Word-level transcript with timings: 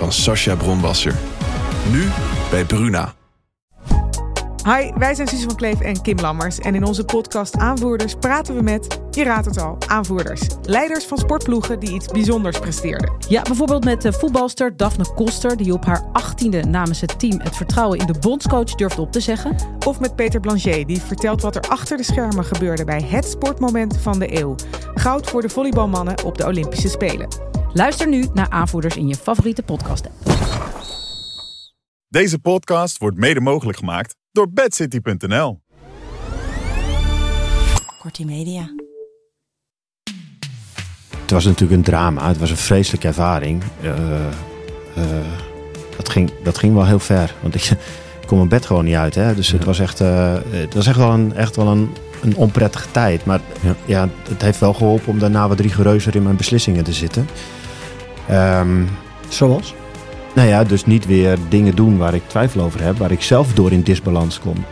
van 0.00 0.12
Sascha 0.12 0.54
Bronwasser. 0.54 1.14
Nu 1.92 2.08
bij 2.50 2.64
Bruna. 2.64 3.14
Hi, 4.64 4.90
wij 4.98 5.14
zijn 5.14 5.28
Suze 5.28 5.44
van 5.44 5.56
Kleef 5.56 5.80
en 5.80 6.02
Kim 6.02 6.18
Lammers. 6.18 6.58
En 6.58 6.74
in 6.74 6.84
onze 6.84 7.04
podcast 7.04 7.56
Aanvoerders 7.56 8.14
praten 8.14 8.54
we 8.54 8.62
met, 8.62 9.00
je 9.10 9.24
raadt 9.24 9.46
het 9.46 9.60
al, 9.60 9.76
aanvoerders. 9.86 10.40
Leiders 10.62 11.04
van 11.04 11.18
sportploegen 11.18 11.80
die 11.80 11.92
iets 11.92 12.06
bijzonders 12.06 12.58
presteerden. 12.58 13.12
Ja, 13.28 13.42
bijvoorbeeld 13.42 13.84
met 13.84 14.02
de 14.02 14.12
voetbalster 14.12 14.76
Daphne 14.76 15.14
Koster... 15.14 15.56
die 15.56 15.72
op 15.72 15.84
haar 15.84 16.04
achttiende 16.12 16.62
namens 16.62 17.00
het 17.00 17.18
team 17.18 17.40
het 17.40 17.56
vertrouwen 17.56 17.98
in 17.98 18.06
de 18.06 18.18
bondscoach 18.20 18.74
durfde 18.74 19.00
op 19.00 19.12
te 19.12 19.20
zeggen. 19.20 19.56
Of 19.86 20.00
met 20.00 20.16
Peter 20.16 20.40
Blanchet, 20.40 20.86
die 20.86 21.00
vertelt 21.00 21.42
wat 21.42 21.56
er 21.56 21.68
achter 21.68 21.96
de 21.96 22.02
schermen 22.02 22.44
gebeurde... 22.44 22.84
bij 22.84 23.02
het 23.02 23.24
sportmoment 23.24 23.96
van 23.96 24.18
de 24.18 24.38
eeuw. 24.40 24.54
Goud 24.94 25.30
voor 25.30 25.42
de 25.42 25.48
volleybalmannen 25.48 26.24
op 26.24 26.38
de 26.38 26.46
Olympische 26.46 26.88
Spelen. 26.88 27.28
Luister 27.72 28.08
nu 28.08 28.26
naar 28.34 28.48
Aanvoerders 28.48 28.96
in 28.96 29.08
je 29.08 29.14
favoriete 29.14 29.62
podcast-app. 29.62 30.14
Deze 32.08 32.38
podcast 32.38 32.98
wordt 32.98 33.16
mede 33.16 33.40
mogelijk 33.40 33.78
gemaakt 33.78 34.16
door 34.32 34.50
bedcity.nl. 34.52 35.60
Kortie 37.98 38.26
Media. 38.26 38.74
Het 41.20 41.30
was 41.30 41.44
natuurlijk 41.44 41.72
een 41.72 41.82
drama. 41.82 42.28
Het 42.28 42.38
was 42.38 42.50
een 42.50 42.56
vreselijke 42.56 43.06
ervaring. 43.06 43.62
Eh, 43.82 44.26
eh, 44.26 44.32
dat, 45.96 46.08
ging, 46.08 46.32
dat 46.42 46.58
ging 46.58 46.74
wel 46.74 46.86
heel 46.86 46.98
ver. 46.98 47.34
Want 47.42 47.54
ik, 47.54 47.64
ik 48.20 48.26
kon 48.26 48.36
mijn 48.36 48.48
bed 48.48 48.66
gewoon 48.66 48.84
niet 48.84 48.94
uit. 48.94 49.14
Hè? 49.14 49.34
Dus 49.34 49.50
het 49.50 49.64
was 49.64 49.78
echt, 49.78 50.00
eh, 50.00 50.34
het 50.50 50.74
was 50.74 50.86
echt 50.86 50.96
wel 50.96 51.10
een, 51.10 51.34
echt 51.34 51.56
wel 51.56 51.66
een, 51.66 51.90
een 52.22 52.36
onprettige 52.36 52.90
tijd. 52.90 53.24
Maar 53.24 53.40
ja. 53.84 54.08
het 54.28 54.42
heeft 54.42 54.60
wel 54.60 54.74
geholpen 54.74 55.08
om 55.08 55.18
daarna 55.18 55.48
wat 55.48 55.60
rigoureuzer 55.60 56.14
in 56.14 56.22
mijn 56.22 56.36
beslissingen 56.36 56.84
te 56.84 56.92
zitten. 56.92 57.28
Ehm, 58.30 58.84
Zoals? 59.28 59.74
nou 60.34 60.48
ja, 60.48 60.64
dus 60.64 60.86
niet 60.86 61.06
weer 61.06 61.38
dingen 61.48 61.76
doen 61.76 61.96
waar 61.98 62.14
ik 62.14 62.22
twijfel 62.26 62.60
over 62.60 62.82
heb. 62.82 62.98
Waar 62.98 63.10
ik 63.10 63.22
zelf 63.22 63.52
door 63.52 63.72
in 63.72 63.82
disbalans 63.82 64.40
kom. 64.40 64.64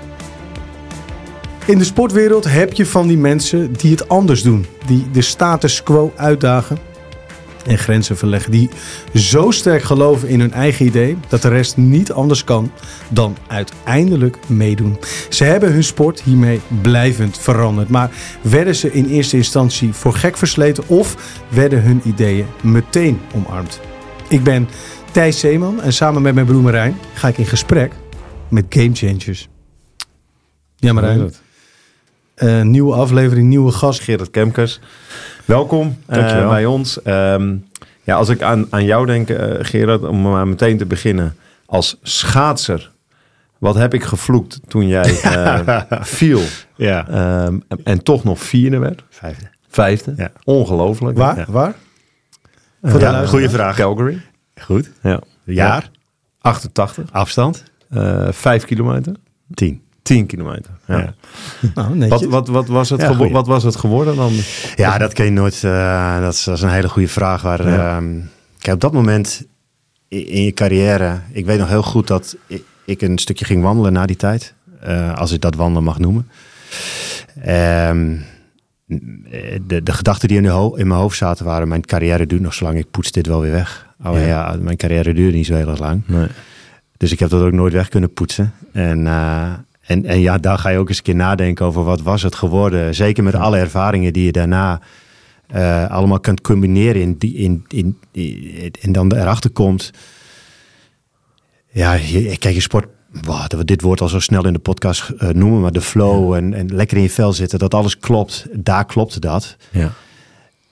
In 1.67 1.79
de 1.79 1.85
sportwereld 1.85 2.45
heb 2.45 2.73
je 2.73 2.87
van 2.87 3.07
die 3.07 3.19
mensen 3.19 3.73
die 3.73 3.91
het 3.91 4.09
anders 4.09 4.43
doen. 4.43 4.67
Die 4.87 5.11
de 5.11 5.23
status 5.23 5.83
quo 5.83 6.13
uitdagen 6.17 6.79
en 7.69 7.79
grenzen 7.79 8.17
verleggen. 8.17 8.51
Die 8.51 8.71
zo 9.15 9.51
sterk 9.51 9.83
geloven 9.83 10.29
in 10.29 10.41
hun 10.41 10.53
eigen 10.53 10.87
idee 10.87 11.17
dat 11.29 11.43
de 11.43 11.49
rest 11.49 11.77
niet 11.77 12.13
anders 12.13 12.45
kan 12.45 12.71
dan 13.09 13.37
uiteindelijk 13.47 14.39
meedoen. 14.47 14.99
Ze 15.29 15.45
hebben 15.45 15.73
hun 15.73 15.85
sport 15.85 16.23
hiermee 16.23 16.61
blijvend 16.83 17.39
veranderd. 17.39 17.89
Maar 17.89 18.11
werden 18.43 18.75
ze 18.77 18.93
in 18.93 19.07
eerste 19.07 19.37
instantie 19.37 19.93
voor 19.93 20.13
gek 20.13 20.37
versleten 20.37 20.89
of 20.89 21.17
werden 21.49 21.83
hun 21.83 22.01
ideeën 22.05 22.47
meteen 22.61 23.21
omarmd? 23.35 23.81
Ik 24.29 24.43
ben 24.43 24.69
Thijs 25.13 25.39
Zeeman 25.39 25.83
en 25.83 25.93
samen 25.93 26.23
met 26.23 26.35
mijn 26.35 26.47
broer 26.47 26.63
Marijn 26.63 26.97
ga 27.15 27.29
ik 27.29 27.39
in 27.39 27.47
gesprek 27.47 27.93
met 28.49 28.65
Game 28.69 28.95
Changers. 28.95 29.49
Ja, 30.77 30.93
Marijn. 30.93 31.33
Eh, 32.35 32.63
nieuwe 32.63 32.95
aflevering, 32.95 33.49
nieuwe 33.49 33.73
gast. 33.73 34.01
Gerard 34.01 34.31
Kemkers. 34.31 34.81
Welkom 35.49 35.97
eh, 36.07 36.17
Dankjewel. 36.17 36.49
bij 36.49 36.67
ons. 36.67 37.03
Ehm, 37.03 37.57
ja, 38.03 38.17
als 38.17 38.29
ik 38.29 38.43
aan, 38.43 38.67
aan 38.71 38.85
jou 38.85 39.07
denk, 39.07 39.29
eh, 39.31 39.55
Gerard, 39.61 40.03
om 40.03 40.23
maar 40.23 40.49
meteen 40.49 40.79
te 40.79 40.87
beginnen. 40.87 41.37
Als 41.67 41.99
schaatser, 42.03 42.91
wat 43.59 43.75
heb 43.75 43.95
ik 43.95 44.05
gevloekt 44.05 44.61
toen 44.67 44.87
jij 44.87 45.21
eh, 45.23 45.83
viel 46.01 46.41
Ja. 46.77 47.09
ehm, 47.09 47.59
en 47.85 48.03
toch 48.03 48.25
nog 48.25 48.39
vierde 48.43 48.79
werd? 48.79 49.05
Vijfde. 49.11 49.47
Vijfde? 49.69 50.13
Ja. 50.17 50.31
Ongelooflijk. 50.45 51.17
Waar? 51.19 51.37
Ja. 51.39 51.45
Waar? 51.49 51.75
Ja, 52.99 53.27
goede 53.27 53.51
vraag. 53.51 53.77
Calgary. 53.77 54.21
Goed. 54.61 54.91
Ja. 55.03 55.21
Jaar. 55.45 55.91
88. 56.41 57.13
Afstand. 57.13 57.65
eh 57.91 58.29
vijf 58.31 58.65
kilometer. 58.65 59.15
Tien. 59.55 59.83
10 60.09 60.27
kilometer. 60.27 60.71
Ja. 60.87 60.99
Ja. 60.99 61.15
Nou. 61.75 62.09
Wat, 62.09 62.25
wat, 62.25 62.49
wat, 62.49 62.69
was 62.69 62.91
het 62.91 63.01
Ja, 63.01 63.17
wat 63.31 63.47
was 63.47 63.63
het 63.63 63.77
geworden 63.77 64.17
dan? 64.17 64.33
Ja, 64.77 64.99
dat 64.99 65.13
kan 65.13 65.25
je 65.25 65.31
nooit. 65.31 65.65
eh, 65.65 66.21
dat, 66.21 66.33
is, 66.35 66.45
dat 66.45 66.57
is 66.57 66.63
een 66.63 66.69
hele 66.71 66.89
goede 66.89 67.09
vraag. 67.09 67.43
Waar, 67.43 67.69
Ja. 67.69 67.97
ehm, 67.97 68.15
kijk, 68.59 68.75
op 68.75 68.81
dat 68.81 68.93
moment 68.93 69.47
in 70.09 70.43
je 70.45 70.53
carrière. 70.53 71.21
Ik 71.33 71.47
weet 71.47 71.59
nog 71.59 71.69
heel 71.69 71.83
goed 71.83 72.07
dat 72.07 72.37
ik, 72.47 72.63
ik 72.85 73.03
een 73.03 73.19
stukje 73.19 73.45
ging 73.45 73.63
wandelen 73.63 73.93
na 73.93 74.07
die 74.07 74.17
tijd. 74.17 74.55
eh, 74.81 75.15
als 75.15 75.33
ik 75.33 75.41
dat 75.41 75.55
wandelen 75.55 75.85
mag 75.85 75.99
noemen. 75.99 76.29
Ehm, 77.43 78.17
de, 79.67 79.83
de 79.83 79.93
gedachten 79.93 80.29
die 80.29 80.37
in, 80.37 80.43
de 80.43 80.73
in 80.77 80.87
mijn 80.87 81.01
hoofd 81.01 81.17
zaten 81.17 81.45
waren: 81.45 81.69
mijn 81.69 81.85
carrière 81.85 82.27
duurt 82.27 82.41
nog 82.43 82.55
zo 82.55 82.65
lang. 82.65 82.79
Ik 82.79 82.91
poets 82.91 83.11
dit 83.13 83.27
wel 83.27 83.41
weer 83.41 83.53
weg. 83.53 83.87
Oh 84.05 84.27
ja, 84.27 84.57
mijn 84.61 84.77
carrière 84.77 85.15
duurde 85.15 85.37
niet 85.37 85.47
zo 85.47 85.55
heel 85.55 85.69
erg 85.69 85.79
lang. 85.79 86.03
Nee. 86.07 86.27
Dus 86.97 87.13
ik 87.13 87.19
heb 87.19 87.31
dat 87.31 87.43
ook 87.43 87.53
nooit 87.53 87.73
weg 87.73 87.89
kunnen 87.89 88.13
poetsen. 88.13 88.53
En, 88.73 89.07
eh, 89.07 89.53
en, 89.89 90.05
en 90.05 90.21
ja, 90.21 90.39
daar 90.39 90.59
ga 90.59 90.69
je 90.69 90.79
ook 90.79 90.89
eens 90.89 90.97
een 90.97 91.03
keer 91.03 91.15
nadenken 91.15 91.67
over 91.67 91.85
wat 91.85 92.01
was 92.03 92.23
het 92.23 92.35
geworden. 92.35 92.95
Zeker 92.95 93.23
met 93.25 93.35
alle 93.35 93.59
ervaringen 93.59 94.13
die 94.13 94.25
je 94.25 94.33
daarna 94.33 94.81
eh, 95.47 95.91
allemaal 95.91 96.21
kunt 96.21 96.41
combineren. 96.41 97.01
In, 97.03 97.15
die, 97.19 97.35
in, 97.35 97.65
in, 97.69 97.99
in- 98.13 98.73
en 98.81 98.93
dan 98.93 99.13
erachter 99.13 99.51
komt. 99.51 99.91
Ja, 101.71 101.93
je, 101.93 102.37
kijk, 102.39 102.55
je 102.55 102.61
sport. 102.61 102.87
Wow, 103.23 103.41
dat 103.41 103.53
we 103.53 103.65
dit 103.65 103.83
woord 103.83 104.01
al 104.01 104.09
zo 104.09 104.21
snel 104.21 104.47
in 104.47 104.53
de 104.53 104.59
podcast 104.59 105.09
eh, 105.11 105.29
noemen, 105.29 105.61
maar 105.61 105.73
de 105.73 105.81
flow 105.81 106.35
en, 106.35 106.55
en 106.55 106.75
lekker 106.75 106.97
in 106.97 107.03
je 107.03 107.11
vel 107.11 107.33
zitten, 107.33 107.59
dat 107.59 107.75
alles 107.75 107.99
klopt. 107.99 108.47
Daar 108.53 108.85
klopte 108.87 109.21
dat. 109.21 109.57
Ja. 109.71 109.93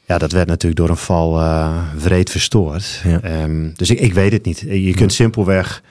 Ja, 0.06 0.19
dat 0.19 0.33
werd 0.33 0.48
natuurlijk 0.48 0.81
door 0.81 0.88
een 0.91 0.97
val 0.97 1.41
eh 1.41 1.77
wreed 2.03 2.31
verstoord. 2.31 3.00
Ja. 3.04 3.21
Ehm, 3.21 3.69
dus 3.75 3.91
ik, 3.91 4.00
ik 4.00 4.15
weet 4.15 4.33
het 4.33 4.44
niet. 4.44 4.59
Je 4.69 4.94
kunt 4.94 5.12
simpelweg 5.12 5.83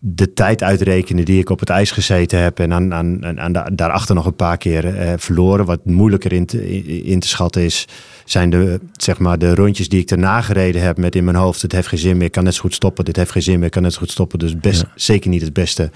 de 0.00 0.32
tijd 0.32 0.62
uitrekenen 0.62 1.24
die 1.24 1.38
ik 1.40 1.50
op 1.50 1.60
het 1.60 1.68
ijs 1.68 1.90
gezeten 1.90 2.38
heb 2.42 2.58
en 2.58 2.72
aan, 2.72 2.94
aan, 2.94 3.24
aan, 3.26 3.40
aan 3.40 3.52
da- 3.52 3.70
daarachter 3.72 4.14
nog 4.14 4.26
een 4.26 4.36
paar 4.36 4.56
keer 4.56 4.96
eh, 4.96 5.12
verloren. 5.16 5.64
Wat 5.64 5.84
moeilijker 5.84 6.32
in 6.32 6.46
te, 6.46 6.82
in, 7.02 7.20
te 7.20 7.28
schatten 7.28 7.62
is, 7.62 7.86
zijn 8.24 8.50
de, 8.50 8.80
zeg 8.96 9.18
maar, 9.18 9.38
de 9.38 9.54
rondjes 9.54 9.88
die 9.88 10.00
ik 10.00 10.10
erna 10.10 10.40
gereden 10.42 10.82
heb 10.82 10.96
met 10.98 11.14
in 11.14 11.24
mijn 11.24 11.36
hoofd. 11.36 11.62
Het 11.62 11.72
heeft 11.72 11.88
geen 11.88 11.98
zin 11.98 12.16
meer, 12.16 12.26
ik 12.26 12.32
kan 12.32 12.44
net 12.44 12.54
zo 12.54 12.60
goed 12.60 12.74
stoppen. 12.74 13.04
Dit 13.04 13.16
heeft 13.16 13.30
geen 13.30 13.42
zin 13.42 13.56
meer, 13.56 13.66
ik 13.66 13.70
kan 13.70 13.82
net 13.82 13.92
zo 13.92 13.98
goed 13.98 14.10
stoppen. 14.10 14.38
Dus 14.38 14.56
best, 14.56 14.80
Ja. 14.80 14.92
zeker 14.94 15.30
niet 15.30 15.42
het 15.42 15.52
beste. 15.52 15.90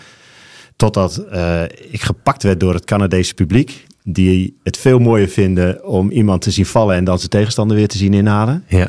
Totdat 0.76 1.16
eh, 1.16 1.62
ik 1.90 2.02
gepakt 2.02 2.42
werd 2.42 2.60
door 2.60 2.74
het 2.74 2.84
Canadese 2.84 3.34
publiek. 3.34 3.86
Die 4.04 4.56
het 4.62 4.76
veel 4.76 4.98
mooier 4.98 5.28
vinden 5.28 5.84
om 5.86 6.10
iemand 6.10 6.42
te 6.42 6.50
zien 6.50 6.66
vallen 6.66 6.96
en 6.96 7.04
dan 7.04 7.18
zijn 7.18 7.30
tegenstander 7.30 7.76
weer 7.76 7.88
te 7.88 7.96
zien 7.96 8.14
inhalen. 8.14 8.64
Ja. 8.68 8.88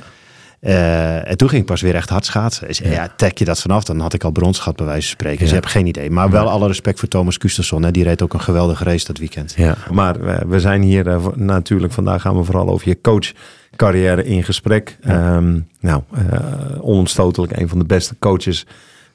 Eh, 0.63 1.29
en 1.29 1.37
toen 1.37 1.49
ging 1.49 1.61
ik 1.61 1.67
pas 1.67 1.81
weer 1.81 1.95
echt 1.95 2.09
hard 2.09 2.25
schaatsen. 2.25 2.67
Dus, 2.67 2.77
ja. 2.77 3.13
trek 3.15 3.37
je 3.37 3.45
dat 3.45 3.61
vanaf, 3.61 3.83
dan 3.83 3.99
had 3.99 4.13
ik 4.13 4.23
al 4.23 4.31
brons 4.31 4.59
gehad 4.59 4.75
bij 4.75 4.85
wijze 4.85 5.01
van 5.01 5.09
spreken. 5.09 5.39
Dus 5.39 5.49
je 5.49 5.55
hebt 5.55 5.67
geen 5.67 5.87
idee. 5.87 6.09
Maar 6.09 6.29
wel 6.29 6.49
alle 6.49 6.67
respect 6.67 6.99
voor 6.99 7.07
Thomas 7.07 7.37
Kustersson. 7.37 7.83
Hè. 7.83 7.91
Die 7.91 8.03
reed 8.03 8.21
ook 8.21 8.33
een 8.33 8.41
geweldige 8.41 8.83
race 8.83 9.05
dat 9.05 9.17
weekend. 9.17 9.53
Ja, 9.57 9.77
maar 9.91 10.19
we, 10.19 10.43
we 10.47 10.59
zijn 10.59 10.81
hier 10.81 11.07
eh, 11.07 11.25
natuurlijk, 11.35 11.93
vandaag 11.93 12.21
gaan 12.21 12.37
we 12.37 12.43
vooral 12.43 12.69
over 12.69 12.87
je 12.87 13.01
coachcarrière 13.01 14.23
in 14.23 14.43
gesprek. 14.43 14.97
Ehm, 15.01 15.59
nou, 15.79 16.01
eh 16.13 16.23
onomstotelijk 16.81 17.59
een 17.59 17.69
van 17.69 17.79
de 17.79 17.85
beste 17.85 18.15
coaches 18.19 18.65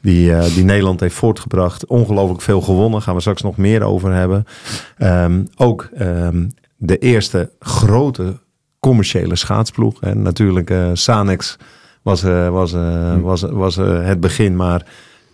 die, 0.00 0.34
eh, 0.34 0.54
die 0.54 0.64
Nederland 0.64 1.00
heeft 1.00 1.14
voortgebracht. 1.14 1.86
Ongelooflijk 1.86 2.42
veel 2.42 2.60
gewonnen, 2.60 3.02
gaan 3.02 3.14
we 3.14 3.20
straks 3.20 3.42
nog 3.42 3.56
meer 3.56 3.82
over 3.82 4.12
hebben. 4.12 4.44
Ehm, 4.98 5.44
ook 5.56 5.88
ehm, 5.94 6.46
de 6.76 6.98
eerste 6.98 7.50
grote 7.60 8.34
commerciële 8.88 9.36
schaatsploeg. 9.36 10.00
En 10.00 10.22
natuurlijk 10.22 10.70
eh 10.70 10.90
Sanex 10.92 11.56
was, 12.02 12.22
eh, 12.22 12.48
was, 12.48 12.72
eh, 12.72 13.20
was, 13.20 13.40
was 13.40 13.76
eh, 13.76 14.04
het 14.04 14.20
begin, 14.20 14.56
maar 14.56 14.84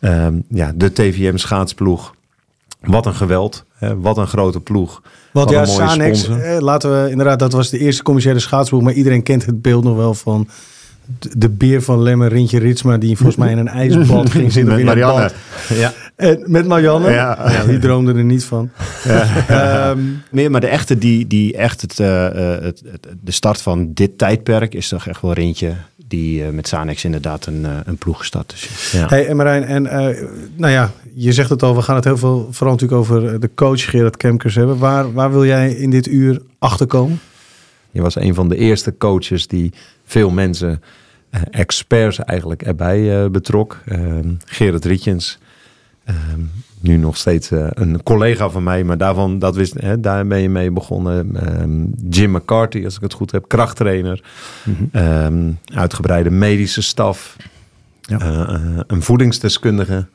Ehm, 0.05 0.35
ja, 0.49 0.73
de 0.75 0.93
TVM 0.93 1.37
schaatsploeg. 1.37 2.15
Wat 2.81 3.07
een 3.07 3.15
geweld. 3.15 3.65
Hè? 3.75 4.01
Wat 4.01 4.17
een 4.17 4.27
grote 4.27 4.61
ploeg. 4.61 5.03
Want 5.33 5.51
Wat 5.51 5.55
ja, 5.55 5.65
Sanex, 5.65 6.29
eh, 6.29 6.57
laten 6.61 7.03
we 7.03 7.11
inderdaad, 7.11 7.39
dat 7.39 7.53
was 7.53 7.71
de 7.71 7.79
eerste 7.79 8.03
commerciële 8.03 8.39
schaatsploeg. 8.39 8.83
Maar 8.83 8.93
iedereen 8.93 9.23
kent 9.23 9.47
het 9.47 9.63
beeld 9.63 9.85
nog 9.85 9.97
wel 9.97 10.15
van 10.15 10.49
de, 11.37 11.49
beer 11.49 11.83
van 11.83 12.03
Lemmer, 12.03 12.29
Rintje 12.29 12.59
Ritsma. 12.59 12.99
Die 12.99 13.17
volgens 13.17 13.37
mij 13.43 13.51
in 13.51 13.59
een 13.59 13.69
ijsbad 13.69 14.31
ging 14.31 14.53
zitten. 14.53 14.75
Met 14.75 14.85
Marianne. 14.85 15.31
Ja. 15.69 15.93
En 16.17 16.43
met 16.47 16.67
Marianne. 16.67 17.11
Ja. 17.11 17.51
Ja, 17.51 17.65
die 17.65 17.79
droomde 17.79 18.15
er 18.15 18.25
niet 18.25 18.45
van. 18.45 18.71
Ehm, 19.49 19.99
Meer, 20.31 20.51
maar 20.51 20.61
de 20.61 20.67
echte, 20.67 20.99
die, 20.99 21.27
die 21.27 21.57
echt 21.57 21.81
het, 21.81 22.01
eh, 22.01 22.27
eh, 22.57 22.63
het, 22.63 22.83
het- 22.91 23.07
de 23.23 23.33
start 23.33 23.63
van 23.63 23.91
dit 23.93 24.19
tijdperk 24.19 24.75
is 24.75 24.89
toch 24.89 25.07
echt 25.07 25.21
wel 25.21 25.33
Rintje. 25.33 25.73
Die 26.09 26.45
eh, 26.45 26.51
met 26.51 26.69
Sanex 26.69 27.05
inderdaad 27.05 27.47
een, 27.47 27.65
eh, 27.65 27.71
een 27.85 27.97
ploeg 27.97 28.19
gestart. 28.19 28.51
Dus, 28.51 28.91
ja. 28.93 29.07
Hey, 29.07 29.27
en 29.27 29.37
Marijn, 29.37 29.65
en 29.65 29.87
eh, 29.87 30.23
nou 30.57 30.73
ja, 30.73 30.91
je 31.15 31.33
zegt 31.33 31.51
het 31.51 31.63
al, 31.63 31.75
we 31.77 31.83
gaan 31.83 31.95
het 31.97 32.05
heel 32.05 32.17
veel, 32.19 32.49
vooral 32.51 32.75
natuurlijk 32.75 33.01
over 33.01 33.41
de 33.41 33.51
coach 33.55 33.85
Gerard 33.91 34.17
Kemkers 34.17 34.55
hebben. 34.55 34.79
Waar, 34.79 35.13
waar 35.13 35.31
wil 35.33 35.45
jij 35.45 35.71
in 35.73 35.91
dit 35.91 36.07
uur 36.07 36.41
achterkomen? 36.59 37.21
Je 37.91 38.03
was 38.03 38.17
een 38.17 38.35
van 38.35 38.49
de 38.49 38.57
eerste 38.57 38.95
coaches 38.99 39.47
die 39.47 39.73
veel 40.05 40.31
mensen, 40.31 40.83
eh, 41.31 41.41
experts 41.51 42.19
eigenlijk, 42.19 42.63
erbij 42.63 43.23
eh, 43.25 43.31
betrok. 43.31 43.79
Ehm 43.87 44.29
Gerard 44.45 44.85
Rietjens, 44.85 45.39
ehm, 46.05 46.41
nu 46.81 46.97
nog 46.97 47.17
steeds 47.17 47.51
eh, 47.51 47.67
een 47.71 48.03
collega 48.03 48.51
van 48.51 48.63
mij, 48.63 48.85
maar 48.85 48.99
daarvan, 48.99 49.39
dat 49.39 49.57
wist, 49.57 49.75
hè, 49.81 50.01
daar 50.01 50.27
ben 50.27 50.41
je 50.41 50.49
mee 50.49 50.71
begonnen. 50.71 51.37
Ehm, 51.37 51.85
Jim 52.09 52.31
McCarthy, 52.31 52.85
als 52.85 52.97
ik 52.97 53.01
het 53.01 53.13
goed 53.13 53.31
heb, 53.31 53.49
krachttrainer. 53.49 54.23
Ehm, 54.93 55.53
uitgebreide 55.75 56.31
medische 56.31 56.83
staf. 56.83 57.37
Ja. 58.01 58.19
Eh, 58.19 58.55
eh, 58.55 58.81
een 58.87 59.03
voedingsdeskundige. 59.03 60.07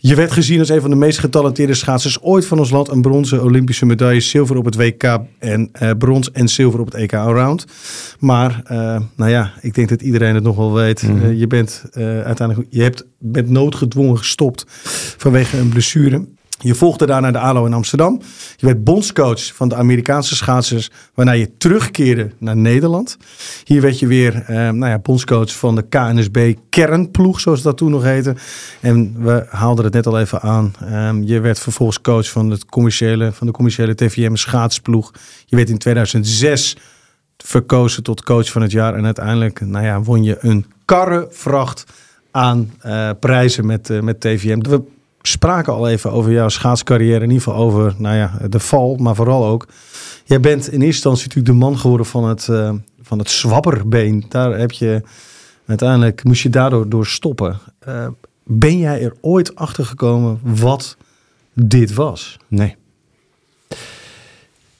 Je 0.00 0.14
werd 0.14 0.32
gezien 0.32 0.58
als 0.58 0.68
een 0.68 0.80
van 0.80 0.90
de 0.90 0.96
meest 0.96 1.18
getalenteerde 1.18 1.74
schaatsers 1.74 2.22
ooit 2.22 2.46
van 2.46 2.58
ons 2.58 2.70
land. 2.70 2.88
Een 2.88 3.00
bronzen 3.00 3.42
Olympische 3.42 3.86
medaille, 3.86 4.20
zilver 4.20 4.56
op 4.56 4.64
het 4.64 4.76
WK 4.76 5.18
en 5.38 5.68
eh, 5.72 5.90
brons 5.98 6.30
en 6.32 6.48
zilver 6.48 6.80
op 6.80 6.86
het 6.86 6.94
EK 6.94 7.14
Allround. 7.14 7.64
Maar, 8.18 8.60
eh, 8.64 9.00
nou 9.16 9.30
ja, 9.30 9.52
ik 9.60 9.74
denk 9.74 9.88
dat 9.88 10.02
iedereen 10.02 10.34
het 10.34 10.44
nog 10.44 10.56
wel 10.56 10.72
weet. 10.72 11.02
Eh, 11.02 11.38
je 11.38 11.46
bent 11.46 11.84
uiteindelijk, 12.24 12.66
je 12.70 12.82
hebt, 12.82 13.06
bent 13.18 13.48
noodgedwongen 13.48 14.18
gestopt 14.18 14.64
vanwege 15.16 15.58
een 15.58 15.68
blessure. 15.68 16.24
Je 16.58 16.74
volgde 16.74 17.06
daarna 17.06 17.30
de 17.30 17.38
ALO 17.38 17.64
in 17.66 17.72
Amsterdam. 17.72 18.20
Je 18.56 18.66
werd 18.66 18.84
bondscoach 18.84 19.54
van 19.54 19.68
de 19.68 19.74
Amerikaanse 19.74 20.36
schaatsers, 20.36 20.90
waarna 21.14 21.32
je 21.32 21.56
terugkeerde 21.56 22.30
naar 22.38 22.56
Nederland. 22.56 23.16
Hier 23.64 23.80
werd 23.80 23.98
je 23.98 24.06
weer 24.06 24.34
eh, 24.34 24.56
nou 24.56 24.86
ja, 24.86 24.98
bondscoach 24.98 25.56
van 25.56 25.74
de 25.74 25.82
KNSB 25.88 26.54
kernploeg, 26.68 27.40
zoals 27.40 27.62
dat 27.62 27.76
toen 27.76 27.90
nog 27.90 28.02
heette. 28.02 28.34
En 28.80 29.14
we 29.18 29.46
haalden 29.48 29.84
het 29.84 29.94
net 29.94 30.06
al 30.06 30.18
even 30.18 30.40
aan. 30.40 30.72
Ehm, 30.80 31.22
je 31.22 31.40
werd 31.40 31.58
vervolgens 31.58 32.00
coach 32.00 32.30
van, 32.30 32.50
het 32.50 32.64
commerciële, 32.64 33.32
van 33.32 33.46
de 33.46 33.52
commerciële 33.52 33.94
TVM 33.94 34.34
schaatsploeg. 34.34 35.12
Je 35.44 35.56
werd 35.56 35.68
in 35.68 35.78
2006 35.78 36.76
verkozen 37.36 38.02
tot 38.02 38.22
coach 38.22 38.50
van 38.50 38.62
het 38.62 38.70
jaar. 38.70 38.94
En 38.94 39.04
uiteindelijk 39.04 39.60
nou 39.60 39.84
ja, 39.84 40.02
won 40.02 40.22
je 40.22 40.36
een 40.40 40.66
karrevracht 40.84 41.84
aan 42.30 42.72
eh, 42.80 43.10
prijzen 43.20 43.66
met, 43.66 43.90
eh, 43.90 44.00
met 44.00 44.20
TVM. 44.20 44.60
Spraken 45.22 45.72
al 45.72 45.88
even 45.88 46.12
over 46.12 46.32
jouw 46.32 46.48
schaatscarrière. 46.48 47.24
In 47.24 47.30
ieder 47.30 47.42
geval 47.42 47.60
over 47.60 47.94
nou 47.98 48.16
ja, 48.16 48.38
de 48.48 48.60
val, 48.60 48.96
maar 48.96 49.14
vooral 49.14 49.46
ook... 49.46 49.66
Jij 50.24 50.40
bent 50.40 50.66
in 50.66 50.72
eerste 50.72 50.84
instantie 50.84 51.26
natuurlijk 51.26 51.54
de 51.54 51.64
man 51.64 51.78
geworden 51.78 52.06
van 52.06 52.28
het, 52.28 52.48
eh, 52.48 52.72
van 53.02 53.18
het 53.18 53.30
zwabberbeen. 53.30 54.24
Daar 54.28 54.58
heb 54.58 54.72
je... 54.72 55.02
Uiteindelijk 55.66 56.24
moest 56.24 56.42
je 56.42 56.48
daardoor 56.48 56.88
door 56.88 57.06
stoppen. 57.06 57.58
Eh, 57.78 58.06
ben 58.44 58.78
jij 58.78 59.02
er 59.02 59.14
ooit 59.20 59.54
achter 59.54 59.84
gekomen 59.84 60.40
wat 60.42 60.96
dit 61.52 61.94
was? 61.94 62.36
Nee. 62.48 62.76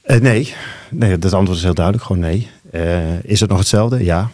Eh, 0.02 0.20
nee. 0.20 0.55
nee, 0.90 1.11
het 1.11 1.32
antwoord 1.32 1.58
is 1.58 1.64
heel 1.64 1.75
duidelijk. 1.75 2.05
Gewoon 2.05 2.23
nee. 2.23 2.50
Is 3.23 3.40
het 3.40 3.50
nog 3.50 3.58
hetzelfde? 3.58 4.05
Ja. 4.05 4.31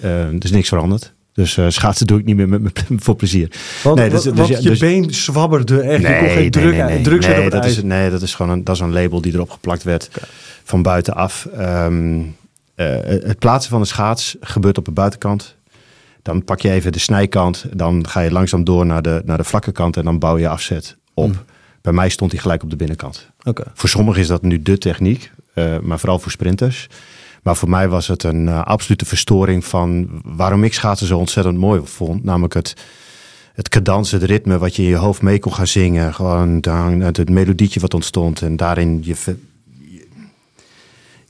Er 0.00 0.34
is 0.38 0.50
niks 0.50 0.68
veranderd. 0.68 1.12
Dus 1.32 1.56
eh, 1.56 1.68
schaatsen 1.68 2.06
doe 2.06 2.18
ik 2.18 2.24
niet 2.24 2.36
meer 2.36 2.48
met, 2.48 2.62
met- 2.62 2.84
voor 3.04 3.16
plezier. 3.16 3.50
Want, 3.82 3.96
Nee, 3.96 4.10
dus- 4.10 4.22
dus 4.22 4.48
je 4.48 4.60
dus- 4.60 4.78
been 4.78 5.14
zwabberde 5.14 5.80
echt. 5.80 6.02
je 6.02 6.18
kon 6.18 6.28
geen 6.28 6.50
druk, 6.50 6.74
nee, 6.86 7.00
druk 7.00 7.20
nee, 7.26 7.36
op 7.36 7.42
het 7.42 7.52
dat 7.52 7.64
ijs. 7.64 7.76
is, 7.76 7.82
nee, 7.82 8.10
dat 8.10 8.22
is 8.22 8.34
gewoon 8.34 8.52
een, 8.52 8.64
dat 8.64 8.74
is 8.74 8.80
een 8.80 8.92
label 8.92 9.20
die 9.20 9.34
erop 9.34 9.50
geplakt 9.50 9.82
werd 9.82 10.10
van 10.64 10.82
buitenaf. 10.82 11.46
Ehm, 11.56 12.20
eh, 12.74 12.86
het 13.04 13.38
plaatsen 13.38 13.70
van 13.70 13.80
de 13.80 13.86
schaats 13.86 14.36
gebeurt 14.40 14.78
op 14.78 14.84
de 14.84 14.90
buitenkant. 14.90 15.54
Dan 16.22 16.44
pak 16.44 16.60
je 16.60 16.70
even 16.70 16.92
de 16.92 16.98
snijkant. 16.98 17.64
Dan 17.72 18.08
ga 18.08 18.20
je 18.20 18.30
langzaam 18.32 18.64
door 18.64 18.86
naar 18.86 19.02
de, 19.02 19.22
naar 19.24 19.36
de 19.36 19.44
vlakke 19.44 19.72
kant. 19.72 19.96
En 19.96 20.04
dan 20.04 20.18
bouw 20.18 20.38
je 20.38 20.48
afzet 20.48 20.96
op. 21.14 21.26
Mm. 21.28 21.34
Bij 21.82 21.92
mij 21.92 22.08
stond 22.08 22.32
hij 22.32 22.40
gelijk 22.40 22.62
op 22.62 22.70
de 22.70 22.76
binnenkant. 22.76 23.28
Oké. 23.42 23.62
Voor 23.74 23.88
sommigen 23.88 24.20
is 24.20 24.26
dat 24.28 24.42
nu 24.42 24.62
de 24.62 24.78
techniek. 24.78 25.30
eh, 25.54 25.78
maar 25.78 25.98
vooral 25.98 26.18
voor 26.18 26.30
sprinters. 26.30 26.86
Maar 27.42 27.56
voor 27.56 27.68
mij 27.68 27.88
was 27.88 28.06
het 28.06 28.22
een 28.22 28.48
eh, 28.48 28.62
absolute 28.62 29.04
verstoring 29.04 29.64
van 29.64 30.08
waarom 30.24 30.64
ik 30.64 30.74
schaatsen 30.74 31.06
zo 31.06 31.18
ontzettend 31.18 31.58
mooi 31.58 31.80
vond. 31.84 32.24
Namelijk 32.24 32.54
het, 32.54 32.74
het 33.54 33.68
cadans, 33.68 34.10
het 34.10 34.22
ritme 34.22 34.58
wat 34.58 34.76
je 34.76 34.82
in 34.82 34.88
je 34.88 34.96
hoofd 34.96 35.22
mee 35.22 35.38
kon 35.38 35.54
gaan 35.54 35.66
zingen. 35.66 36.14
Gewoon 36.14 36.60
dan, 36.60 37.00
het, 37.00 37.16
het 37.16 37.30
melodietje 37.30 37.80
wat 37.80 37.94
ontstond. 37.94 38.42
En 38.42 38.56
daarin 38.56 39.00
je, 39.02 39.14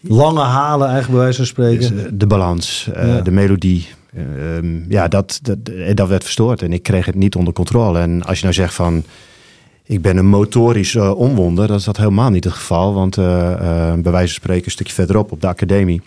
Lange 0.01 0.41
halen 0.41 0.89
eigenlijk 0.89 1.11
bij 1.11 1.23
wijze 1.23 1.37
van 1.37 1.47
spreken. 1.47 1.97
is, 1.97 2.05
eh, 2.05 2.11
de 2.13 2.27
balans, 2.27 2.89
eh, 2.95 3.25
de 3.25 3.31
melodie. 3.31 3.89
eh, 4.15 4.57
ehm, 4.57 4.91
ja, 4.91 5.09
dat, 5.09 5.39
dat, 5.43 5.59
dat 5.95 6.09
werd 6.09 6.23
verstoord. 6.23 6.63
En 6.63 6.73
ik 6.73 6.83
kreeg 6.83 7.07
het 7.07 7.15
niet 7.15 7.35
onder 7.35 7.53
controle. 7.53 7.99
En 7.99 8.23
als 8.23 8.37
je 8.37 8.43
nou 8.43 8.55
zegt 8.55 8.75
van... 8.75 9.05
Ik 9.91 10.03
ben 10.03 10.17
een 10.17 10.27
motorisch 10.27 10.95
eh, 10.95 11.19
onwonder. 11.19 11.67
Dat 11.67 11.79
is 11.79 11.85
dat 11.85 11.97
helemaal 11.97 12.31
niet 12.31 12.45
het 12.45 12.53
geval. 12.53 12.95
Want 12.95 13.17
eh, 13.17 13.53
eh, 13.53 14.01
bij 14.01 14.13
wijze 14.13 14.33
van 14.33 14.43
spreken 14.43 14.65
een 14.65 14.71
stukje 14.71 14.95
verderop 14.95 15.33
op 15.33 15.41
de 15.41 15.47
academie. 15.47 16.03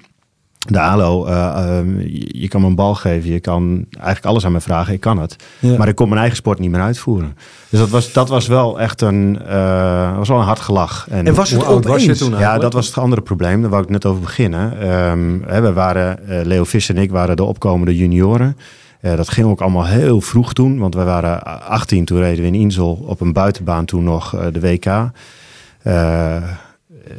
De 0.68 0.80
ALO, 0.80 1.26
eh, 1.26 1.78
ehm, 1.78 2.00
je, 2.28 2.48
kan 2.48 2.62
me 2.62 2.68
een 2.68 2.76
bal 2.76 2.96
geven. 2.96 3.32
Je 3.32 3.40
kan 3.40 3.86
eigenlijk 3.92 4.26
alles 4.26 4.46
aan 4.46 4.52
me 4.52 4.62
vragen. 4.62 4.94
Ik 4.94 5.00
kan 5.00 5.20
het. 5.20 5.36
Ja. 5.60 5.78
Maar 5.78 5.88
ik 5.88 5.96
kon 5.96 6.08
mijn 6.08 6.20
eigen 6.20 6.38
sport 6.38 6.60
niet 6.60 6.72
meer 6.72 6.82
uitvoeren. 6.82 7.38
Dus 7.70 7.80
dat 7.80 7.90
was, 7.90 8.12
dat 8.12 8.30
was 8.30 8.48
wel 8.48 8.80
echt 8.80 9.02
een, 9.02 9.42
eh, 9.46 10.18
was 10.18 10.28
wel 10.28 10.38
een 10.38 10.46
hard 10.46 10.60
gelach. 10.60 11.08
En 11.10 11.34
was 11.34 11.50
het 11.50 11.86
was 11.86 12.04
je 12.04 12.16
toen 12.16 12.30
ja, 12.30 12.34
eigenlijk? 12.34 12.62
dat 12.62 12.74
was 12.74 12.88
het 12.88 12.98
andere 12.98 13.22
probleem. 13.22 13.62
Daar 13.62 13.70
wou 13.70 13.84
ik 13.84 13.90
net 13.90 14.06
over 14.06 14.22
beginnen. 14.22 14.80
Ehm, 14.80 15.40
hè, 15.46 15.62
we 15.62 15.74
waren, 15.74 16.20
Leo 16.44 16.64
Visser 16.64 16.96
en 16.96 17.02
ik 17.02 17.12
waren 17.12 17.36
de 17.36 17.44
opkomende 17.44 17.96
junioren. 17.96 18.58
Eh, 19.04 19.16
dat 19.16 19.30
ging 19.30 19.48
ook 19.48 19.62
allemaal 19.62 19.86
heel 19.86 20.22
vroeg 20.22 20.54
toen. 20.54 20.78
Want 20.80 20.96
we 20.96 21.04
waren 21.04 21.44
18, 21.68 22.06
toen 22.06 22.20
reden 22.20 22.42
we 22.42 22.48
in 22.48 22.56
Insel 22.56 23.04
op 23.08 23.22
een 23.22 23.34
buitenbaan 23.34 23.86
toen 23.86 24.04
nog 24.04 24.36
eh, 24.36 24.46
de 24.52 24.60
WK. 24.60 24.86
Eh, 24.86 26.44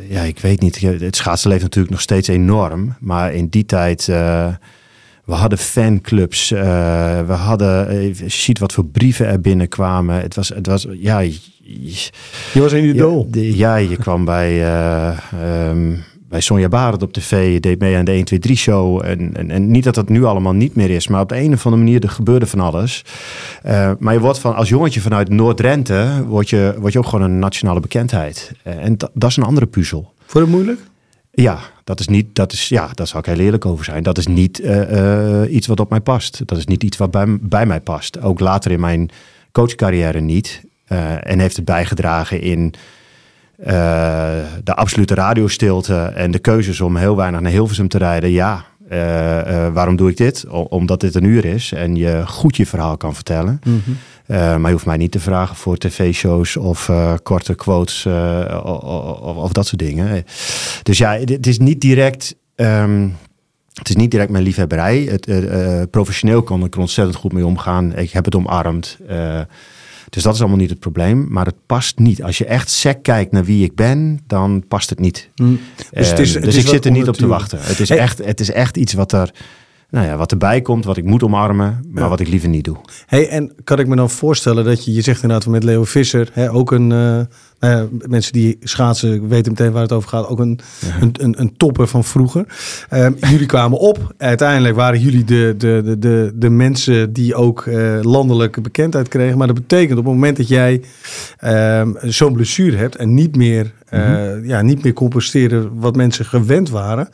ja, 0.09 0.21
ik 0.23 0.39
weet 0.39 0.61
niet. 0.61 0.81
Het 0.81 1.17
schaatsen 1.17 1.51
leeft 1.51 1.63
natuurlijk 1.63 1.93
nog 1.93 2.03
steeds 2.03 2.29
enorm. 2.29 2.95
Maar 3.01 3.33
in 3.35 3.49
die 3.49 3.67
tijd... 3.67 4.07
we 5.25 5.33
hadden 5.33 5.59
fanclubs. 5.59 6.49
we 6.49 7.25
hadden... 7.37 8.03
je 8.03 8.29
ziet 8.29 8.59
wat 8.59 8.73
voor 8.73 8.85
brieven 8.87 9.27
er 9.27 9.41
binnenkwamen. 9.41 10.21
Het 10.21 10.35
was... 10.35 10.49
Het 10.49 10.67
was 10.67 10.87
ja, 10.91 11.19
je- 11.19 12.11
was 12.53 12.73
een 12.73 12.85
idool. 12.89 13.25
ja, 13.27 13.33
de- 13.33 13.57
ja, 13.57 13.77
je 13.77 13.97
kwam 13.97 14.25
bij, 14.25 14.63
eh, 14.65 15.09
ehm, 15.43 15.93
bij 16.35 16.43
Sonja 16.43 16.69
Barend 16.69 17.03
op 17.03 17.13
tv. 17.13 17.53
Je 17.53 17.61
deed 17.61 17.79
mee 17.79 17.97
aan 17.97 18.05
de 18.05 18.11
1, 18.11 18.25
2, 18.25 18.39
3 18.39 18.57
show. 18.57 19.05
En, 19.05 19.37
en, 19.37 19.51
en 19.51 19.71
niet 19.71 19.85
dat 19.85 19.95
dat 19.95 20.09
nu 20.09 20.25
allemaal 20.25 20.53
niet 20.53 20.75
meer 20.75 20.91
is. 20.91 21.09
Maar 21.09 21.21
op 21.21 21.29
de 21.29 21.37
een 21.37 21.53
of 21.53 21.65
andere 21.65 21.83
manier 21.83 22.03
er 22.03 22.09
gebeurde 22.09 22.47
van 22.47 22.61
alles. 22.61 23.05
Eh, 23.63 23.91
maar 23.99 24.15
je 24.15 24.21
wordt 24.21 24.39
van, 24.39 24.55
als 24.55 24.69
jongetje 24.69 25.01
vanuit 25.01 25.29
Noord-Drenthe... 25.29 26.25
Word 26.27 26.51
je, 26.51 26.75
word 26.79 26.93
je 26.93 26.99
ook 26.99 27.07
gewoon 27.07 27.25
een 27.31 27.39
nationale 27.39 27.81
bekendheid. 27.81 28.53
Eh, 28.63 28.85
en 28.85 28.99
dat, 28.99 29.11
dat 29.15 29.31
is 29.31 29.37
een 29.37 29.43
andere 29.43 29.67
puzzel. 29.67 30.13
Je 30.33 30.39
het 30.39 30.49
moeilijk? 30.49 30.81
Ja, 31.31 31.59
dat 31.85 32.01
is 32.01 32.09
niet, 32.09 32.35
dat 32.35 32.53
is, 32.53 32.69
ja, 32.69 32.89
daar 32.95 33.07
zou 33.07 33.19
ik 33.19 33.35
heel 33.35 33.45
eerlijk 33.45 33.67
over 33.67 33.85
zijn. 33.85 34.03
Dat 34.03 34.19
is 34.19 34.27
niet 34.27 34.61
eh, 34.61 35.55
iets 35.55 35.67
wat 35.67 35.81
op 35.81 35.91
mij 35.91 36.01
past. 36.01 36.43
Dat 36.47 36.59
is 36.59 36.67
niet 36.67 36.83
iets 36.83 36.97
wat 36.97 37.11
bij, 37.11 37.39
bij 37.41 37.67
mij 37.67 37.81
past. 37.81 38.21
Ook 38.21 38.41
later 38.41 38.71
in 38.71 38.81
mijn 38.81 39.11
coachcarrière 39.53 40.21
niet. 40.21 40.63
En 41.21 41.39
heeft 41.39 41.57
het 41.57 41.65
bijgedragen 41.65 42.41
in 42.41 42.75
de 44.65 44.75
absolute 44.75 45.15
radiostilte 45.15 45.97
en 46.15 46.31
de 46.31 46.39
keuzes 46.39 46.81
om 46.81 46.97
heel 46.97 47.17
weinig 47.17 47.41
naar 47.41 47.51
Hilversum 47.51 47.89
te 47.89 47.99
rijden. 47.99 48.31
Ja, 48.31 48.65
eh, 48.89 49.67
eh, 49.67 49.73
waarom 49.73 49.97
doe 49.97 50.11
ik 50.11 50.17
dit? 50.17 50.45
O- 50.49 50.61
omdat 50.69 51.01
dit 51.01 51.15
een 51.15 51.25
uur 51.25 51.45
is 51.45 51.73
en 51.73 51.97
je 51.97 52.23
goed 52.27 52.57
je 52.57 52.67
verhaal 52.67 52.97
kan 52.97 53.15
vertellen. 53.15 53.61
Eh, 54.27 54.39
maar 54.57 54.67
je 54.67 54.73
hoeft 54.73 54.87
mij 54.87 54.97
niet 54.97 55.11
te 55.13 55.21
vragen 55.21 55.57
voor 55.57 55.77
tv-shows 55.77 56.57
of 56.57 56.89
eh, 56.89 57.13
korte 57.23 57.55
quotes 57.55 58.05
eh, 58.05 58.13
o- 58.65 58.81
o- 58.83 59.19
o- 59.23 59.35
of, 59.43 59.53
dat 59.53 59.67
soort 59.67 59.81
dingen. 59.81 60.25
Dus 60.83 60.99
ja, 60.99 61.13
het, 61.19 61.47
is 61.47 61.59
niet 61.59 61.81
direct. 61.81 62.35
ehm, 62.55 63.09
het 63.75 63.89
is 63.89 63.97
niet 63.97 64.11
direct 64.11 64.31
mijn 64.31 64.45
liefhebberij. 64.45 64.99
Het, 65.11 65.27
eh, 65.27 65.81
eh, 65.81 65.89
professioneel 65.91 66.43
kan 66.43 66.65
ik 66.65 66.75
er 66.75 66.81
ontzettend 66.81 67.17
goed 67.17 67.33
mee 67.33 67.47
omgaan. 67.47 67.97
Ik 67.97 68.11
heb 68.11 68.25
het 68.25 68.35
omarmd. 68.35 68.99
Dus 70.15 70.23
dat 70.23 70.35
is 70.35 70.41
allemaal 70.41 70.59
niet 70.59 70.71
het 70.71 70.79
probleem. 70.79 71.27
Maar 71.31 71.47
het 71.47 71.67
past 71.67 71.99
niet. 71.99 72.23
Als 72.23 72.39
je 72.39 72.45
echt 72.45 72.71
sec 72.71 73.03
kijkt 73.03 73.33
naar 73.33 73.45
wie 73.45 73.65
ik 73.65 73.75
ben, 73.75 74.21
dan 74.27 74.65
past 74.69 74.91
het 74.91 74.99
niet. 75.01 75.31
Dus, 75.35 76.11
het 76.11 76.19
is, 76.19 76.29
Ehm, 76.29 76.35
het 76.35 76.45
dus 76.45 76.57
is 76.57 76.63
ik 76.63 76.69
zit 76.69 76.85
er 76.85 76.91
niet 76.91 77.09
op 77.09 77.15
te 77.15 77.27
wachten. 77.27 77.59
Het 77.63 77.81
is, 77.81 77.89
Hey. 77.89 77.99
echt, 77.99 78.25
het 78.25 78.41
is 78.41 78.51
echt 78.51 78.77
iets 78.77 78.93
wat 78.93 79.13
er 79.13 79.31
nou 79.91 80.07
ja, 80.07 80.17
wat 80.17 80.31
erbij 80.31 80.61
komt, 80.61 80.85
wat 80.85 80.97
ik 80.97 81.05
moet 81.05 81.23
omarmen, 81.23 81.85
maar 81.91 82.03
Ja. 82.03 82.09
wat 82.09 82.21
ik 82.21 82.29
liever 82.29 82.49
niet 82.49 82.65
doe. 82.65 82.77
Hey, 83.07 83.29
en 83.29 83.53
kan 83.65 83.79
ik 83.79 83.87
me 83.87 83.97
dan 83.97 84.11
voorstellen 84.11 84.65
dat 84.65 84.85
je, 84.85 84.93
je 84.93 85.01
zegt 85.01 85.23
inderdaad 85.23 85.49
met 85.49 85.65
Leo 85.65 85.85
Visser, 85.85 86.29
hè, 86.33 86.53
ook 86.53 86.71
een, 86.73 86.93
eh, 86.93 87.21
ja, 87.71 87.87
mensen 88.09 88.33
die 88.33 88.57
schaatsen 88.61 89.29
weten 89.29 89.53
meteen 89.53 89.73
waar 89.73 89.83
het 89.83 89.93
over 89.93 90.09
gaat, 90.09 90.27
ook 90.27 90.39
een, 90.39 90.59
een, 91.01 91.15
een, 91.21 91.41
een 91.41 91.57
topper 91.57 91.87
van 91.87 92.05
vroeger. 92.05 92.47
Ehm, 92.89 93.13
jullie 93.31 93.47
kwamen 93.47 93.79
op, 93.79 94.15
uiteindelijk 94.19 94.75
waren 94.77 95.01
jullie 95.01 95.25
de, 95.25 95.55
de, 95.59 95.83
de, 95.85 95.99
de, 95.99 96.33
de 96.35 96.51
mensen 96.51 97.13
die 97.13 97.35
ook 97.35 97.67
eh, 97.67 97.99
landelijke 98.03 98.61
bekendheid 98.61 99.09
kregen. 99.09 99.39
Maar 99.39 99.47
dat 99.47 99.57
betekent 99.57 99.99
op 99.99 100.05
het 100.05 100.15
moment 100.15 100.37
dat 100.37 100.49
jij 100.49 100.83
ehm, 101.39 101.93
zo'n 102.01 102.33
blessure 102.33 102.77
hebt 102.77 102.97
en 102.97 103.15
niet 103.15 103.37
meer, 103.37 103.73
eh, 103.89 104.45
ja, 104.47 104.63
niet 104.63 104.83
meer 104.83 104.93
composteren 104.93 105.71
wat 105.79 105.97
mensen 105.97 106.25
gewend 106.25 106.71
waren. 106.71 107.09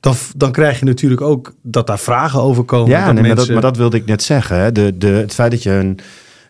Dan, 0.00 0.14
dan 0.36 0.52
krijg 0.52 0.78
je 0.78 0.84
natuurlijk 0.84 1.20
ook 1.20 1.54
dat 1.62 1.86
daar 1.86 1.98
vragen 1.98 2.40
over 2.40 2.64
komen. 2.64 2.90
Ja, 2.90 3.04
dat 3.04 3.14
nee, 3.14 3.22
maar, 3.22 3.36
dat, 3.36 3.48
maar 3.48 3.60
dat 3.60 3.76
wilde 3.76 3.96
ik 3.96 4.06
net 4.06 4.22
zeggen. 4.22 4.60
Hè. 4.60 4.72
De, 4.72 4.98
de, 4.98 5.06
het 5.06 5.34
feit 5.34 5.50
dat 5.50 5.62
je 5.62 5.70
een, 5.70 5.98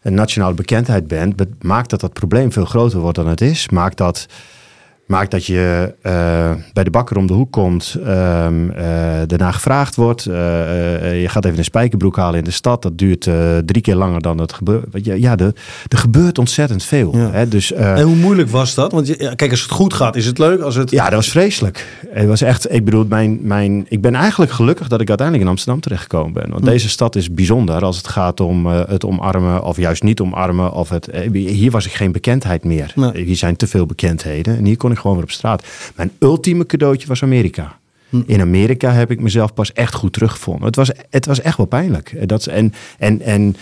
een 0.08 0.14
nationale 0.14 0.54
bekendheid 0.54 1.08
bent, 1.08 1.36
be- 1.36 1.48
maakt 1.60 1.90
dat 1.90 2.00
dat 2.00 2.12
probleem 2.12 2.52
veel 2.52 2.64
groter 2.64 2.98
wordt 2.98 3.16
dan 3.16 3.26
het 3.28 3.40
is. 3.40 3.68
Maakt 3.68 3.96
dat, 3.96 4.26
maakt 5.08 5.30
dat 5.30 5.44
je 5.46 5.94
eh, 6.02 6.50
bij 6.72 6.84
de 6.84 6.90
bakker 6.90 7.16
om 7.16 7.26
de 7.26 7.32
hoek 7.32 7.52
komt, 7.52 7.96
ehm, 8.04 8.70
eh, 8.70 8.86
daarna 9.26 9.50
gevraagd 9.52 9.96
wordt. 9.96 10.26
eh, 10.26 10.34
je 11.22 11.28
gaat 11.28 11.44
even 11.44 11.58
een 11.58 11.64
spijkerbroek 11.64 12.16
halen 12.16 12.38
in 12.38 12.44
de 12.44 12.50
stad. 12.50 12.82
Dat 12.82 12.98
duurt 12.98 13.22
drie 13.64 13.82
keer 13.82 13.94
langer 13.94 14.20
dan 14.20 14.38
het 14.40 14.52
gebeurt. 14.52 14.84
Ja, 15.02 15.36
er 15.36 15.52
gebeurt 15.88 16.38
ontzettend 16.38 16.82
veel. 16.84 17.16
Ja. 17.16 17.30
Hè. 17.30 17.48
Dus, 17.48 17.72
En 17.72 18.02
hoe 18.02 18.16
moeilijk 18.16 18.50
was 18.50 18.74
dat? 18.74 18.92
Want 18.92 19.06
ja, 19.06 19.34
kijk, 19.34 19.50
als 19.50 19.62
het 19.62 19.70
goed 19.70 19.94
gaat, 19.94 20.16
is 20.16 20.26
het 20.26 20.38
leuk. 20.38 20.60
Als 20.60 20.74
het... 20.74 20.90
ja, 20.90 21.04
dat 21.04 21.12
was 21.14 21.28
vreselijk. 21.28 21.86
Het 22.08 22.26
was 22.26 22.40
echt, 22.40 22.72
ik 22.72 22.84
bedoel, 22.84 23.04
mijn, 23.08 23.38
mijn, 23.42 23.86
ik 23.88 24.00
ben 24.00 24.14
eigenlijk 24.14 24.50
gelukkig 24.52 24.88
dat 24.88 25.00
ik 25.00 25.08
uiteindelijk 25.08 25.46
in 25.46 25.52
Amsterdam 25.52 25.80
terechtgekomen 25.80 26.32
ben. 26.32 26.50
Want 26.50 26.64
Hm. 26.64 26.70
deze 26.70 26.88
stad 26.88 27.16
is 27.16 27.34
bijzonder 27.34 27.84
als 27.84 27.96
het 27.96 28.08
gaat 28.08 28.40
om 28.40 28.66
het 28.66 29.04
omarmen 29.04 29.62
of 29.64 29.76
juist 29.76 30.02
niet 30.02 30.20
omarmen. 30.20 30.72
Of 30.72 30.88
het, 30.88 31.08
hier 31.32 31.70
was 31.70 31.86
ik 31.86 31.92
geen 31.92 32.12
bekendheid 32.12 32.64
meer. 32.64 32.92
Nee. 32.94 33.24
Hier 33.24 33.36
zijn 33.36 33.56
te 33.56 33.66
veel 33.66 33.86
bekendheden 33.86 34.56
en 34.56 34.64
hier 34.64 34.76
kon 34.76 34.90
ik 34.90 34.97
gewoon 34.98 35.16
weer 35.16 35.24
op 35.24 35.30
straat. 35.30 35.66
Mijn 35.96 36.10
ultieme 36.18 36.66
cadeautje 36.66 37.06
was 37.08 37.22
Amerika. 37.22 37.78
Hm. 38.08 38.22
In 38.26 38.40
Amerika 38.40 38.92
heb 38.92 39.10
ik 39.10 39.20
mezelf 39.20 39.54
pas 39.54 39.72
echt 39.72 39.94
goed 39.94 40.12
teruggevonden. 40.12 40.66
Het 40.66 40.76
was, 40.76 40.90
het 41.10 41.26
was 41.26 41.40
echt 41.40 41.56
wel 41.56 41.66
pijnlijk. 41.66 42.12
Eh, 42.12 42.26
Dat, 42.26 42.46
en, 42.46 42.72
en, 42.98 43.20
en 43.22 43.56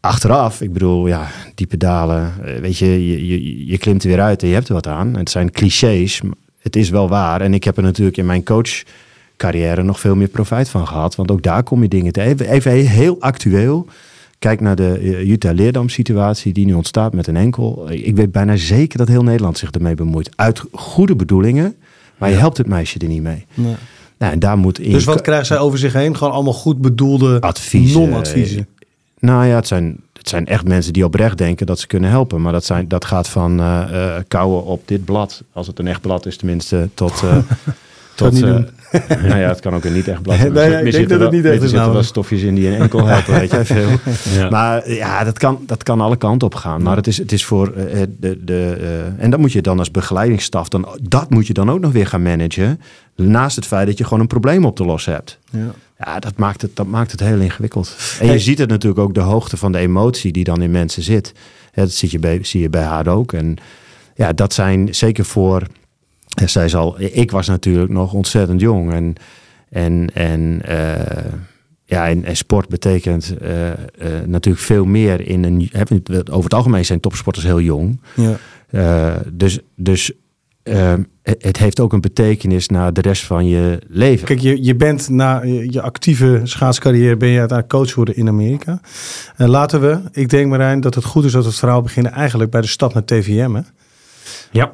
achteraf, 0.00 0.60
ik 0.60 0.72
bedoel, 0.72 1.06
ja, 1.06 1.30
diepe 1.54 1.76
dalen. 1.76 2.32
eh, 2.44 2.60
Weet 2.60 2.78
je, 2.78 3.08
je, 3.08 3.26
je, 3.26 3.66
je 3.66 3.78
klimt 3.78 4.02
er 4.02 4.08
weer 4.08 4.20
uit 4.20 4.42
en 4.42 4.48
je 4.48 4.54
hebt 4.54 4.68
er 4.68 4.74
wat 4.74 4.86
aan. 4.86 5.16
Het 5.16 5.30
zijn 5.30 5.50
clichés, 5.50 6.20
het 6.58 6.76
is 6.76 6.90
wel 6.90 7.08
waar. 7.08 7.40
En 7.40 7.54
ik 7.54 7.64
heb 7.64 7.76
er 7.76 7.82
natuurlijk 7.82 8.16
in 8.16 8.26
mijn 8.26 8.44
coachcarrière 8.44 9.82
nog 9.82 10.00
veel 10.00 10.16
meer 10.16 10.28
profijt 10.28 10.68
van 10.68 10.86
gehad. 10.86 11.14
Want 11.14 11.30
ook 11.30 11.42
daar 11.42 11.62
kom 11.62 11.82
je 11.82 11.88
dingen 11.88 12.12
te. 12.12 12.22
Even, 12.22 12.48
even 12.48 12.72
heel 12.72 13.16
actueel. 13.20 13.86
Kijk 14.38 14.60
naar 14.60 14.76
de 14.76 14.98
eh, 14.98 15.26
Jutta 15.26 15.52
Leerdam 15.52 15.88
situatie 15.88 16.52
die 16.52 16.66
nu 16.66 16.72
ontstaat 16.72 17.14
met 17.14 17.26
een 17.26 17.36
enkel. 17.36 17.90
Ik 17.90 18.16
weet 18.16 18.32
bijna 18.32 18.56
zeker 18.56 18.98
dat 18.98 19.08
heel 19.08 19.22
Nederland 19.22 19.58
zich 19.58 19.70
ermee 19.70 19.94
bemoeit. 19.94 20.30
Uit 20.36 20.62
goede 20.72 21.16
bedoelingen, 21.16 21.76
maar 22.16 22.30
je 22.30 22.36
helpt 22.36 22.56
het 22.56 22.66
meisje 22.66 22.98
er 22.98 23.08
niet 23.08 23.22
mee. 23.22 23.46
Nee. 23.54 23.74
Nou, 24.18 24.32
en 24.32 24.38
daar 24.38 24.58
moet 24.58 24.78
in 24.78 24.92
Dus 24.92 25.04
wat 25.04 25.20
krijgen 25.20 25.46
zij 25.46 25.58
over 25.58 25.78
zich 25.78 25.92
heen? 25.92 26.16
Gewoon 26.16 26.32
allemaal 26.32 26.52
goed 26.52 26.80
bedoelde 26.80 27.40
Adviezen. 27.40 28.00
non-adviezen. 28.00 28.66
Nou 29.18 29.46
ja, 29.46 29.54
het 29.54 29.66
zijn, 29.66 29.96
het 30.12 30.28
zijn 30.28 30.46
echt 30.46 30.68
mensen 30.68 30.92
die 30.92 31.04
oprecht 31.04 31.38
denken 31.38 31.66
dat 31.66 31.78
ze 31.78 31.86
kunnen 31.86 32.10
helpen. 32.10 32.42
Maar 32.42 32.52
dat, 32.52 32.64
zijn, 32.64 32.88
dat 32.88 33.04
gaat 33.04 33.28
van 33.28 33.62
kouwen 34.28 34.64
op 34.64 34.82
dit 34.84 35.04
blad, 35.04 35.42
als 35.52 35.66
het 35.66 35.78
een 35.78 35.86
echt 35.86 36.00
blad 36.00 36.26
is 36.26 36.36
tenminste, 36.36 36.88
tot... 36.94 37.22
tot 38.18 38.32
niet 38.32 38.42
eh, 38.42 38.48
doen. 38.48 38.68
nou 39.28 39.38
ja, 39.38 39.48
het 39.48 39.60
kan 39.60 39.74
ook 39.74 39.84
een 39.84 39.92
niet 39.92 40.08
echt 40.08 40.22
blad 40.22 40.38
Nee, 40.38 40.52
zijn. 40.52 40.70
ja, 40.70 40.76
ik 40.76 40.76
Er 40.76 40.82
denk 40.82 40.94
zitten 40.94 41.18
dat 41.18 41.20
het 41.20 41.36
niet 41.36 41.44
echt 41.44 41.56
er 41.56 41.62
is 41.64 41.70
zitten 41.70 41.92
wel 41.92 42.02
stofjes 42.02 42.42
in 42.42 42.54
die 42.54 42.68
een 42.68 42.80
enkel 42.80 43.06
helpen, 43.06 43.34
weet 43.34 43.54
veel. 43.66 43.88
Ja. 44.32 44.50
Maar 44.50 44.90
ja, 44.90 45.24
dat 45.24 45.38
kan, 45.38 45.58
dat 45.66 45.82
kan 45.82 46.00
alle 46.00 46.16
kanten 46.16 46.46
op 46.46 46.54
gaan. 46.54 46.82
Maar 46.82 46.96
het 46.96 47.06
is, 47.06 47.18
het 47.18 47.32
is 47.32 47.44
voor 47.44 47.72
eh, 47.72 48.02
de... 48.18 48.44
de 48.44 48.76
eh, 48.80 49.24
en 49.24 49.30
dat 49.30 49.40
moet 49.40 49.52
je 49.52 49.62
dan 49.62 49.78
als 49.78 49.90
begeleidingsstaf... 49.90 50.68
Dan, 50.68 50.88
dat 51.02 51.30
moet 51.30 51.46
je 51.46 51.52
dan 51.52 51.70
ook 51.70 51.80
nog 51.80 51.92
weer 51.92 52.06
gaan 52.06 52.22
managen. 52.22 52.80
Naast 53.16 53.56
het 53.56 53.66
feit 53.66 53.86
dat 53.86 53.98
je 53.98 54.04
gewoon 54.04 54.20
een 54.20 54.26
probleem 54.26 54.64
op 54.64 54.76
te 54.76 54.84
lossen 54.84 55.12
hebt. 55.12 55.38
Ja. 55.50 55.70
Ja, 56.04 56.18
dat 56.18 56.36
maakt 56.36 56.62
het, 56.62 56.76
dat 56.76 56.86
maakt 56.86 57.10
het 57.10 57.20
heel 57.20 57.38
ingewikkeld. 57.38 57.96
En 58.18 58.24
je 58.26 58.30
Hey. 58.32 58.40
ziet 58.40 58.58
het 58.58 58.68
natuurlijk 58.68 59.00
ook 59.00 59.14
de 59.14 59.20
hoogte 59.20 59.56
van 59.56 59.72
de 59.72 59.78
emotie 59.78 60.32
die 60.32 60.44
dan 60.44 60.62
in 60.62 60.70
mensen 60.70 61.02
zit. 61.02 61.32
Ja, 61.74 61.82
dat 61.82 61.92
zie 61.92 62.08
je, 62.12 62.18
bij, 62.18 62.38
zie 62.42 62.60
je 62.60 62.70
bij 62.70 62.82
haar 62.82 63.06
ook. 63.06 63.32
En 63.32 63.56
ja, 64.14 64.32
dat 64.32 64.52
zijn 64.52 64.94
zeker 64.94 65.24
voor. 65.24 65.62
Ja, 66.40 66.46
Zij 66.46 66.68
zal, 66.68 67.00
ik 67.00 67.30
was 67.30 67.46
natuurlijk 67.46 67.90
nog 67.90 68.12
ontzettend 68.12 68.60
jong. 68.60 68.92
En, 68.92 69.14
en, 69.70 70.10
en, 70.14 70.60
eh, 70.64 71.32
ja, 71.84 72.08
en, 72.08 72.24
en 72.24 72.36
sport 72.36 72.68
betekent 72.68 73.36
eh, 73.38 73.70
eh, 73.70 73.76
natuurlijk 74.26 74.64
veel 74.64 74.84
meer 74.84 75.20
in 75.20 75.44
een. 75.44 75.68
hè, 75.72 75.82
Over 76.30 76.44
het 76.44 76.54
algemeen 76.54 76.84
zijn 76.84 77.00
topsporters 77.00 77.44
heel 77.44 77.60
jong. 77.60 78.00
Ja. 78.14 78.36
Eh, 78.70 79.16
dus 79.32 79.58
dus 79.76 80.12
eh, 80.62 80.94
het 81.22 81.56
heeft 81.56 81.80
ook 81.80 81.92
een 81.92 82.00
betekenis 82.00 82.68
naar 82.68 82.92
de 82.92 83.00
rest 83.00 83.24
van 83.24 83.46
je 83.46 83.78
leven. 83.88 84.26
Kijk, 84.26 84.40
je, 84.40 84.64
je 84.64 84.76
bent 84.76 85.08
na 85.08 85.42
je 85.44 85.80
actieve 85.80 86.40
schaatscarrière 86.44 87.16
ben 87.16 87.28
je 87.28 87.38
uiteindelijk 87.38 87.78
coach 87.78 87.88
geworden 87.88 88.16
in 88.16 88.28
Amerika. 88.28 88.80
En 89.36 89.48
laten 89.48 89.80
we, 89.80 90.00
ik 90.12 90.28
denk 90.28 90.50
Marijn, 90.50 90.80
dat 90.80 90.94
het 90.94 91.04
goed 91.04 91.24
is 91.24 91.32
dat 91.32 91.44
het 91.44 91.54
verhaal 91.54 91.82
beginnen 91.82 92.12
eigenlijk 92.12 92.50
bij 92.50 92.60
de 92.60 92.66
stap 92.66 92.94
naar 92.94 93.04
TVM. 93.04 93.54
Hè? 93.54 93.60
Ja. 94.50 94.72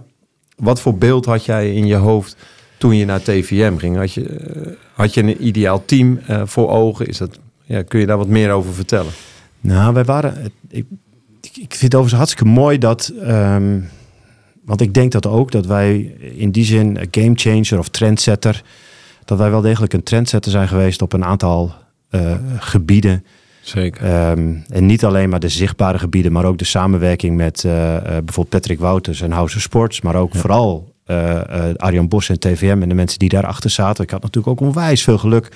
Wat 0.57 0.81
voor 0.81 0.99
beeld 0.99 1.25
had 1.25 1.45
jij 1.45 1.75
in 1.75 1.87
je 1.87 1.95
hoofd 1.95 2.37
toen 2.79 2.97
je 2.97 3.05
naar 3.05 3.23
TVM 3.23 3.77
ging? 3.77 3.97
Had 3.97 4.13
je, 4.13 4.29
eh, 4.29 4.73
had 4.93 5.15
je 5.15 5.23
een 5.23 5.47
ideaal 5.47 5.85
team 5.85 6.19
eh, 6.27 6.43
voor 6.45 6.69
ogen? 6.69 7.07
Is 7.07 7.19
dat, 7.19 7.39
ja, 7.65 7.83
kun 7.83 8.01
je 8.01 8.07
daar 8.07 8.19
wat 8.19 8.29
meer 8.29 8.51
over 8.51 8.75
vertellen? 8.75 9.13
Nou, 9.61 9.95
wij 9.95 10.05
waren. 10.05 10.53
Ik, 10.69 10.87
vind 11.51 11.81
het 11.81 11.95
overigens 11.95 12.13
hartstikke 12.13 12.53
mooi 12.53 12.79
dat. 12.79 13.13
ehm, 13.23 13.81
want 14.65 14.81
ik 14.81 14.95
denk 14.95 15.13
dat 15.13 15.27
ook 15.27 15.51
dat 15.51 15.67
wij 15.67 15.99
in 16.37 16.51
die 16.51 16.65
zin 16.65 16.97
een 16.97 17.09
game 17.11 17.35
changer 17.35 17.79
of 17.79 17.89
trendsetter. 17.89 18.63
Dat 19.25 19.39
wij 19.39 19.51
wel 19.51 19.61
degelijk 19.61 19.93
een 19.93 20.03
trendsetter 20.03 20.51
zijn 20.51 20.69
geweest 20.69 21.03
op 21.03 21.13
een 21.13 21.25
aantal 21.25 21.75
eh, 22.09 22.35
gebieden. 22.59 23.25
Zeker. 23.65 24.05
Ehm, 24.05 24.55
en 24.69 24.87
niet 24.87 25.05
alleen 25.05 25.29
maar 25.29 25.41
de 25.41 25.49
zichtbare 25.49 25.99
gebieden, 25.99 26.33
maar 26.33 26.45
ook 26.45 26.59
de 26.59 26.65
samenwerking 26.65 27.37
met 27.37 27.65
eh, 27.65 27.97
eh, 27.97 28.03
bijvoorbeeld 28.03 28.49
Patrick 28.49 28.79
Wouters 28.79 29.21
en 29.21 29.31
House 29.31 29.57
of 29.57 29.63
Sports. 29.63 30.01
Maar 30.01 30.15
ook 30.15 30.35
vooral 30.35 30.93
eh, 31.05 31.41
Arjan 31.77 32.09
Bos 32.09 32.29
en 32.29 32.39
TVM 32.39 32.79
en 32.83 32.89
de 32.89 32.95
mensen 32.95 33.19
die 33.19 33.29
daarachter 33.29 33.71
zaten. 33.71 34.05
Ik 34.05 34.11
had 34.11 34.23
natuurlijk 34.23 34.61
ook 34.61 34.69
onwijs 34.69 35.03
veel 35.03 35.19
geluk 35.19 35.49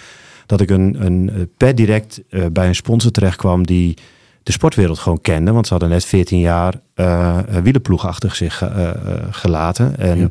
dat 0.46 0.60
ik 0.60 0.70
een, 0.70 1.04
een, 1.04 1.50
per 1.56 1.74
direct 1.74 2.22
bij 2.52 2.68
een 2.68 2.74
sponsor 2.74 3.10
terecht 3.10 3.36
kwam 3.36 3.66
die 3.66 3.96
de 4.42 4.52
sportwereld 4.52 4.98
gewoon 4.98 5.20
kende. 5.20 5.52
Want 5.52 5.66
ze 5.66 5.72
hadden 5.72 5.90
net 5.90 6.04
14 6.04 6.38
jaar 6.38 6.74
een 6.94 7.62
wielerploeg 7.62 8.06
achter 8.06 8.34
zich 8.34 8.70
gelaten. 9.30 9.98
En, 9.98 10.30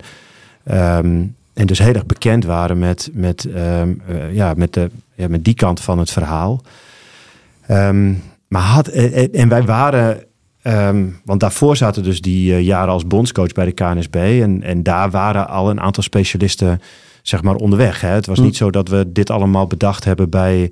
ehm, 0.63 1.23
en 1.57 1.65
dus 1.65 1.79
heel 1.79 1.93
erg 1.93 2.05
bekend 2.05 2.45
waren 2.45 2.79
met, 2.79 3.09
met, 3.13 3.45
ehm, 3.45 3.93
eh, 4.07 4.33
ja, 4.33 4.53
met, 4.57 4.73
de, 4.73 4.89
ja, 5.15 5.27
met 5.27 5.43
die 5.43 5.53
kant 5.53 5.79
van 5.79 5.99
het 5.99 6.11
verhaal. 6.11 6.61
Ehm, 7.67 8.13
maar 8.47 8.61
had, 8.61 8.87
eh, 8.87 9.23
eh, 9.23 9.29
en 9.41 9.49
wij 9.49 9.63
waren, 9.63 10.23
ehm, 10.61 11.05
want 11.25 11.39
daarvoor 11.39 11.77
zaten 11.77 12.03
dus 12.03 12.21
die 12.21 12.53
eh, 12.53 12.61
jaren 12.61 12.93
als 12.93 13.07
bondscoach 13.07 13.51
bij 13.51 13.65
de 13.65 13.71
KNSB. 13.71 14.15
En, 14.15 14.63
en 14.63 14.83
daar 14.83 15.09
waren 15.11 15.47
al 15.47 15.69
een 15.69 15.81
aantal 15.81 16.03
specialisten 16.03 16.81
zeg 17.21 17.41
maar 17.41 17.55
onderweg. 17.55 18.01
Hè. 18.01 18.09
Het 18.09 18.25
was 18.25 18.37
Hm. 18.37 18.43
niet 18.43 18.57
zo 18.57 18.69
dat 18.71 18.89
we 18.89 19.11
dit 19.11 19.29
allemaal 19.29 19.67
bedacht 19.67 20.03
hebben 20.03 20.29
bij, 20.29 20.71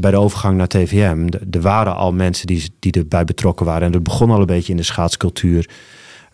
bij 0.00 0.10
de 0.10 0.16
overgang 0.16 0.56
naar 0.56 0.66
TVM. 0.66 1.28
Er 1.50 1.60
waren 1.60 1.96
al 1.96 2.12
mensen 2.12 2.46
die, 2.46 2.74
die 2.78 2.92
erbij 2.92 3.24
betrokken 3.24 3.66
waren. 3.66 3.82
En 3.82 3.92
dat 3.92 4.02
begon 4.02 4.30
al 4.30 4.40
een 4.40 4.46
beetje 4.46 4.70
in 4.70 4.76
de 4.76 4.82
schaatscultuur. 4.82 5.68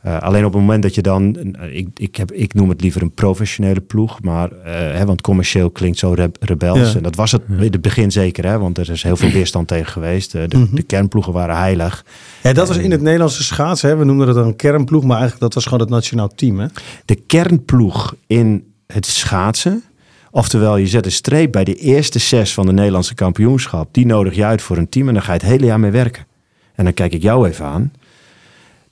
Eh, 0.02 0.18
alleen 0.18 0.44
op 0.44 0.52
het 0.52 0.60
moment 0.60 0.82
dat 0.82 0.94
je 0.94 1.02
dan, 1.02 1.36
eh, 1.36 1.76
ik, 1.76 1.88
ik, 1.94 2.16
heb, 2.16 2.32
ik 2.32 2.54
noem 2.54 2.68
het 2.68 2.80
liever 2.80 3.02
een 3.02 3.10
professionele 3.14 3.80
ploeg, 3.80 4.22
maar, 4.22 4.50
eh, 4.52 4.72
hè, 4.74 5.04
want 5.04 5.20
commercieel 5.20 5.70
klinkt 5.70 5.98
zo 5.98 6.12
re- 6.12 6.30
rebels. 6.40 6.90
Ja. 6.90 6.96
En 6.96 7.02
dat 7.02 7.14
was 7.14 7.32
het 7.32 7.42
in 7.48 7.58
het 7.72 7.80
begin 7.80 8.10
zeker, 8.12 8.44
hè, 8.46 8.58
want 8.58 8.78
er 8.78 8.90
is 8.90 9.02
heel 9.02 9.16
veel 9.16 9.30
weerstand 9.30 9.68
tegen 9.68 9.92
geweest. 9.92 10.32
De, 10.32 10.46
Mhm. 10.52 10.74
de 10.74 10.82
kernploegen 10.82 11.32
waren 11.32 11.56
heilig. 11.56 12.04
Ja, 12.42 12.52
dat 12.52 12.68
was 12.68 12.76
in 12.76 12.90
het 12.90 13.00
Nederlandse 13.02 13.42
schaatsen. 13.44 13.88
Hè? 13.88 13.96
We 13.96 14.04
noemden 14.04 14.26
dat 14.26 14.34
dan 14.34 14.46
een 14.46 14.56
kernploeg, 14.56 15.02
maar 15.02 15.10
eigenlijk 15.18 15.40
dat 15.42 15.54
was 15.54 15.64
gewoon 15.64 15.80
het 15.80 15.88
nationaal 15.88 16.28
team. 16.34 16.58
Hè? 16.60 16.66
De 17.04 17.14
kernploeg 17.14 18.14
in 18.26 18.64
het 18.86 19.06
schaatsen, 19.06 19.82
oftewel 20.30 20.76
je 20.76 20.86
zet 20.86 21.04
een 21.04 21.12
streep 21.12 21.52
bij 21.52 21.64
de 21.64 21.74
eerste 21.74 22.18
zes 22.18 22.54
van 22.54 22.66
de 22.66 22.72
Nederlandse 22.72 23.14
kampioenschap, 23.14 23.88
die 23.94 24.06
nodig 24.06 24.34
je 24.34 24.44
uit 24.44 24.62
voor 24.62 24.76
een 24.76 24.88
team 24.88 25.08
en 25.08 25.14
dan 25.14 25.22
ga 25.22 25.32
je 25.32 25.38
het 25.38 25.48
hele 25.48 25.66
jaar 25.66 25.80
mee 25.80 25.90
werken. 25.90 26.26
En 26.74 26.84
dan 26.84 26.94
kijk 26.94 27.12
ik 27.12 27.22
jou 27.22 27.48
even 27.48 27.64
aan. 27.66 27.92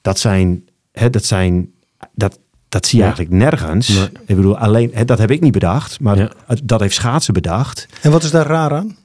Dat 0.01 0.19
zijn, 0.19 0.65
hè, 0.99 1.11
dat 1.11 1.25
zijn, 1.25 1.71
dat, 2.15 2.39
dat 2.69 2.87
zie 2.87 2.99
je 2.99 3.05
Ja. 3.05 3.11
eigenlijk 3.15 3.43
nergens. 3.45 3.89
Nee. 3.89 4.09
Ik 4.27 4.37
bedoel, 4.37 4.59
alleen, 4.59 4.91
hè, 4.93 5.05
dat 5.05 5.19
heb 5.19 5.31
ik 5.31 5.41
niet 5.41 5.53
bedacht, 5.53 6.01
maar 6.01 6.17
Ja. 6.19 6.31
dat 6.65 6.81
heeft 6.81 6.95
schaatsen 6.95 7.35
bedacht. 7.35 7.87
En 8.03 8.11
wat 8.11 8.23
is 8.23 8.31
daar 8.31 8.47
raar 8.47 8.73
aan? 8.75 8.97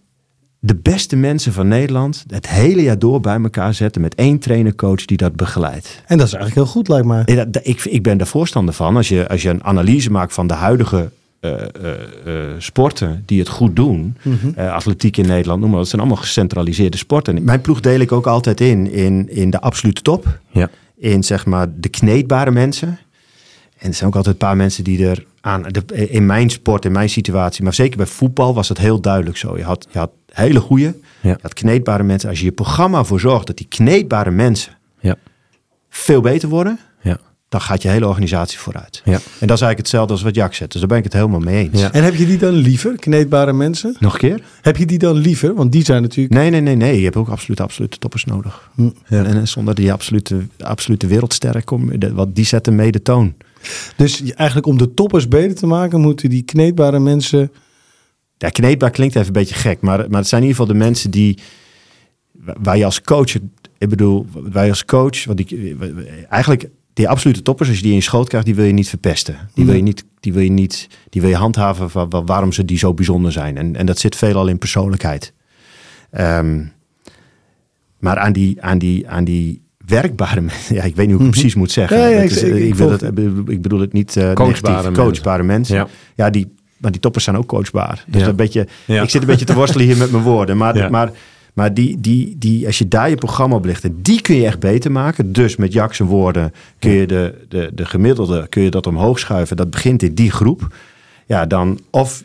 De 0.59 0.75
beste 0.75 1.15
mensen 1.15 1.53
van 1.53 1.67
Nederland 1.67 2.23
het 2.27 2.49
hele 2.49 2.81
jaar 2.81 2.99
door 2.99 3.19
bij 3.19 3.41
elkaar 3.41 3.73
zetten 3.73 4.01
met 4.01 4.15
één 4.15 4.39
trainercoach 4.39 5.05
die 5.05 5.17
dat 5.17 5.35
begeleidt. 5.35 6.01
En 6.07 6.17
dat 6.17 6.27
is 6.27 6.33
eigenlijk 6.33 6.65
heel 6.65 6.73
goed, 6.75 6.87
lijkt 6.87 7.07
mij. 7.07 7.23
Ik, 7.63 7.83
ik 7.85 8.03
ben 8.03 8.17
daar 8.17 8.27
voorstander 8.27 8.73
van. 8.73 8.95
Als 8.95 9.07
je, 9.07 9.27
als 9.29 9.41
je 9.41 9.49
een 9.49 9.63
analyse 9.63 10.11
maakt 10.11 10.33
van 10.33 10.47
de 10.47 10.53
huidige 10.53 11.09
eh, 11.39 11.51
eh, 11.53 11.67
eh, 12.25 12.55
sporten 12.57 13.23
die 13.25 13.39
het 13.39 13.47
goed 13.49 13.75
doen. 13.75 14.17
Eh, 14.55 14.73
atletiek 14.73 15.17
in 15.17 15.27
Nederland, 15.27 15.59
noem 15.61 15.69
maar. 15.69 15.79
Dat 15.79 15.87
zijn 15.87 16.01
allemaal 16.01 16.19
gecentraliseerde 16.21 16.97
sporten. 16.97 17.43
Mijn 17.43 17.61
ploeg 17.61 17.79
deel 17.79 17.99
ik 17.99 18.11
ook 18.11 18.27
altijd 18.27 18.61
in, 18.61 18.91
in, 18.91 19.29
in 19.29 19.49
de 19.49 19.61
absolute 19.61 20.01
top. 20.01 20.39
Ja. 20.51 20.69
In 21.03 21.23
zeg 21.23 21.45
maar 21.45 21.67
de 21.75 21.89
kneedbare 21.89 22.51
mensen. 22.51 22.87
En 23.77 23.87
er 23.87 23.93
zijn 23.93 24.09
ook 24.09 24.15
altijd 24.15 24.33
een 24.35 24.47
paar 24.47 24.55
mensen 24.55 24.83
die 24.83 25.07
er 25.07 25.25
aan... 25.41 25.61
De, 25.63 26.09
in 26.09 26.25
mijn 26.25 26.49
sport, 26.49 26.85
in 26.85 26.91
mijn 26.91 27.09
situatie, 27.09 27.63
maar 27.63 27.73
zeker 27.73 27.97
bij 27.97 28.05
voetbal 28.05 28.53
was 28.53 28.67
dat 28.67 28.77
heel 28.77 29.01
duidelijk 29.01 29.37
zo. 29.37 29.57
Je 29.57 29.63
had, 29.63 29.87
je 29.91 29.97
had 29.99 30.11
hele 30.31 30.59
goede, 30.59 30.95
Ja. 31.21 31.29
je 31.29 31.37
had 31.41 31.53
kneedbare 31.53 32.03
mensen. 32.03 32.29
Als 32.29 32.39
je 32.39 32.45
je 32.45 32.51
programma 32.51 33.03
voor 33.03 33.19
zorgt 33.19 33.47
dat 33.47 33.57
die 33.57 33.67
kneedbare 33.67 34.31
mensen 34.31 34.77
Ja. 34.99 35.15
veel 35.89 36.21
beter 36.21 36.49
worden. 36.49 36.79
Dan 37.53 37.61
gaat 37.61 37.81
je 37.81 37.87
hele 37.89 38.07
organisatie 38.07 38.59
vooruit. 38.59 39.01
Ja. 39.05 39.11
En 39.13 39.19
dat 39.19 39.31
is 39.41 39.47
eigenlijk 39.49 39.77
hetzelfde 39.77 40.13
als 40.13 40.21
wat 40.21 40.35
Jack 40.35 40.53
zegt. 40.53 40.71
Dus 40.71 40.79
daar 40.79 40.89
ben 40.89 40.97
ik 40.97 41.03
het 41.03 41.13
helemaal 41.13 41.39
mee 41.39 41.69
eens. 41.69 41.81
Ja. 41.81 41.91
En 41.91 42.03
heb 42.03 42.15
je 42.15 42.25
die 42.25 42.37
dan 42.37 42.53
liever, 42.53 42.95
kneedbare 42.95 43.53
mensen? 43.53 43.95
Nog 43.99 44.13
een 44.13 44.19
keer? 44.19 44.41
Heb 44.61 44.77
je 44.77 44.85
die 44.85 44.97
dan 44.97 45.15
liever? 45.15 45.53
Want 45.53 45.71
die 45.71 45.83
zijn 45.83 46.01
natuurlijk... 46.01 46.33
Nee, 46.33 46.49
nee, 46.49 46.61
nee, 46.61 46.75
nee. 46.75 46.97
Je 46.97 47.03
hebt 47.03 47.15
ook 47.15 47.27
absoluut 47.29 47.59
absolute 47.59 47.97
toppers 47.97 48.25
nodig. 48.25 48.69
Hm. 48.75 48.89
En, 49.05 49.25
en 49.25 49.47
zonder 49.47 49.75
die 49.75 49.91
absolute, 49.91 50.37
absolute 50.59 51.07
wereldsterren, 51.07 51.63
kom, 51.63 51.99
de- 51.99 52.13
wat 52.13 52.35
die 52.35 52.45
zetten 52.45 52.75
mee 52.75 52.91
de 52.91 53.01
toon. 53.01 53.33
Dus 53.95 54.17
je- 54.17 54.33
eigenlijk 54.33 54.67
om 54.67 54.77
de 54.77 54.93
toppers 54.93 55.27
beter 55.27 55.55
te 55.55 55.65
maken, 55.65 56.01
moeten 56.01 56.29
die 56.29 56.43
kneedbare 56.43 56.99
mensen... 56.99 57.51
Ja, 58.37 58.49
kneedbaar 58.49 58.91
klinkt 58.91 59.15
even 59.15 59.27
een 59.27 59.33
beetje 59.33 59.55
gek, 59.55 59.81
maar, 59.81 60.09
maar 60.09 60.19
het 60.19 60.27
zijn 60.27 60.41
in 60.41 60.47
ieder 60.47 60.61
geval 60.61 60.77
de 60.79 60.83
mensen 60.85 61.11
die, 61.11 61.37
waar 62.61 62.77
je 62.77 62.85
als 62.85 63.01
coach, 63.01 63.35
ik 63.77 63.89
bedoel, 63.89 64.25
wij 64.51 64.69
als 64.69 64.85
coach, 64.85 65.25
want 65.25 65.37
die, 65.37 65.77
eigenlijk 66.29 66.69
die 66.93 67.09
absolute 67.09 67.41
toppers, 67.41 67.67
als 67.69 67.77
je 67.77 67.83
die 67.83 67.91
in 67.91 67.97
je 67.97 68.03
schoot 68.03 68.27
krijgt, 68.27 68.45
die 68.45 68.55
wil 68.55 68.65
je 68.65 68.71
niet 68.73 68.89
verpesten. 68.89 69.35
Die 69.53 69.65
wil 69.65 69.75
je 69.75 69.81
niet, 69.81 70.05
die 70.19 70.33
wil 70.33 70.43
je 70.43 70.51
niet, 70.51 70.87
die 71.09 71.21
wil 71.21 71.29
je 71.29 71.35
handhaven 71.35 71.89
van 71.89 72.09
wa- 72.09 72.23
waarom 72.23 72.51
ze 72.51 72.65
die 72.65 72.77
zo 72.77 72.93
bijzonder 72.93 73.31
zijn. 73.31 73.57
En, 73.57 73.75
en 73.75 73.85
dat 73.85 73.99
zit 73.99 74.15
veelal 74.15 74.47
in 74.47 74.57
persoonlijkheid. 74.57 75.33
Ehm, 76.11 76.61
maar 77.99 78.17
aan 78.17 78.33
die, 78.33 78.61
aan 78.61 78.77
die, 78.77 79.09
aan 79.09 79.23
die 79.23 79.61
werkbare 79.85 80.41
mensen, 80.51 80.75
ja, 80.75 80.83
ik 80.83 80.95
weet 80.95 81.07
niet 81.07 81.15
hoe 81.15 81.25
ik 81.25 81.31
het 81.31 81.39
precies 81.39 81.55
moet 81.55 81.71
zeggen. 81.71 81.97
Ja, 81.97 82.07
ja, 82.07 82.15
Het 82.17 82.23
ik- 82.31 82.37
is, 82.37 82.43
ik- 82.43 82.55
ik, 82.55 82.63
ik 82.63 82.75
wil 82.75 82.91
het, 82.91 83.01
ik 83.47 83.61
bedoel 83.61 83.79
het 83.79 83.93
niet 83.93 84.17
eh 84.17 84.33
Coachbare 84.33 84.83
mensen. 84.83 85.03
coachbare 85.03 85.43
mensen. 85.43 85.75
Ja. 85.75 85.87
Ja, 86.15 86.29
die, 86.29 86.53
maar 86.77 86.91
die 86.91 87.01
toppers 87.01 87.23
zijn 87.23 87.37
ook 87.37 87.47
coachbaar. 87.47 88.03
Dus 88.07 88.21
Ja. 88.21 88.27
een 88.27 88.35
beetje, 88.35 88.67
Ja. 88.85 89.01
ik 89.03 89.09
zit 89.09 89.21
een 89.21 89.27
beetje 89.27 89.45
te 89.45 89.53
worstelen 89.53 89.85
hier 89.85 89.97
met 89.97 90.11
mijn 90.11 90.23
woorden. 90.23 90.57
Maar, 90.57 90.77
Ja. 90.77 90.89
maar, 90.89 91.11
maar 91.53 91.73
die, 91.73 92.01
die, 92.01 92.35
die, 92.37 92.65
als 92.65 92.77
je 92.77 92.87
daar 92.87 93.09
je 93.09 93.15
programma 93.15 93.55
op 93.55 93.65
ligt, 93.65 93.83
en 93.83 93.99
die 94.01 94.21
kun 94.21 94.35
je 94.35 94.45
echt 94.45 94.59
beter 94.59 94.91
maken. 94.91 95.33
Dus 95.33 95.55
met 95.55 95.73
Jack's 95.73 95.99
woorden 95.99 96.53
kun 96.79 96.91
je 96.91 97.07
de, 97.07 97.45
de, 97.49 97.71
de 97.73 97.85
gemiddelde, 97.85 98.47
kun 98.49 98.61
je 98.61 98.69
dat 98.69 98.87
omhoog 98.87 99.19
schuiven. 99.19 99.57
Dat 99.57 99.69
begint 99.69 100.03
in 100.03 100.13
die 100.13 100.31
groep. 100.31 100.75
Ja, 101.25 101.45
dan 101.45 101.79
of 101.89 102.23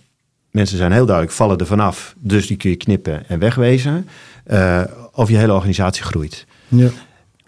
mensen 0.51 0.77
zijn 0.77 0.93
heel 0.93 1.07
duidelijk, 1.07 1.37
vallen 1.37 1.59
er 1.59 1.67
vanaf. 1.67 2.15
Dus 2.19 2.47
die 2.47 2.57
kun 2.57 2.71
je 2.71 2.77
knippen 2.77 3.29
en 3.29 3.39
wegwezen. 3.39 4.09
Eh, 4.45 4.83
of 5.13 5.29
je 5.29 5.37
hele 5.37 5.53
organisatie 5.53 6.05
groeit. 6.05 6.47
Ja. 6.69 6.89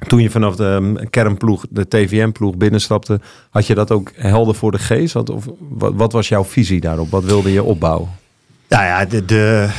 Toen 0.07 0.23
je 0.23 0.31
vanaf 0.31 0.57
de 0.57 0.65
um, 0.65 1.11
kernploeg, 1.11 1.65
de 1.71 1.89
TVM-ploeg 1.89 2.57
binnenstapte, 2.57 3.21
had 3.51 3.67
je 3.67 3.75
dat 3.75 3.91
ook 3.91 4.13
helder 4.15 4.55
voor 4.55 4.71
de 4.71 4.79
geest? 4.79 5.13
Wat, 5.13 5.31
of, 5.31 5.47
wat, 5.59 5.95
wat 5.95 6.13
was 6.13 6.29
jouw 6.29 6.45
visie 6.45 6.81
daarop? 6.81 7.11
Wat 7.11 7.25
wilde 7.25 7.53
je 7.53 7.63
opbouwen? 7.63 8.09
Nou 8.69 8.85
ja, 8.85 9.05
de, 9.05 9.25
de, 9.25 9.71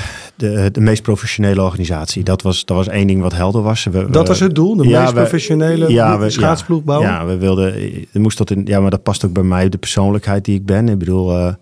de, 0.41 0.69
de 0.71 0.81
meest 0.81 1.01
professionele 1.01 1.61
organisatie. 1.61 2.23
Dat 2.23 2.41
was, 2.41 2.65
dat 2.65 2.77
was 2.77 2.87
één 2.87 3.07
ding 3.07 3.21
wat 3.21 3.33
helder 3.33 3.61
was. 3.61 3.83
We- 3.83 3.91
Dat 4.09 4.21
we- 4.21 4.27
was 4.27 4.39
het 4.39 4.55
doel, 4.55 4.75
de 4.75 4.87
Ja, 4.87 4.99
meest 5.01 5.13
we- 5.13 5.19
professionele 5.19 5.89
ja, 5.91 6.29
schaatsploeg 6.29 6.83
bouwen? 6.83 7.09
Ja, 7.09 7.25
we 7.25 7.37
wilden. 7.37 7.73
Moest 8.13 8.37
tot 8.37 8.51
in, 8.51 8.61
ja, 8.65 8.79
maar 8.79 8.89
dat 8.89 9.03
past 9.03 9.25
ook 9.25 9.33
bij 9.33 9.43
mij, 9.43 9.69
de 9.69 9.77
persoonlijkheid 9.77 10.45
die 10.45 10.55
ik 10.55 10.65
ben. 10.65 10.89
Ik 10.89 10.97
bedoel, 10.97 11.37
eh, 11.37 11.53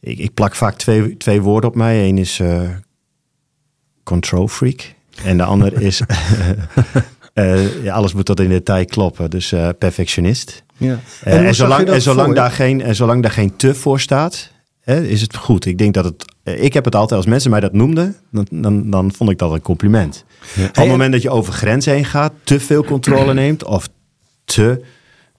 ik, 0.00 0.18
ik 0.18 0.34
plak 0.34 0.54
vaak 0.54 0.74
twee, 0.76 1.16
twee 1.16 1.40
woorden 1.42 1.70
op 1.70 1.76
mij. 1.76 2.08
Eén 2.08 2.18
is 2.18 2.40
eh, 2.40 2.60
control 4.02 4.48
freak. 4.48 4.94
En 5.24 5.36
de 5.36 5.44
ander 5.44 5.80
is. 5.90 6.02
eh, 7.34 7.82
ja, 7.84 7.94
alles 7.94 8.12
moet 8.14 8.24
tot 8.24 8.40
in 8.40 8.48
detail 8.48 8.84
kloppen. 8.84 9.30
Dus 9.30 9.54
perfectionist. 9.78 10.64
Ja. 10.76 10.98
En, 11.22 11.54
zolang, 11.54 11.84
dat 11.86 11.94
en, 11.94 12.02
zolang 12.02 12.34
daar 12.34 12.50
geen, 12.50 12.82
en 12.82 12.94
zolang 12.94 13.22
daar 13.22 13.30
geen 13.32 13.56
te 13.56 13.74
voor 13.74 14.00
staat, 14.00 14.50
hè, 14.86 15.02
is 15.02 15.20
het 15.20 15.36
goed. 15.36 15.64
Ik 15.66 15.78
denk 15.78 15.94
dat 15.94 16.04
het. 16.04 16.24
eh, 16.42 16.62
Ik 16.64 16.72
heb 16.72 16.84
het 16.84 16.94
altijd, 16.94 17.18
als 17.20 17.28
mensen 17.28 17.50
mij 17.50 17.60
dat 17.60 17.72
noemden, 17.72 18.16
dan, 18.30 18.46
dan, 18.50 18.90
dan 18.90 19.12
vond 19.12 19.30
ik 19.30 19.38
dat 19.38 19.52
een 19.52 19.60
compliment. 19.62 20.24
Op 20.68 20.76
het 20.76 20.86
moment 20.88 21.12
dat 21.12 21.22
je 21.22 21.30
over 21.30 21.52
grenzen 21.52 21.92
heen 21.92 22.04
gaat, 22.04 22.32
te 22.44 22.60
veel 22.60 22.84
controle 22.84 23.34
neemt 23.44 23.64
of 23.64 23.88
te, 24.44 24.80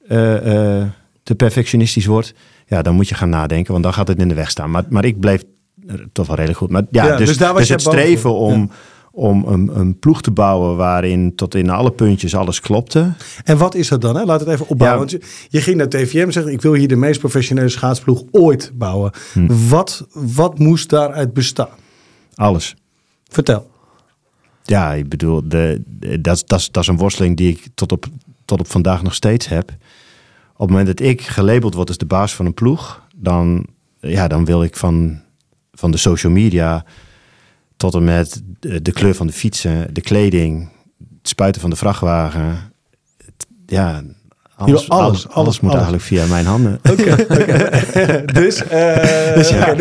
eh, 0.07 0.79
eh, 0.81 0.88
te 1.23 1.36
perfectionistisch 1.36 2.05
wordt, 2.05 2.33
ja, 2.67 2.81
dan 2.81 2.95
moet 2.95 3.10
je 3.10 3.15
gaan 3.15 3.29
nadenken, 3.29 3.71
want 3.71 3.83
dan 3.83 3.93
gaat 3.93 4.07
het 4.07 4.19
in 4.19 4.27
de 4.27 4.36
weg 4.36 4.49
staan. 4.49 4.71
Maar, 4.71 4.83
maar 4.89 5.05
ik 5.05 5.19
bleef 5.19 5.43
toch 6.12 6.27
wel 6.27 6.36
redelijk 6.36 6.60
goed. 6.60 6.69
Maar 6.69 6.83
ja, 6.91 7.05
Ja, 7.07 7.17
dus, 7.17 7.27
dus 7.27 7.38
daar 7.38 7.49
was 7.53 7.60
dus 7.62 7.69
het 7.69 7.81
streven 7.81 8.33
om, 8.33 8.71
om 9.17 9.43
een, 9.47 9.80
een 9.80 9.99
ploeg 9.99 10.21
te 10.21 10.32
bouwen 10.32 10.75
waarin 10.75 11.36
tot 11.36 11.56
in 11.56 11.69
alle 11.69 11.91
puntjes 11.91 12.36
alles 12.36 12.60
klopte. 12.60 13.13
En 13.43 13.58
wat 13.58 13.75
is 13.75 13.88
dat 13.88 14.01
dan? 14.01 14.15
Hè? 14.15 14.23
Laat 14.23 14.39
het 14.39 14.49
even 14.49 14.67
opbouwen. 14.67 15.08
Ja. 15.10 15.17
Je, 15.49 15.62
ging 15.62 15.77
naar 15.77 15.89
TVM 15.89 16.25
en 16.25 16.32
zegt, 16.32 16.47
ik 16.47 16.62
wil 16.62 16.73
hier 16.73 16.88
de 16.88 16.95
meest 16.95 17.19
professionele 17.19 17.69
schaatsploeg 17.69 18.23
ooit 18.32 18.71
bouwen. 18.73 19.12
Hm. 19.34 19.69
Wat, 19.69 20.08
wat 20.13 20.60
moest 20.60 20.89
daaruit 20.89 21.34
bestaan? 21.34 21.69
Alles. 22.36 22.75
Vertel. 23.27 23.69
Ja, 24.63 24.93
ik 24.93 25.10
bedoel, 25.10 25.47
de, 25.47 25.82
de- 25.86 26.21
dat, 26.21 26.43
dat 26.47 26.77
is 26.77 26.88
een 26.88 26.97
worsteling 26.97 27.38
die 27.38 27.49
ik 27.49 27.67
tot 27.73 27.91
op, 27.91 28.06
tot 28.45 28.60
op 28.60 28.67
vandaag 28.67 29.03
nog 29.03 29.13
steeds 29.13 29.47
heb. 29.47 29.69
Op 30.53 30.60
het 30.60 30.69
moment 30.69 30.88
dat 30.88 30.99
ik 30.99 31.21
gelabeld 31.21 31.73
word 31.73 31.88
als 31.88 31.97
de 31.97 32.06
baas 32.06 32.36
van 32.36 32.45
een 32.45 32.53
ploeg, 32.53 33.03
dan, 33.15 33.65
ja, 33.99 34.27
dan 34.27 34.45
wil 34.45 34.63
ik 34.63 34.75
van, 34.77 35.19
van 35.73 35.91
de 35.91 35.97
social 35.97 36.32
media 36.32 36.86
tot 37.77 37.93
en 37.93 38.03
met 38.03 38.41
de, 38.59 38.81
de 38.81 38.91
kleur 38.91 39.15
van 39.15 39.27
de 39.27 39.33
fietsen, 39.33 39.93
de 39.93 40.01
kleding, 40.01 40.69
het 41.17 41.27
spuiten 41.27 41.61
van 41.61 41.69
de 41.69 41.75
vrachtwagen. 41.75 42.73
Ja, 43.65 44.03
alles, 44.58 44.89
alles, 44.89 45.30
alles, 45.30 45.60
moet 45.60 45.72
alles. 45.72 45.84
eigenlijk 45.84 46.04
via 46.04 46.26
mijn 46.26 46.46
handen. 46.46 46.80
Oké, 46.91 47.15
dus, 48.39 48.56
Dus 49.36 49.50
ja. 49.50 49.76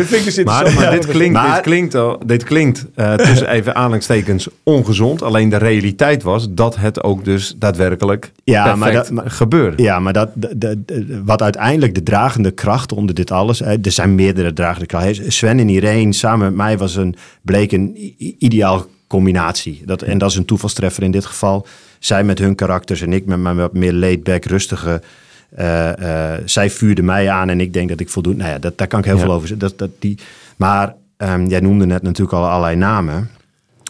Maar, 0.45 0.91
dit 0.91 1.05
klinkt, 1.07 1.33
Maar- 1.33 1.53
dit 1.53 1.61
klinkt, 1.63 1.95
al- 1.95 2.19
dit 2.25 2.43
klinkt 2.43 2.85
eh, 2.95 3.13
tussen 3.13 3.49
even 3.49 3.75
aanhalingstekens 3.75 4.47
ongezond. 4.63 5.21
Alleen 5.21 5.49
de 5.49 5.57
realiteit 5.57 6.23
was 6.23 6.47
dat 6.49 6.75
het 6.75 7.03
ook 7.03 7.25
dus 7.25 7.55
daadwerkelijk 7.57 8.31
Ja, 8.43 8.75
maar 8.75 8.91
dat- 8.91 9.11
maar- 9.11 9.31
gebeurde. 9.31 9.83
Ja, 9.83 9.99
maar 9.99 10.13
dat, 10.13 10.29
de, 10.33 10.57
de- 10.57 10.81
de- 10.85 11.21
wat 11.25 11.41
uiteindelijk 11.41 11.95
de 11.95 12.03
dragende 12.03 12.51
kracht 12.51 12.91
onder 12.93 13.15
dit 13.15 13.31
alles... 13.31 13.61
Er 13.61 13.77
zijn 13.81 14.15
meerdere 14.15 14.53
dragende 14.53 14.85
krachten. 14.85 15.31
Sven 15.31 15.59
en 15.59 15.69
Irene 15.69 16.13
samen 16.13 16.45
met 16.47 16.55
mij 16.55 16.77
was 16.77 16.95
een, 16.95 17.15
bleek 17.41 17.71
een 17.71 18.15
ideaal 18.39 18.85
combinatie. 19.07 19.81
Dat, 19.85 20.01
en 20.01 20.17
dat 20.17 20.29
is 20.29 20.35
een 20.35 20.45
toevalstreffer 20.45 21.03
in 21.03 21.11
dit 21.11 21.25
geval. 21.25 21.67
Zij 21.99 22.23
met 22.23 22.39
hun 22.39 22.55
karakters 22.55 23.01
en 23.01 23.13
ik 23.13 23.25
met 23.25 23.39
mijn 23.39 23.55
wat 23.55 23.73
meer 23.73 23.93
laid-back, 23.93 24.45
rustige... 24.45 25.01
eh, 25.49 26.33
eh, 26.35 26.41
zij 26.45 26.69
vuurde 26.69 27.01
mij 27.01 27.29
aan 27.29 27.49
en 27.49 27.59
ik 27.59 27.73
denk 27.73 27.89
dat 27.89 27.99
ik 27.99 28.09
voldoende... 28.09 28.39
Nou 28.39 28.51
ja, 28.53 28.59
dat, 28.59 28.77
daar 28.77 28.87
kan 28.87 28.99
ik 28.99 29.05
heel 29.05 29.15
Ja. 29.15 29.21
veel 29.21 29.31
over 29.33 29.47
zeggen. 29.47 29.67
Dat, 29.67 29.77
dat, 29.77 29.89
die, 30.01 30.17
maar 30.57 30.95
ehm, 31.17 31.45
jij 31.45 31.59
noemde 31.59 31.85
net 31.85 32.01
natuurlijk 32.01 32.37
al 32.37 32.47
allerlei 32.49 32.75
namen. 32.75 33.29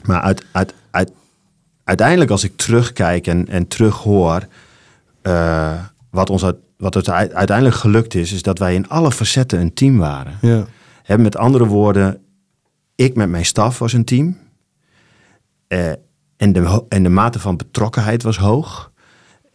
Maar 0.05 0.21
uit, 0.21 0.45
uit, 0.51 0.73
uit, 0.91 1.11
uiteindelijk 1.83 2.31
als 2.31 2.43
ik 2.43 2.57
terugkijk 2.57 3.27
en, 3.27 3.47
en 3.47 3.67
terughoor... 3.67 4.47
eh, 5.21 5.73
wat 6.11 6.29
ons 6.29 6.45
uit, 6.45 6.55
wat 6.77 6.93
het 6.93 7.09
uit- 7.09 7.33
uiteindelijk 7.33 7.75
gelukt 7.77 8.15
is, 8.15 8.31
is 8.33 8.41
dat 8.41 8.59
wij 8.59 8.73
in 8.75 8.89
alle 8.89 9.11
facetten 9.11 9.59
een 9.59 9.73
team 9.73 9.97
waren. 9.97 10.37
Ja. 10.41 10.65
Met 11.17 11.37
andere 11.37 11.65
woorden, 11.65 12.21
ik 12.95 13.15
met 13.15 13.29
mijn 13.29 13.45
staf 13.45 13.79
was 13.79 13.93
een 13.93 14.05
team. 14.05 14.37
En, 16.37 16.53
de, 16.53 16.83
en 16.89 17.03
de 17.03 17.09
mate 17.09 17.39
van 17.39 17.57
betrokkenheid 17.57 18.23
was 18.23 18.37
hoog. 18.37 18.91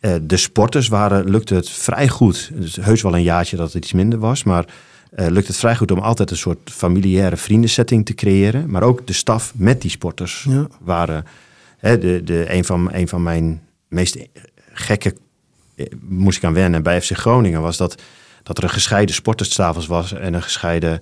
Eh, 0.01 0.15
de 0.23 0.37
sporters 0.37 0.89
waren, 0.89 1.31
lukte 1.31 1.55
het 1.55 1.71
vrij 1.71 2.09
goed. 2.09 2.51
Dus 2.55 2.77
heus 2.77 3.03
wel 3.03 3.15
een 3.15 3.23
jaartje 3.23 3.57
dat 3.57 3.73
het 3.73 3.83
iets 3.85 3.93
minder 3.93 4.19
was. 4.19 4.43
Maar 4.43 4.65
eh 5.13 5.27
lukte 5.27 5.51
het 5.51 5.61
vrij 5.61 5.77
goed 5.77 5.91
om 5.91 5.99
altijd 5.99 6.31
een 6.31 6.37
soort 6.37 6.71
familiaire 6.71 7.37
vriendensetting 7.37 8.07
te 8.07 8.15
creëren. 8.15 8.71
Maar 8.71 8.83
ook 8.83 9.07
de 9.07 9.13
staf 9.13 9.53
met 9.57 9.81
die 9.81 9.91
sporters 9.91 10.47
Ja. 10.49 10.67
waren... 10.81 11.25
Hè, 11.79 11.99
de, 11.99 12.21
de, 12.25 12.53
een, 12.55 12.65
van, 12.65 12.93
een 12.93 13.09
van 13.09 13.23
mijn 13.23 13.61
meest 13.89 14.17
gekke... 14.73 15.15
eh, 15.75 15.87
moest 16.01 16.37
ik 16.39 16.45
aan 16.45 16.53
wennen 16.53 16.83
bij 16.83 17.01
FC 17.03 17.11
Groningen... 17.17 17.63
was 17.63 17.77
dat, 17.77 18.03
dat 18.43 18.59
er 18.59 18.65
een 18.65 18.71
gescheiden 18.71 19.15
sporterstafels 19.15 19.87
was... 19.87 20.13
en 20.13 20.35
een 20.35 20.43
gescheiden 20.43 21.01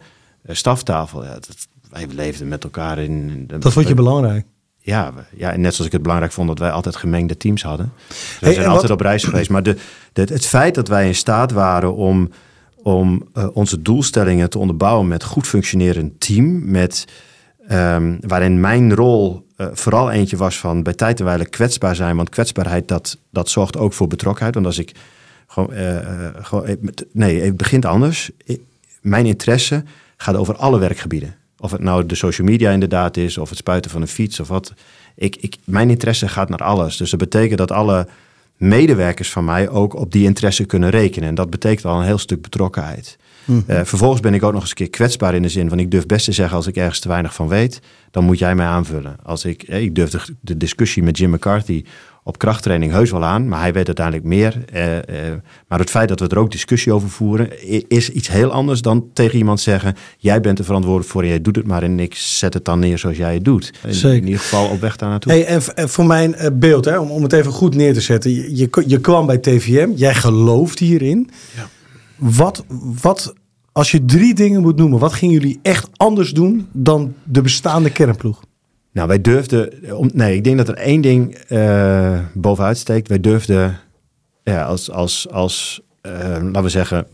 staftafel. 0.49 1.25
Ja, 1.25 1.33
dat, 1.35 1.57
wij 1.91 2.07
leefden 2.11 2.49
met 2.49 2.65
elkaar 2.65 2.99
in... 2.99 3.45
Dat 3.47 3.73
vond 3.73 3.89
je 3.89 3.95
belangrijk. 3.95 4.47
Ja, 4.83 5.13
ja, 5.37 5.53
en 5.53 5.61
net 5.61 5.71
zoals 5.73 5.87
ik 5.87 5.93
het 5.93 6.03
belangrijk 6.03 6.33
vond 6.33 6.49
dat 6.49 6.59
wij 6.59 6.71
altijd 6.71 6.97
gemengde 6.97 7.37
teams 7.37 7.63
hadden. 7.63 7.93
Dus 8.09 8.39
we 8.41 8.45
Hey, 8.47 8.55
zijn 8.55 8.67
altijd 8.67 8.83
wat- 8.89 8.99
op 9.01 9.01
reis 9.07 9.25
geweest. 9.25 9.51
Maar 9.51 9.63
de, 9.63 9.77
de, 10.13 10.21
het 10.23 10.47
feit 10.47 10.75
dat 10.75 10.89
wij 10.89 11.07
in 11.07 11.15
staat 11.15 11.53
waren 11.53 11.95
om, 11.95 12.31
om 12.77 13.29
eh, 13.35 13.47
onze 13.53 13.83
doelstellingen 13.83 14.51
te 14.51 14.59
onderbouwen 14.59 15.09
met 15.09 15.25
goed 15.25 15.47
functionerend 15.47 16.21
team, 16.21 16.71
met, 16.71 17.05
ehm, 17.69 18.17
waarin 18.21 18.61
mijn 18.61 18.95
rol 18.95 19.47
eh, 19.57 19.67
vooral 19.73 20.11
eentje 20.11 20.37
was 20.37 20.59
van 20.59 20.83
bij 20.83 20.95
tijd 20.95 21.19
en 21.19 21.25
wijle 21.25 21.47
kwetsbaar 21.49 21.97
zijn. 21.97 22.17
Want 22.17 22.29
kwetsbaarheid, 22.29 22.89
dat, 22.89 23.19
dat 23.31 23.49
zorgt 23.49 23.77
ook 23.77 23.93
voor 23.93 24.07
betrokkenheid. 24.07 24.55
Want 24.55 24.67
als 24.67 24.79
ik 24.79 24.93
gewoon, 25.47 25.73
eh, 25.73 25.97
gewoon 26.43 26.79
nee, 27.13 27.41
het 27.43 27.57
begint 27.57 27.85
anders. 27.85 28.31
Mijn 29.01 29.27
interesse 29.27 29.85
gaat 30.17 30.37
over 30.37 30.57
alle 30.57 30.79
werkgebieden. 30.79 31.35
Of 31.61 31.71
het 31.71 31.81
nou 31.81 32.07
de 32.07 32.15
social 32.15 32.47
media 32.47 32.71
inderdaad 32.71 33.17
is, 33.17 33.39
of 33.39 33.49
het 33.49 33.59
spuiten 33.59 33.91
van 33.91 34.01
een 34.01 34.09
fiets 34.09 34.41
of 34.41 34.49
wat. 34.49 34.73
Ik, 35.15 35.37
ik, 35.37 35.57
mijn 35.65 35.91
interesse 35.91 36.29
gaat 36.29 36.49
naar 36.49 36.63
alles. 36.63 36.97
Dus 36.97 37.11
dat 37.11 37.21
betekent 37.21 37.59
dat 37.59 37.71
alle 37.71 38.09
medewerkers 38.57 39.31
van 39.31 39.45
mij 39.45 39.69
ook 39.69 39.95
op 39.95 40.13
die 40.13 40.25
interesse 40.25 40.65
kunnen 40.65 40.91
rekenen. 40.91 41.29
En 41.29 41.35
dat 41.35 41.51
betekent 41.51 41.85
al 41.85 41.99
een 41.99 42.07
heel 42.07 42.19
stuk 42.19 42.43
betrokkenheid. 42.43 43.19
Eh, 43.67 43.81
vervolgens 43.85 44.21
ben 44.21 44.35
ik 44.35 44.43
ook 44.43 44.53
nog 44.53 44.61
eens 44.61 44.71
een 44.71 44.77
keer 44.77 44.91
kwetsbaar 44.91 45.35
in 45.35 45.43
de 45.43 45.49
zin 45.49 45.69
van 45.69 45.79
ik 45.79 45.91
durf 45.91 46.07
best 46.07 46.25
te 46.25 46.33
zeggen 46.33 46.57
als 46.57 46.67
ik 46.67 46.77
ergens 46.77 47.01
te 47.01 47.09
weinig 47.09 47.35
van 47.35 47.49
weet, 47.49 47.81
dan 48.11 48.25
moet 48.25 48.39
jij 48.39 48.55
mij 48.55 48.67
aanvullen. 48.67 49.17
Als 49.23 49.45
ik, 49.45 49.63
eh, 49.63 49.83
ik 49.83 49.95
durf 49.95 50.11
de, 50.11 50.21
de 50.41 50.57
discussie 50.57 51.03
met 51.03 51.19
Jim 51.19 51.31
McCarthy 51.31 51.85
op 52.23 52.39
krachttraining 52.39 52.93
heus 52.93 53.11
wel 53.11 53.25
aan, 53.25 53.49
maar 53.49 53.61
hij 53.61 53.73
weet 53.73 53.87
uiteindelijk 53.87 54.27
meer. 54.27 54.65
Eh, 54.73 54.97
eh, 54.99 55.39
maar 55.69 55.79
het 55.79 55.91
feit 55.91 56.09
dat 56.09 56.21
we 56.21 56.29
er 56.29 56.39
ook 56.39 56.51
discussie 56.51 56.93
over 56.93 57.09
voeren, 57.09 57.69
is 57.89 58.11
iets 58.11 58.29
heel 58.29 58.51
anders 58.51 58.83
dan 58.83 59.09
tegen 59.13 59.39
iemand 59.39 59.61
zeggen: 59.61 59.95
jij 60.19 60.41
bent 60.41 60.59
er 60.59 60.65
verantwoordelijk 60.65 61.13
voor 61.13 61.23
en 61.23 61.29
jij 61.29 61.41
doet 61.41 61.57
het 61.57 61.67
maar 61.67 61.83
en 61.83 62.01
ik 62.01 62.15
zet 62.15 62.55
het 62.55 62.65
dan 62.65 62.79
neer 62.79 62.99
zoals 62.99 63.17
jij 63.17 63.35
het 63.35 63.45
doet. 63.45 63.73
In, 63.87 63.95
Zeker. 63.95 64.17
in 64.17 64.25
ieder 64.25 64.41
geval 64.41 64.69
op 64.69 64.81
weg 64.81 64.97
daar 64.97 65.09
naartoe. 65.09 65.33
Hey, 65.33 65.47
en, 65.47 65.89
voor 65.89 66.07
mijn 66.07 66.35
eh, 66.35 66.51
beeld, 66.53 66.85
hè, 66.85 66.99
om, 66.99 67.11
om 67.11 67.23
het 67.23 67.33
even 67.33 67.53
goed 67.53 67.75
neer 67.75 67.95
te 67.95 68.01
zetten. 68.01 68.31
Je, 68.35 68.57
je, 68.57 68.85
je 68.87 69.01
kwam 69.01 69.27
bij 69.27 69.39
TVM, 69.39 69.91
jij 69.95 70.15
gelooft 70.15 70.79
hierin. 70.79 71.31
Wat, 72.17 72.65
wat, 73.01 73.35
als 73.73 73.91
je 73.91 74.05
drie 74.05 74.35
dingen 74.35 74.61
moet 74.61 74.77
noemen, 74.77 74.99
wat 74.99 75.13
gingen 75.13 75.35
jullie 75.35 75.59
echt 75.63 75.89
anders 75.97 76.31
doen 76.31 76.69
dan 76.73 77.15
de 77.25 77.41
bestaande 77.41 77.91
kernploeg? 77.91 78.41
Nou, 78.93 79.09
wij 79.09 79.21
durfden. 79.21 79.97
Om, 79.97 80.11
nee, 80.15 80.35
ik 80.35 80.45
denk 80.45 80.57
dat 80.57 80.69
er 80.69 80.75
één 80.75 81.01
ding 81.01 81.35
eh, 81.35 82.19
bovenuit 82.33 82.79
steekt. 82.79 83.09
Wij 83.09 83.21
durfden, 83.21 83.79
ja, 84.43 84.65
als, 84.65 84.91
als, 84.91 85.29
als 85.31 85.81
eh, 86.01 86.13
laten 86.43 86.63
we 86.63 86.69
zeggen, 86.69 87.07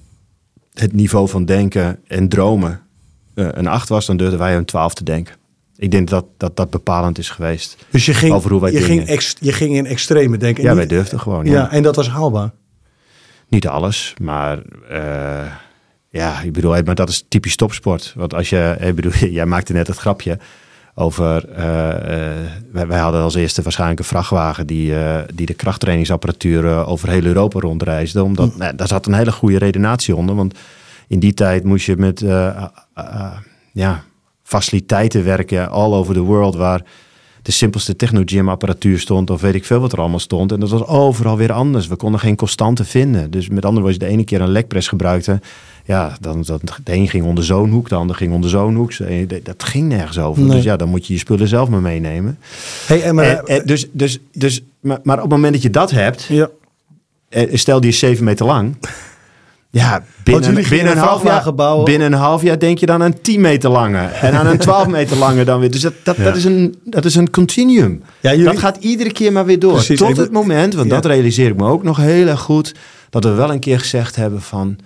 het 0.75 0.93
niveau 0.93 1.29
van 1.29 1.45
denken 1.45 1.99
en 2.07 2.29
dromen 2.29 2.81
eh, 3.35 3.49
een 3.51 3.67
8 3.67 3.89
was, 3.89 4.07
dan 4.07 4.17
durfden 4.17 4.39
wij 4.39 4.57
een 4.57 4.65
12 4.65 4.95
te 4.95 5.05
denken. 5.05 5.35
Ik 5.77 5.91
denk 5.91 6.09
dat 6.09 6.25
dat, 6.37 6.57
dat 6.57 6.71
bepalend 6.71 7.19
is 7.19 7.31
geweest. 7.31 7.77
Dus 7.91 8.07
je 8.07 8.15
ging, 8.15 8.33
Over 8.33 8.51
hoe 8.51 8.61
wij 8.61 8.73
je 8.73 8.81
ging, 8.81 9.07
ex, 9.07 9.37
je 9.41 9.53
ging 9.53 9.75
in 9.75 9.87
extreme 9.87 10.37
denken. 10.37 10.63
Ja, 10.63 10.75
wij 10.75 10.87
durfden 10.87 11.21
gewoon. 11.21 11.45
Ja. 11.45 11.53
Ja. 11.53 11.71
en 11.71 11.83
dat 11.83 11.97
was 11.97 12.09
haalbaar. 12.09 12.51
Niet 13.49 13.67
alles, 13.67 14.15
maar 14.23 14.63
ja, 16.11 16.41
ik 16.41 16.53
bedoel, 16.53 16.83
maar 16.85 16.95
dat 16.95 17.09
is 17.09 17.25
typisch 17.29 17.57
topsport. 17.57 18.13
Want 18.17 18.35
als 18.35 18.49
je, 18.49 18.77
ik 18.81 18.95
bedoel, 18.95 19.13
jij 19.31 19.47
maakte 19.47 19.73
net 19.73 19.87
het 19.87 19.97
grapje 19.97 20.39
over, 20.99 21.49
eh, 21.49 21.91
eh, 21.91 22.51
wij, 22.73 22.87
wij 22.87 22.99
hadden 22.99 23.23
als 23.23 23.35
eerste 23.35 23.63
waarschijnlijk 23.63 24.01
een 24.01 24.07
vrachtwagen 24.07 24.67
die, 24.67 24.99
eh, 24.99 25.23
die 25.35 25.47
de 25.47 25.55
krachttrainingsapparatuur 25.55 26.87
over 26.87 27.09
heel 27.09 27.25
Europa 27.25 27.61
rondreisde. 27.61 28.23
Omdat, 28.23 28.57
nou, 28.57 28.77
daar 28.77 28.89
zat 28.89 29.07
een 29.07 29.15
hele 29.15 29.33
goede 29.33 29.59
redenatie 29.59 30.17
onder, 30.17 30.35
want 30.35 30.59
in 31.09 31.19
die 31.19 31.35
tijd 31.35 31.65
moest 31.65 31.87
je 31.87 31.97
met 31.97 32.25
ja, 33.73 34.03
faciliteiten 34.43 35.25
werken 35.25 35.71
all 35.71 35.93
over 35.93 36.15
the 36.15 36.21
world 36.21 36.55
waar 36.55 36.83
de 37.43 37.53
simpelste 37.53 37.97
technogym 37.97 38.49
apparatuur 38.49 38.99
stond 38.99 39.31
of 39.31 39.41
weet 39.41 39.55
ik 39.55 39.65
veel 39.65 39.81
wat 39.81 39.93
er 39.93 40.01
allemaal 40.01 40.19
stond. 40.19 40.53
En 40.53 40.61
dat 40.61 40.71
was 40.71 40.87
overal 40.87 41.37
weer 41.37 41.53
anders. 41.53 41.87
We 41.87 41.97
konden 41.97 42.21
geen 42.21 42.37
constante 42.37 42.85
vinden. 42.85 43.31
Dus 43.31 43.49
met 43.49 43.65
andere 43.65 43.83
woorden, 43.83 43.85
als 43.85 43.95
je 43.95 43.99
de 43.99 44.07
ene 44.07 44.25
keer 44.25 44.41
een 44.41 44.53
lekpress 44.53 44.89
gebruikte, 44.89 45.41
ja, 45.87 46.17
dan, 46.21 46.43
dan 46.47 46.61
de 46.85 46.93
een 46.95 47.09
ging 47.09 47.25
onder 47.25 47.45
zo'n 47.45 47.71
hoek, 47.71 47.89
de 47.89 47.95
ander 47.95 48.17
ging 48.17 48.33
onder 48.33 48.51
zo'n 48.51 48.75
hoek. 48.75 48.93
Dat- 49.29 49.45
Dat 49.45 49.65
ging 49.65 49.89
nergens 49.89 50.19
over. 50.19 50.43
Nee. 50.43 50.55
Dus 50.57 50.65
ja, 50.65 50.77
dan 50.77 50.89
moet 50.89 51.07
je 51.07 51.13
je 51.13 51.19
spullen 51.19 51.49
zelf 51.49 51.69
maar 51.69 51.81
meenemen. 51.81 52.39
Hey, 52.87 53.03
en 53.03 53.15
maar, 53.15 53.25
En- 53.25 53.45
en 53.47 53.63
dus, 53.67 53.87
dus, 53.93 54.19
dus, 54.33 54.63
maar, 54.81 54.99
maar 55.03 55.17
op 55.17 55.23
het 55.23 55.31
moment 55.31 55.53
dat 55.53 55.63
je 55.63 55.71
dat 55.71 55.91
hebt, 55.91 56.25
ja. 56.25 56.49
eh, 57.29 57.57
stel 57.57 57.81
die 57.81 57.91
is 57.91 57.99
zeven 57.99 58.25
meter 58.25 58.47
lang. 58.47 58.75
Ja, 59.71 60.03
binnen, 60.25 60.55
binnen, 60.69 60.93
een 60.93 60.99
half 60.99 61.23
jaar, 61.23 61.55
binnen 61.85 62.13
een 62.13 62.19
half 62.19 62.43
jaar 62.43 62.59
denk 62.59 62.79
je 62.79 62.87
dan 62.87 63.03
aan 63.03 63.21
10 63.21 63.41
meter 63.41 63.71
lange. 63.71 63.99
En 63.99 64.35
aan 64.35 64.47
een 64.47 64.59
12 64.59 64.87
meter 64.89 65.17
lange 65.17 65.45
dan 65.45 65.61
weer. 65.61 65.71
Dus 65.71 65.81
dat, 65.81 65.93
dat, 66.03 66.17
dat, 66.17 66.37
is, 66.37 66.45
een, 66.45 66.75
dat 66.85 67.05
is 67.05 67.15
een 67.15 67.31
continuum. 67.31 68.03
Ja, 68.21 68.31
jullie- 68.31 68.45
Dat 68.45 68.59
gaat 68.59 68.77
iedere 68.81 69.13
keer 69.13 69.33
maar 69.33 69.45
weer 69.45 69.59
door. 69.59 69.73
Precies, 69.73 69.99
Tot 69.99 70.17
het 70.17 70.33
moment, 70.33 70.75
want 70.75 70.89
Ja. 70.89 70.95
dat 70.95 71.05
realiseer 71.07 71.49
ik 71.49 71.57
me 71.57 71.67
ook 71.69 71.83
nog 71.83 71.97
heel 71.97 72.27
erg 72.27 72.41
goed. 72.41 72.75
Dat 73.11 73.25
we 73.25 73.31
wel 73.31 73.51
een 73.53 73.59
keer 73.59 73.79
gezegd 73.81 74.17
hebben 74.17 74.43
van... 74.43 74.77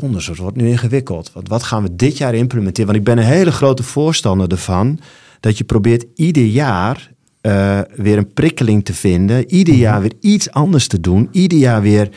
Donders, 0.00 0.26
het 0.26 0.36
wordt 0.36 0.56
nu 0.56 0.68
ingewikkeld. 0.68 1.30
Want 1.32 1.48
wat 1.48 1.62
gaan 1.62 1.82
we 1.82 1.96
dit 1.96 2.18
jaar 2.18 2.34
implementeren? 2.34 2.86
Want 2.86 2.98
ik 2.98 3.04
ben 3.04 3.18
een 3.18 3.30
hele 3.30 3.52
grote 3.52 3.82
voorstander 3.82 4.50
ervan... 4.50 4.98
dat 5.40 5.58
je 5.58 5.64
probeert 5.64 6.04
ieder 6.14 6.44
jaar 6.44 7.12
eh, 7.40 7.80
weer 7.94 8.18
een 8.18 8.32
prikkeling 8.32 8.84
te 8.84 8.94
vinden. 8.94 9.50
Ieder 9.50 9.74
jaar 9.74 10.00
weer 10.00 10.12
iets 10.20 10.50
anders 10.50 10.86
te 10.86 11.00
doen. 11.00 11.28
Ieder 11.32 11.58
jaar 11.58 11.82
weer 11.82 12.08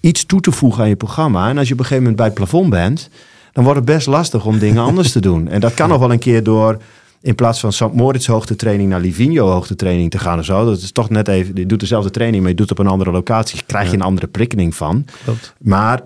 iets 0.00 0.26
toe 0.26 0.40
te 0.40 0.52
voegen 0.52 0.82
aan 0.82 0.88
je 0.88 0.96
programma. 0.96 1.48
En 1.48 1.58
als 1.58 1.66
je 1.66 1.72
op 1.72 1.78
een 1.78 1.86
gegeven 1.86 2.02
moment 2.02 2.16
bij 2.16 2.26
het 2.26 2.34
plafond 2.34 2.70
bent... 2.70 3.10
dan 3.52 3.64
wordt 3.64 3.78
het 3.78 3.88
best 3.88 4.06
lastig 4.06 4.46
om 4.46 4.58
dingen 4.58 4.82
anders 4.90 5.12
te 5.12 5.20
doen. 5.20 5.48
En 5.48 5.60
dat 5.60 5.74
kan 5.74 5.88
nog 5.88 5.98
wel 5.98 6.12
een 6.12 6.18
keer 6.18 6.42
door... 6.42 6.82
in 7.20 7.34
plaats 7.34 7.60
van 7.60 7.72
St. 7.72 7.92
Moritz 7.92 8.26
hoogtetraining 8.26 8.88
naar 8.88 9.00
Livigno 9.00 9.46
hoogtetraining 9.48 10.10
te 10.10 10.18
gaan 10.18 10.38
of 10.38 10.44
zo. 10.44 10.64
Dat 10.64 10.78
is 10.78 10.92
toch 10.92 11.10
net 11.10 11.28
even... 11.28 11.56
je 11.56 11.66
doet 11.66 11.80
dezelfde 11.80 12.10
training, 12.10 12.42
maar 12.42 12.50
je 12.50 12.56
doet 12.56 12.68
het 12.68 12.78
op 12.78 12.84
een 12.84 12.92
andere 12.92 13.10
locatie. 13.10 13.60
krijg 13.66 13.90
je 13.90 13.96
een 13.96 14.02
andere 14.02 14.26
prikkeling 14.26 14.74
van. 14.74 15.04
Klopt. 15.24 15.54
Maar 15.58 16.02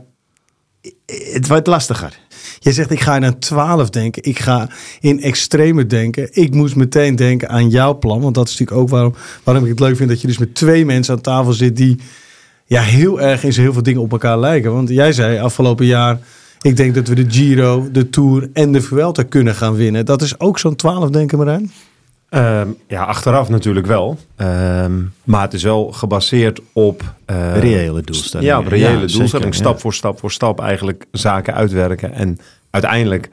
het 1.33 1.49
wordt 1.49 1.67
lastiger. 1.67 2.19
Je 2.59 2.73
zegt, 2.73 2.91
ik 2.91 3.01
ga 3.01 3.23
een 3.23 3.39
12 3.39 3.91
denken. 3.91 4.23
Ik 4.23 4.39
ga 4.39 4.71
in 5.01 5.23
extreme 5.23 5.87
denken. 5.87 6.29
Ik 6.31 6.55
moest 6.55 6.77
meteen 6.77 7.17
denken 7.17 7.49
aan 7.49 7.69
jouw 7.69 7.99
plan. 7.99 8.21
Want 8.21 8.35
dat 8.35 8.49
is 8.49 8.59
natuurlijk 8.59 8.81
ook 8.81 8.89
waarom, 8.89 9.15
waarom 9.45 9.65
ik 9.65 9.71
het 9.71 9.81
leuk 9.81 9.97
vind 9.97 10.09
dat 10.09 10.21
je 10.21 10.27
dus 10.27 10.39
met 10.39 10.55
twee 10.55 10.85
mensen 10.85 11.15
aan 11.15 11.21
tafel 11.21 11.53
zit 11.53 11.77
die 11.77 11.99
ja, 12.67 12.83
heel 12.83 13.21
erg 13.21 13.45
in 13.45 13.53
heel 13.53 13.73
veel 13.73 13.83
dingen 13.83 14.01
op 14.01 14.13
elkaar 14.13 14.39
lijken. 14.39 14.73
Want 14.73 14.89
jij 14.89 15.13
zei 15.13 15.39
afgelopen 15.39 15.87
jaar, 15.87 16.19
ik 16.61 16.77
denk 16.77 16.95
dat 16.95 17.09
we 17.09 17.15
de 17.15 17.31
Giro, 17.31 17.89
de 17.91 18.11
Tour 18.11 18.51
en 18.53 18.73
de 18.73 18.81
Vuelta 18.81 19.23
kunnen 19.23 19.55
gaan 19.55 19.75
winnen. 19.75 20.05
Dat 20.05 20.23
is 20.23 20.41
ook 20.41 20.59
zo'n 20.59 20.77
12 20.77 21.11
denken, 21.11 21.39
Marijn? 21.39 21.73
Ehm, 22.33 22.69
ja, 22.87 23.03
achteraf 23.05 23.49
natuurlijk 23.49 23.87
wel. 23.87 24.19
Ehm, 24.37 24.93
maar 25.25 25.43
het 25.43 25.53
is 25.55 25.63
wel 25.63 25.93
gebaseerd 25.93 26.61
op... 26.73 27.03
eh, 27.25 27.59
Reële 27.59 28.03
doelstellingen. 28.03 28.53
Ja, 28.55 28.59
op 28.61 28.67
reële 28.67 28.91
Ja, 28.91 28.99
doelstelling. 28.99 29.31
zeker, 29.31 29.55
stap 29.55 29.75
ja. 29.75 29.81
voor 29.81 29.95
stap 29.95 30.19
voor 30.19 30.31
stap 30.33 30.61
eigenlijk 30.61 31.05
zaken 31.11 31.55
uitwerken. 31.55 32.13
En 32.13 32.39
uiteindelijk 32.71 33.29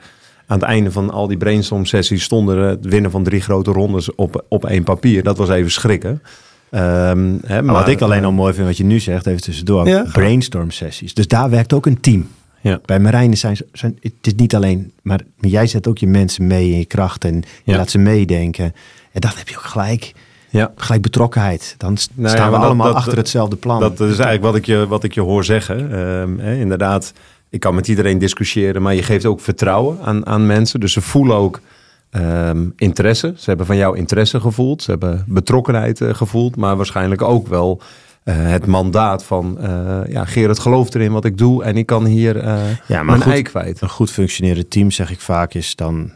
aan 0.47 0.57
het 0.59 0.67
einde 0.67 0.91
van 0.91 1.09
al 1.11 1.27
die 1.27 1.37
brainstorm 1.37 1.85
sessies 1.85 2.23
stonden 2.23 2.57
het 2.57 2.85
winnen 2.85 3.11
van 3.11 3.23
drie 3.23 3.41
grote 3.41 3.71
rondes 3.71 4.15
op, 4.15 4.43
op 4.47 4.65
één 4.65 4.83
papier. 4.83 5.23
Dat 5.23 5.37
was 5.37 5.49
even 5.49 5.71
schrikken. 5.71 6.21
Ehm, 6.69 7.33
hè, 7.45 7.61
Maar 7.61 7.75
wat 7.75 7.87
ik 7.87 8.01
alleen 8.01 8.25
al 8.25 8.31
mooi 8.31 8.53
vind, 8.53 8.67
wat 8.67 8.77
je 8.77 8.83
nu 8.83 8.99
zegt, 8.99 9.25
even 9.27 9.41
tussendoor. 9.41 9.87
Ja. 9.87 10.05
Brainstorm 10.11 10.71
sessies. 10.71 11.13
Dus 11.13 11.27
daar 11.27 11.49
werkt 11.49 11.73
ook 11.73 11.85
een 11.85 11.99
team. 11.99 12.27
Ja. 12.61 12.79
Bij 12.85 12.99
Marijn 12.99 13.37
zijn, 13.37 13.57
zijn 13.71 13.97
het 14.01 14.13
is 14.21 14.35
niet 14.35 14.55
alleen, 14.55 14.91
maar 15.01 15.21
jij 15.37 15.67
zet 15.67 15.87
ook 15.87 15.97
je 15.97 16.07
mensen 16.07 16.47
mee 16.47 16.71
in 16.71 16.77
je 16.77 16.85
kracht 16.85 17.23
en 17.25 17.35
je 17.63 17.71
Ja. 17.71 17.77
laat 17.77 17.89
ze 17.89 17.97
meedenken. 17.97 18.73
En 19.11 19.21
dan 19.21 19.31
heb 19.35 19.47
je 19.49 19.57
ook 19.57 19.63
gelijk, 19.63 20.13
Ja. 20.49 20.71
gelijk 20.75 21.01
betrokkenheid. 21.01 21.75
Dan 21.77 21.97
st- 21.97 22.09
Nou 22.13 22.27
ja, 22.29 22.33
staan 22.35 22.51
we 22.51 22.55
dat- 22.57 22.65
allemaal 22.65 22.87
dat- 22.87 22.95
achter 22.95 23.17
hetzelfde 23.17 23.55
plan. 23.55 23.79
Dat 23.79 23.99
is 23.99 24.05
eigenlijk 24.05 24.41
wat 24.41 24.55
ik 24.55 24.65
je, 24.65 24.87
wat 24.87 25.03
ik 25.03 25.13
je 25.13 25.21
hoor 25.21 25.43
zeggen. 25.43 25.91
Ehm, 25.91 26.37
hè, 26.37 26.55
inderdaad, 26.55 27.13
ik 27.49 27.59
kan 27.59 27.75
met 27.75 27.87
iedereen 27.87 28.17
discussiëren, 28.17 28.81
maar 28.81 28.95
je 28.95 29.03
geeft 29.03 29.25
ook 29.25 29.39
vertrouwen 29.41 29.97
aan, 30.01 30.25
aan 30.25 30.45
mensen. 30.45 30.79
Dus 30.79 30.93
ze 30.93 31.01
voelen 31.01 31.35
ook 31.35 31.61
ehm, 32.09 32.65
interesse. 32.75 33.33
Ze 33.37 33.49
hebben 33.49 33.65
van 33.65 33.77
jou 33.77 33.97
interesse 33.97 34.39
gevoeld. 34.39 34.83
Ze 34.83 34.89
hebben 34.91 35.23
betrokkenheid 35.27 36.01
eh, 36.01 36.13
gevoeld, 36.13 36.55
maar 36.55 36.75
waarschijnlijk 36.75 37.21
ook 37.21 37.47
wel 37.47 37.81
het 38.23 38.65
mandaat 38.65 39.23
van 39.23 39.59
eh 39.59 39.99
ja, 40.07 40.25
Gerard 40.25 40.59
gelooft 40.59 40.95
erin 40.95 41.11
wat 41.11 41.25
ik 41.25 41.37
doe 41.37 41.63
en 41.63 41.77
ik 41.77 41.85
kan 41.85 42.05
hier 42.05 42.37
eh 42.37 42.61
Ja, 42.87 43.03
mijn 43.03 43.21
goed, 43.21 43.31
ei 43.31 43.41
kwijt. 43.41 43.81
Een 43.81 43.89
goed 43.89 44.11
functionerend 44.11 44.69
team, 44.69 44.91
zeg 44.91 45.11
ik 45.11 45.19
vaak, 45.19 45.53
is 45.53 45.75
dan 45.75 46.11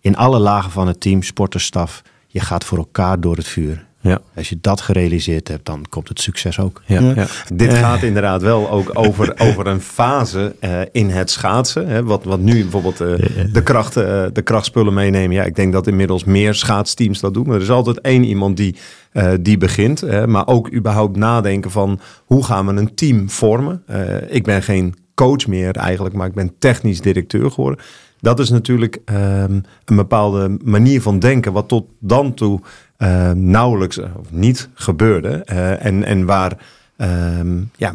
in 0.00 0.16
alle 0.16 0.38
lagen 0.38 0.70
van 0.70 0.86
het 0.86 1.00
team, 1.00 1.22
sporterstaf, 1.22 2.02
je 2.26 2.40
gaat 2.40 2.64
voor 2.64 2.78
elkaar 2.78 3.20
door 3.20 3.36
het 3.36 3.46
vuur. 3.46 3.86
Ja. 4.00 4.18
Als 4.36 4.48
je 4.48 4.58
dat 4.60 4.80
gerealiseerd 4.80 5.48
hebt, 5.48 5.66
dan 5.66 5.84
komt 5.88 6.08
het 6.08 6.20
succes 6.20 6.60
ook. 6.60 6.82
Ja, 6.86 7.00
Ja. 7.00 7.12
ja. 7.14 7.26
Dit 7.54 7.74
gaat 7.74 8.02
inderdaad 8.02 8.42
wel 8.42 8.70
ook 8.70 8.90
over, 8.92 9.34
over 9.48 9.66
een 9.66 9.80
fase 9.80 10.54
eh, 10.60 10.80
in 10.92 11.10
het 11.10 11.30
schaatsen. 11.30 11.88
Hè, 11.88 12.04
wat, 12.04 12.24
wat 12.24 12.40
nu 12.40 12.60
bijvoorbeeld 12.62 13.00
eh, 13.00 13.08
de, 13.52 13.62
kracht, 13.62 13.96
eh, 13.96 14.24
de 14.32 14.42
krachtspullen 14.42 14.94
meenemen. 14.94 15.36
Ja, 15.36 15.44
ik 15.44 15.56
denk 15.56 15.72
dat 15.72 15.86
inmiddels 15.86 16.24
meer 16.24 16.54
schaatsteams 16.54 17.20
dat 17.20 17.34
doen. 17.34 17.46
Maar 17.46 17.56
er 17.56 17.62
is 17.62 17.70
altijd 17.70 18.00
één 18.00 18.24
iemand 18.24 18.56
die, 18.56 18.76
eh, 19.12 19.32
die 19.40 19.58
begint. 19.58 20.00
Hè, 20.00 20.26
maar 20.26 20.46
ook 20.46 20.72
überhaupt 20.72 21.16
nadenken 21.16 21.70
van 21.70 22.00
hoe 22.24 22.44
gaan 22.44 22.66
we 22.66 22.72
een 22.72 22.94
team 22.94 23.30
vormen. 23.30 23.82
Eh, 23.86 24.34
ik 24.34 24.44
ben 24.44 24.62
geen 24.62 24.94
coach 25.14 25.46
meer 25.46 25.76
eigenlijk, 25.76 26.14
maar 26.14 26.26
ik 26.26 26.34
ben 26.34 26.54
technisch 26.58 27.00
directeur 27.00 27.50
geworden. 27.50 27.84
Dat 28.20 28.38
is 28.38 28.50
natuurlijk 28.50 28.98
ehm, 29.04 29.60
een 29.84 29.96
bepaalde 29.96 30.56
manier 30.64 31.02
van 31.02 31.18
denken, 31.18 31.52
wat 31.52 31.68
tot 31.68 31.86
dan 31.98 32.34
toe 32.34 32.60
eh, 32.96 33.30
nauwelijks 33.30 33.98
eh, 33.98 34.16
of 34.16 34.26
niet 34.30 34.68
gebeurde. 34.74 35.28
Eh, 35.28 35.84
en, 35.84 36.04
en 36.04 36.26
waar 36.26 36.56
ehm, 36.96 37.60
ja, 37.76 37.94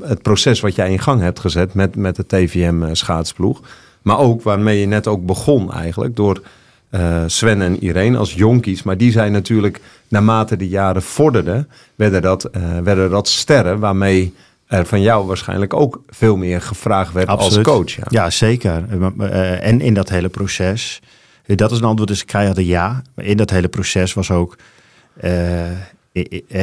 het 0.00 0.22
proces 0.22 0.60
wat 0.60 0.74
jij 0.74 0.90
in 0.90 0.98
gang 0.98 1.20
hebt 1.20 1.40
gezet 1.40 1.74
met, 1.74 1.96
met 1.96 2.16
de 2.16 2.26
TVM 2.26 2.82
eh. 2.82 3.62
Maar 4.02 4.18
ook 4.18 4.42
waarmee 4.42 4.80
je 4.80 4.86
net 4.86 5.06
ook 5.06 5.26
begon 5.26 5.72
eigenlijk 5.72 6.16
door 6.16 6.42
Sven 7.26 7.62
en 7.62 7.82
Irene 7.82 8.18
als 8.18 8.34
jonkies. 8.34 8.82
Maar 8.82 8.96
die 8.96 9.12
zijn 9.12 9.32
natuurlijk 9.32 9.80
naarmate 10.08 10.56
de 10.56 10.68
jaren 10.68 11.02
vorderden, 11.02 11.68
werden 11.94 12.22
dat, 12.22 12.50
werden 12.82 13.10
dat 13.10 13.28
sterren 13.28 13.78
waarmee 13.78 14.34
er 14.70 14.86
van 14.86 15.00
jou 15.02 15.26
waarschijnlijk 15.26 15.74
ook 15.74 16.02
veel 16.08 16.36
meer 16.36 16.60
gevraagd 16.60 17.12
werd 17.12 17.28
Absoluut. 17.28 17.66
als 17.66 17.76
coach. 17.76 17.96
Ja. 17.96 18.04
Ja, 18.08 18.30
zeker. 18.30 18.84
Eh, 19.18 19.66
En 19.66 19.80
in 19.80 19.94
dat 19.94 20.08
hele 20.08 20.28
proces, 20.28 21.00
eh, 21.46 21.56
dat 21.56 21.70
is 21.70 21.78
een 21.78 21.84
antwoord 21.84 22.08
dus 22.08 22.24
keihard 22.24 22.56
een 22.58 22.64
ja. 22.64 23.02
Maar 23.14 23.24
in 23.24 23.36
dat 23.36 23.50
hele 23.50 23.68
proces 23.68 24.14
was 24.14 24.30
ook, 24.30 24.56
eh, 25.20 25.32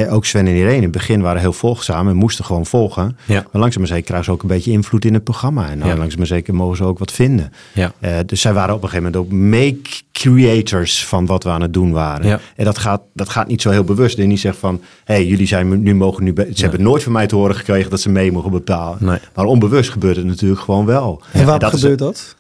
ook 0.10 0.26
Sven 0.26 0.48
en 0.48 0.56
Irene 0.56 0.76
in 0.76 0.82
het 0.84 0.92
begin 0.92 1.22
waren 1.22 1.42
heel 1.42 1.54
volgzaam 1.54 2.08
en 2.08 2.16
moesten 2.16 2.46
gewoon 2.46 2.66
volgen. 2.66 3.18
Ja. 3.26 3.34
Maar 3.52 3.62
langzaam 3.62 3.80
maar 3.82 3.88
zeker 3.90 4.04
krijgen 4.06 4.26
ze 4.26 4.32
ook 4.32 4.42
een 4.42 4.48
beetje 4.48 4.72
invloed 4.72 5.06
in 5.06 5.14
het 5.14 5.24
programma. 5.24 5.70
En 5.70 5.78
Ja. 5.80 5.96
langzaam 5.96 6.18
maar 6.18 6.28
zeker 6.28 6.56
mogen 6.56 6.78
ze 6.78 6.84
ook 6.84 7.00
wat 7.00 7.12
vinden. 7.12 7.52
Ja. 7.74 7.92
Eh, 8.00 8.18
dus 8.26 8.42
zij 8.42 8.54
waren 8.54 8.76
op 8.76 8.84
een 8.84 8.90
gegeven 8.90 9.12
moment 9.12 9.32
ook 9.32 9.40
make-creators 9.40 11.06
van 11.06 11.26
wat 11.26 11.44
we 11.44 11.50
aan 11.50 11.62
het 11.62 11.74
doen 11.74 11.92
waren. 11.92 12.28
Ja. 12.28 12.40
En 12.56 12.66
dat 12.66 12.78
gaat, 12.78 13.02
dat 13.14 13.30
gaat 13.30 13.48
niet 13.48 13.62
zo 13.62 13.70
heel 13.70 13.84
bewust. 13.84 14.18
En 14.18 14.28
niet 14.28 14.40
zeggen 14.40 14.60
van, 14.62 14.82
hé, 15.04 15.14
hey, 15.14 15.26
jullie 15.26 15.48
zijn 15.48 15.82
nu 15.82 15.96
mogen 15.96 16.24
nu... 16.24 16.34
Ze 16.54 16.62
hebben 16.62 16.82
nooit 16.82 17.04
van 17.04 17.12
mij 17.12 17.28
te 17.28 17.36
horen 17.36 17.56
gekregen 17.56 17.90
dat 17.90 18.02
ze 18.02 18.10
mee 18.10 18.32
mogen 18.32 18.52
bepalen. 18.52 18.98
Nee. 19.06 19.20
Maar 19.36 19.46
onbewust 19.46 19.90
gebeurt 19.90 20.16
het 20.16 20.26
natuurlijk 20.26 20.62
gewoon 20.62 20.86
wel. 20.86 21.22
En 21.32 21.42
waarom 21.42 21.60
dat 21.60 21.74
is- 21.74 21.80
gebeurt 21.80 22.00
dat? 22.00 22.36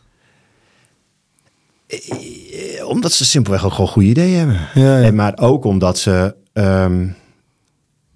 Eh, 1.88 2.00
Omdat 2.88 3.12
ze 3.12 3.26
simpelweg 3.26 3.66
ook 3.66 3.72
gewoon 3.72 3.88
goede 3.90 4.08
ideeën 4.08 4.38
hebben. 4.38 4.60
Ja, 4.74 4.98
ja. 5.00 5.06
En 5.06 5.16
maar 5.16 5.34
ook 5.40 5.64
omdat 5.66 5.98
ze... 6.00 6.36
ehm, 6.58 7.08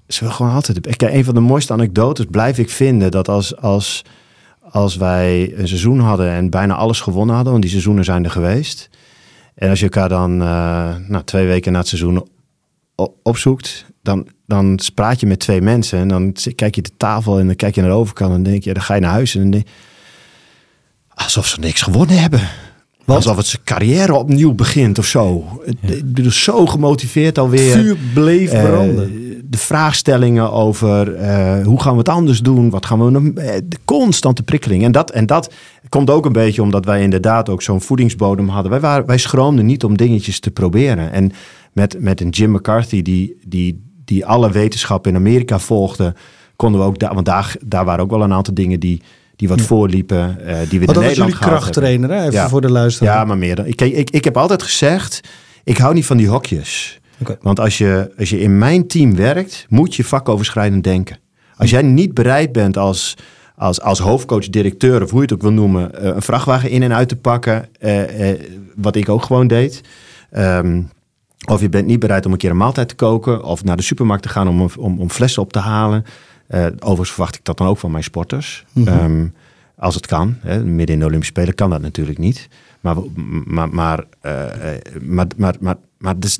ze 0.08 0.20
willen 0.20 0.36
gewoon 0.36 0.54
altijd... 0.54 0.98
Kijk, 0.98 1.14
een 1.14 1.24
van 1.24 1.34
de 1.34 1.40
mooiste 1.40 1.74
anekdotes 1.74 2.26
blijf 2.30 2.58
ik 2.58 2.70
vinden... 2.70 3.12
dat 3.12 3.30
als, 3.30 3.58
als, 3.58 4.06
als 4.60 4.96
wij 4.96 5.54
een 5.56 5.68
seizoen 5.68 6.00
hadden 6.00 6.30
en 6.30 6.50
bijna 6.50 6.74
alles 6.74 7.00
gewonnen 7.00 7.36
hadden... 7.36 7.52
want 7.52 7.64
die 7.64 7.72
seizoenen 7.72 8.04
zijn 8.04 8.24
er 8.24 8.32
geweest... 8.32 8.90
en 9.56 9.70
als 9.70 9.80
je 9.80 9.86
elkaar 9.86 10.10
dan 10.10 10.42
eh, 10.42 10.96
nou, 11.08 11.24
twee 11.24 11.48
weken 11.48 11.72
na 11.72 11.80
het 11.80 11.88
seizoen 11.88 12.28
opzoekt... 13.24 13.86
Dan, 14.04 14.28
dan 14.46 14.80
praat 14.96 15.20
je 15.20 15.26
met 15.26 15.40
twee 15.40 15.62
mensen 15.62 16.00
en 16.00 16.08
dan 16.08 16.36
kijk 16.56 16.76
je 16.76 16.82
de 16.82 16.98
tafel... 16.98 17.40
en 17.40 17.46
dan 17.46 17.56
kijk 17.56 17.76
je 17.76 17.82
naar 17.82 17.90
de 17.90 17.96
overkant 17.96 18.30
en 18.30 18.44
dan 18.44 18.52
denk 18.52 18.64
je... 18.64 18.74
dan 18.74 18.84
ga 18.84 18.94
je 18.94 19.02
naar 19.02 19.12
huis 19.12 19.36
en 19.36 19.42
dan 19.42 19.52
denk 19.52 19.68
je... 19.68 19.74
alsof 21.14 21.48
ze 21.48 21.60
niks 21.60 21.82
gewonnen 21.82 22.22
hebben... 22.22 22.42
Alsof 23.06 23.38
het 23.38 23.46
zijn 23.46 23.62
carrière 23.66 24.14
opnieuw 24.16 24.54
begint 24.54 25.00
of 25.00 25.06
zo. 25.06 25.46
Ik 25.66 26.14
bedoel, 26.14 26.32
zo 26.32 26.66
gemotiveerd 26.66 27.38
alweer. 27.38 27.72
Vuur 27.72 27.98
bleef 28.14 28.52
Eh, 28.52 28.64
branden. 28.64 29.12
de 29.46 29.58
vraagstellingen 29.58 30.52
over 30.52 31.16
eh, 31.16 31.66
hoe 31.66 31.82
gaan 31.82 31.92
we 31.92 31.98
het 31.98 32.10
anders 32.10 32.40
doen? 32.40 32.70
Wat 32.70 32.86
gaan 32.86 33.04
we 33.06 33.10
nog- 33.12 33.24
eh, 33.36 33.54
De 33.66 33.78
constante 33.86 34.44
prikkeling. 34.44 34.84
En 34.84 34.92
dat, 34.92 35.12
en 35.12 35.26
dat 35.26 35.54
komt 35.90 36.10
ook 36.10 36.26
een 36.26 36.32
beetje 36.32 36.62
omdat 36.62 36.86
wij 36.86 37.02
inderdaad 37.02 37.50
ook 37.50 37.62
zo'n 37.62 37.82
voedingsbodem 37.82 38.48
hadden. 38.48 38.72
Wij, 38.72 38.80
waren, 38.80 39.06
wij 39.06 39.18
schroomden 39.18 39.66
niet 39.66 39.84
om 39.84 39.98
dingetjes 39.98 40.40
te 40.40 40.52
proberen. 40.52 41.12
En 41.12 41.32
met, 41.74 41.96
met 42.00 42.22
een 42.22 42.30
Jim 42.30 42.52
McCarthy 42.52 43.02
die, 43.02 43.38
die, 43.48 43.84
die 44.06 44.26
alle 44.26 44.52
wetenschap 44.52 45.08
in 45.08 45.16
Amerika 45.16 45.60
volgde, 45.60 46.14
konden 46.56 46.82
we 46.82 46.88
ook 46.88 47.00
daar, 47.00 47.14
want 47.14 47.26
daar, 47.26 47.56
daar 47.66 47.86
waren 47.86 48.04
ook 48.04 48.12
wel 48.12 48.24
een 48.24 48.34
aantal 48.34 48.54
dingen 48.54 48.80
die, 48.80 49.02
die 49.42 49.50
wat 49.50 49.62
voorliepen, 49.62 50.46
eh, 50.46 50.56
die 50.70 50.80
we 50.80 50.86
in 50.86 50.94
was 50.94 51.04
Nederland 51.04 51.32
jullie 51.32 51.46
krachttrainer, 51.48 52.10
hè? 52.10 52.20
Even 52.20 52.32
Ja. 52.32 52.50
voor 52.50 52.62
de 52.62 52.72
luisteraar. 52.72 53.16
Ja, 53.18 53.26
maar 53.26 53.38
meer 53.38 53.56
dan. 53.56 53.66
Ik, 53.66 53.82
ik, 53.82 54.10
ik 54.10 54.24
heb 54.24 54.38
altijd 54.38 54.64
gezegd, 54.64 55.22
ik 55.64 55.78
hou 55.78 55.94
niet 55.94 56.06
van 56.06 56.18
die 56.18 56.28
hokjes. 56.28 57.00
Want 57.42 57.60
als 57.60 57.78
je, 57.78 58.12
als 58.18 58.30
je 58.30 58.40
in 58.40 58.58
mijn 58.58 58.88
team 58.88 59.16
werkt, 59.16 59.66
moet 59.70 59.96
je 59.96 60.04
vakoverschrijdend 60.04 60.84
denken. 60.84 61.18
Als 61.56 61.70
jij 61.70 61.82
niet 61.82 62.14
bereid 62.14 62.52
bent 62.52 62.78
als, 62.78 63.18
als, 63.56 63.82
als 63.82 64.00
hoofdcoach, 64.00 64.50
directeur 64.50 65.04
of 65.04 65.10
hoe 65.10 65.20
je 65.20 65.26
het 65.26 65.34
ook 65.34 65.42
wil 65.42 65.52
noemen, 65.52 65.96
eh, 66.02 66.16
een 66.16 66.22
vrachtwagen 66.22 66.70
in 66.70 66.84
en 66.84 66.94
uit 66.94 67.10
te 67.10 67.16
pakken, 67.16 67.66
eh, 67.80 68.30
wat 68.76 68.96
ik 68.96 69.10
ook 69.10 69.24
gewoon 69.24 69.48
deed. 69.48 69.82
Ehm, 70.32 70.82
of 71.48 71.62
je 71.62 71.70
bent 71.70 71.88
niet 71.88 72.00
bereid 72.00 72.26
om 72.26 72.32
een 72.32 72.38
keer 72.38 72.50
een 72.50 72.58
maaltijd 72.58 72.88
te 72.88 72.96
koken 72.96 73.44
of 73.44 73.64
naar 73.64 73.78
de 73.78 73.84
supermarkt 73.84 74.24
te 74.24 74.30
gaan 74.30 74.48
om, 74.48 74.70
om, 74.78 75.00
om 75.00 75.10
flessen 75.10 75.42
op 75.42 75.52
te 75.54 75.60
halen. 75.60 76.06
Eh, 76.52 76.66
overigens 76.66 77.12
verwacht 77.12 77.36
ik 77.36 77.44
dat 77.44 77.58
dan 77.58 77.68
ook 77.68 77.78
van 77.78 77.92
mijn 77.92 78.04
sporters. 78.04 78.66
Ehm, 78.86 79.28
als 79.78 79.96
het 79.96 80.08
kan. 80.08 80.38
Hè. 80.40 80.64
Midden 80.64 80.94
in 80.94 81.00
de 81.00 81.06
Olympische 81.06 81.34
Spelen 81.34 81.56
kan 81.56 81.70
dat 81.70 81.82
natuurlijk 81.82 82.18
niet. 82.18 82.48
Maar, 82.82 82.96
maar, 83.46 83.70
maar, 83.70 84.04
eh, 84.22 84.76
eh, 84.76 84.82
maar, 85.02 85.28
maar, 85.38 85.56
maar, 85.60 85.76
maar 85.98 86.20
dus, 86.20 86.40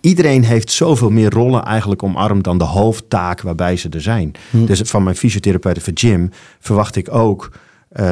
iedereen 0.00 0.44
heeft 0.44 0.70
zoveel 0.70 1.10
meer 1.10 1.30
rollen 1.30 1.64
eigenlijk 1.64 2.02
omarmd 2.02 2.44
dan 2.44 2.58
de 2.58 2.64
hoofdtaak 2.64 3.40
waarbij 3.40 3.76
ze 3.76 3.88
er 3.88 4.00
zijn. 4.00 4.32
Dus 4.50 4.80
van 4.80 5.02
mijn 5.02 5.16
fysiotherapeut 5.16 5.82
voor 5.82 5.92
Jim 5.92 6.30
verwacht 6.58 6.96
ik 6.96 7.14
ook 7.14 7.52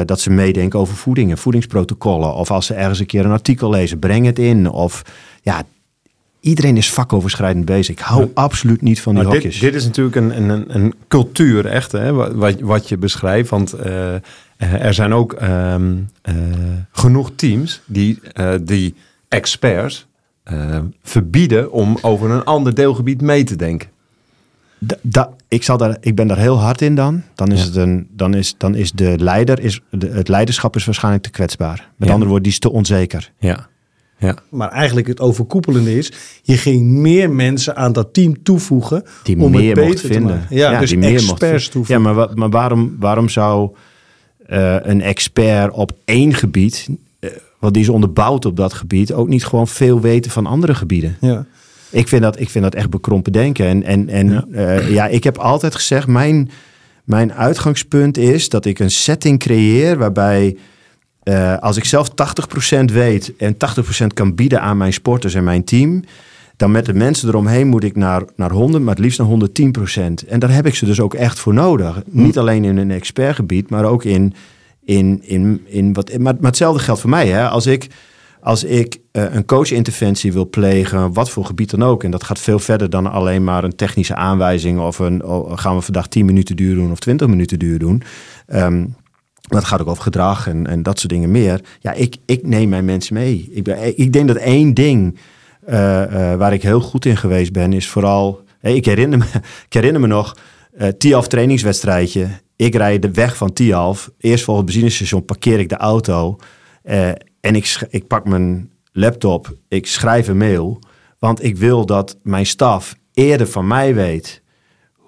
dat 0.05 0.19
ze 0.19 0.29
meedenken 0.29 0.79
over 0.79 0.95
voeding 0.95 1.31
en 1.31 1.37
voedingsprotocollen. 1.37 2.33
Of 2.33 2.51
als 2.51 2.65
ze 2.65 2.73
ergens 2.73 2.99
een 2.99 3.05
keer 3.05 3.25
een 3.25 3.31
artikel 3.31 3.69
lezen, 3.69 3.99
breng 3.99 4.25
het 4.25 4.39
in. 4.39 4.69
Of 4.69 5.01
ja, 5.41 5.63
iedereen 6.41 6.77
is 6.77 6.91
vakoverschrijdend 6.91 7.65
bezig. 7.65 7.95
Ik 7.95 8.01
hou 8.03 8.29
absoluut 8.33 8.81
niet 8.81 9.01
van 9.01 9.13
die 9.15 9.23
Maar 9.23 9.33
hokjes. 9.33 9.53
dit, 9.59 9.61
dit 9.71 9.75
is 9.81 9.85
natuurlijk 9.85 10.15
een, 10.15 10.49
een- 10.49 10.75
een, 10.75 10.93
cultuur, 11.07 11.65
echt, 11.65 11.91
hè, 11.91 12.13
wat, 12.13 12.59
wat- 12.59 12.89
je 12.89 12.97
beschrijft. 12.97 13.49
Want 13.49 13.73
eh, 13.73 14.13
er 14.57 14.93
zijn 14.93 15.13
ook 15.13 15.33
ehm, 15.33 15.93
eh, 16.21 16.33
genoeg 16.91 17.31
teams 17.35 17.81
die, 17.85 18.19
eh, 18.33 18.53
die 18.61 18.95
experts 19.27 20.07
eh, 20.43 20.79
verbieden 21.03 21.71
om 21.71 21.97
over 22.01 22.29
een 22.31 22.43
ander 22.43 22.75
deelgebied 22.75 23.21
mee 23.21 23.43
te 23.43 23.55
denken. 23.55 23.89
Da- 24.79 24.97
da- 25.01 25.33
ik, 25.47 25.63
zal 25.63 25.77
daar, 25.77 25.97
ik 25.99 26.15
ben 26.15 26.27
daar 26.27 26.37
heel 26.37 26.59
hard 26.59 26.81
in 26.81 26.95
dan. 26.95 27.23
Dan 27.35 27.51
is, 27.51 27.59
Ja. 27.59 27.65
het 27.65 27.75
een, 27.75 28.07
dan 28.11 28.33
is, 28.33 28.55
dan 28.57 28.75
is 28.75 28.91
de 28.91 29.15
leider, 29.19 29.59
is, 29.59 29.79
de, 29.89 30.07
het 30.07 30.27
leiderschap 30.27 30.75
is 30.75 30.85
waarschijnlijk 30.85 31.23
te 31.23 31.29
kwetsbaar. 31.29 31.89
Met 31.95 32.07
Ja. 32.07 32.13
andere 32.13 32.25
woorden, 32.31 32.43
die 32.43 32.51
is 32.51 32.59
te 32.59 32.71
onzeker. 32.71 33.31
Ja. 33.39 33.67
Ja. 34.21 34.35
Maar 34.49 34.69
eigenlijk 34.71 35.07
het 35.07 35.19
overkoepelende 35.19 35.97
is, 35.97 36.11
je 36.41 36.57
ging 36.57 36.81
meer 36.91 37.29
mensen 37.31 37.75
aan 37.75 37.93
dat 37.93 38.13
team 38.13 38.43
toevoegen 38.43 39.03
Die 39.23 39.39
om 39.39 39.51
meer 39.51 39.61
het 39.65 39.73
beter 39.73 39.89
mocht 39.89 40.01
te 40.01 40.07
vinden. 40.07 40.37
maken. 40.37 40.55
Ja, 40.55 40.79
dus 40.79 40.89
die 40.89 40.97
meer 40.97 41.13
experts 41.13 41.69
toevoegen. 41.69 42.03
Ja, 42.07 42.13
maar, 42.13 42.27
maar 42.35 42.49
waarom, 42.49 42.95
waarom 42.99 43.29
zou 43.29 43.69
eh, 44.45 44.75
een 44.81 45.01
expert 45.01 45.73
op 45.73 45.91
één 46.05 46.33
gebied, 46.33 46.87
eh, 47.19 47.29
want 47.59 47.73
die 47.73 47.83
is 47.83 47.89
onderbouwd 47.89 48.45
op 48.45 48.55
dat 48.55 48.73
gebied, 48.73 49.13
ook 49.13 49.27
niet 49.27 49.45
gewoon 49.45 49.67
veel 49.67 50.01
weten 50.01 50.31
van 50.31 50.45
andere 50.45 50.75
gebieden? 50.75 51.17
Ja. 51.21 51.45
Ik 51.89 52.07
vind 52.07 52.21
dat, 52.21 52.39
ik 52.39 52.49
vind 52.49 52.63
dat 52.63 52.75
echt 52.75 52.89
bekrompen 52.89 53.31
denken. 53.31 53.65
En, 53.65 53.83
en, 53.83 54.09
en 54.09 54.45
Ja. 54.51 54.79
ja, 54.79 55.07
ik 55.07 55.23
heb 55.23 55.37
altijd 55.37 55.75
gezegd, 55.75 56.07
mijn, 56.07 56.49
mijn 57.03 57.33
uitgangspunt 57.33 58.17
is 58.17 58.49
dat 58.49 58.65
ik 58.65 58.79
een 58.79 58.91
setting 58.91 59.39
creëer 59.39 59.97
waarbij 59.97 60.57
eh, 61.23 61.57
als 61.57 61.77
ik 61.77 61.85
zelf 61.85 62.09
80% 62.09 62.85
weet 62.85 63.35
en 63.37 63.57
80% 64.03 64.07
kan 64.13 64.35
bieden 64.35 64.61
aan 64.61 64.77
mijn 64.77 64.93
sporters 64.93 65.33
en 65.33 65.43
mijn 65.43 65.63
team, 65.63 66.03
dan 66.61 66.71
met 66.71 66.85
de 66.85 66.93
mensen 66.93 67.27
eromheen 67.27 67.67
moet 67.67 67.83
ik 67.83 67.95
naar, 67.95 68.23
naar 68.35 68.51
100, 68.51 68.83
maar 68.83 68.95
het 68.95 69.03
liefst 69.03 69.19
naar 69.19 69.27
110%. 69.27 70.27
En 70.27 70.39
daar 70.39 70.53
heb 70.53 70.65
ik 70.65 70.75
ze 70.75 70.85
dus 70.85 70.99
ook 70.99 71.13
echt 71.13 71.39
voor 71.39 71.53
nodig. 71.53 72.01
Niet 72.05 72.37
alleen 72.37 72.63
in 72.63 72.77
een 72.77 72.91
expertgebied, 72.91 73.69
maar 73.69 73.85
ook 73.85 74.03
in, 74.03 74.33
in, 74.83 75.19
in, 75.23 75.61
in 75.65 75.93
wat. 75.93 76.17
Maar, 76.17 76.33
maar 76.33 76.49
hetzelfde 76.49 76.83
geldt 76.83 77.01
voor 77.01 77.09
mij. 77.09 77.27
Hè? 77.27 77.49
Als 77.49 77.65
ik, 77.65 77.87
als 78.41 78.63
ik 78.63 78.97
eh, 79.11 79.33
een 79.33 79.45
coachinterventie 79.45 80.33
wil 80.33 80.49
plegen, 80.49 81.13
wat 81.13 81.29
voor 81.29 81.45
gebied 81.45 81.69
dan 81.69 81.83
ook, 81.83 82.03
en 82.03 82.11
dat 82.11 82.23
gaat 82.23 82.39
veel 82.39 82.59
verder 82.59 82.89
dan 82.89 83.11
alleen 83.11 83.43
maar 83.43 83.63
een 83.63 83.75
technische 83.75 84.15
aanwijzing 84.15 84.79
of 84.79 84.99
een 84.99 85.23
oh, 85.23 85.57
gaan 85.57 85.75
we 85.75 85.81
vandaag 85.81 86.07
10 86.07 86.25
minuten 86.25 86.55
duur 86.55 86.75
doen 86.75 86.91
of 86.91 86.99
20 86.99 87.27
minuten 87.27 87.59
duur 87.59 87.79
doen. 87.79 88.03
Ehm, 88.47 88.85
dat 89.41 89.63
gaat 89.63 89.81
ook 89.81 89.87
over 89.87 90.03
gedrag 90.03 90.47
en, 90.47 90.67
en 90.67 90.83
dat 90.83 90.99
soort 90.99 91.13
dingen 91.13 91.31
meer. 91.31 91.61
Ja, 91.79 91.93
ik, 91.93 92.15
ik 92.25 92.47
neem 92.47 92.69
mijn 92.69 92.85
mensen 92.85 93.13
mee. 93.13 93.49
Ik, 93.51 93.63
ben, 93.63 93.97
ik 93.99 94.13
denk 94.13 94.27
dat 94.27 94.37
één 94.37 94.73
ding 94.73 95.17
eh, 95.65 96.31
eh, 96.31 96.37
waar 96.37 96.53
ik 96.53 96.61
heel 96.63 96.81
goed 96.81 97.05
in 97.05 97.17
geweest 97.17 97.51
ben, 97.51 97.73
is 97.73 97.87
vooral. 97.87 98.43
Hey, 98.59 98.75
ik, 98.75 98.85
herinner 98.85 99.17
me, 99.17 99.25
ik 99.67 99.73
herinner 99.73 100.01
me 100.01 100.07
nog, 100.07 100.37
eh 100.73 100.87
Tialf 100.87 101.27
trainingswedstrijdje. 101.27 102.27
Ik 102.55 102.75
rijd 102.75 103.01
de 103.01 103.11
weg 103.11 103.37
van 103.37 103.53
Tialf. 103.53 104.11
Eerst 104.17 104.43
voor 104.43 104.57
het 104.57 104.65
benzinestation 104.65 105.25
parkeer 105.25 105.59
ik 105.59 105.69
de 105.69 105.77
auto. 105.77 106.35
eh, 106.83 107.09
en 107.39 107.55
ik, 107.55 107.87
ik 107.89 108.07
pak 108.07 108.25
mijn 108.25 108.69
laptop. 108.91 109.55
Ik 109.67 109.87
schrijf 109.87 110.27
een 110.27 110.37
mail. 110.37 110.79
Want 111.19 111.43
ik 111.43 111.57
wil 111.57 111.85
dat 111.85 112.17
mijn 112.23 112.45
staf 112.45 112.95
eerder 113.13 113.47
van 113.47 113.67
mij 113.67 113.95
weet 113.95 114.40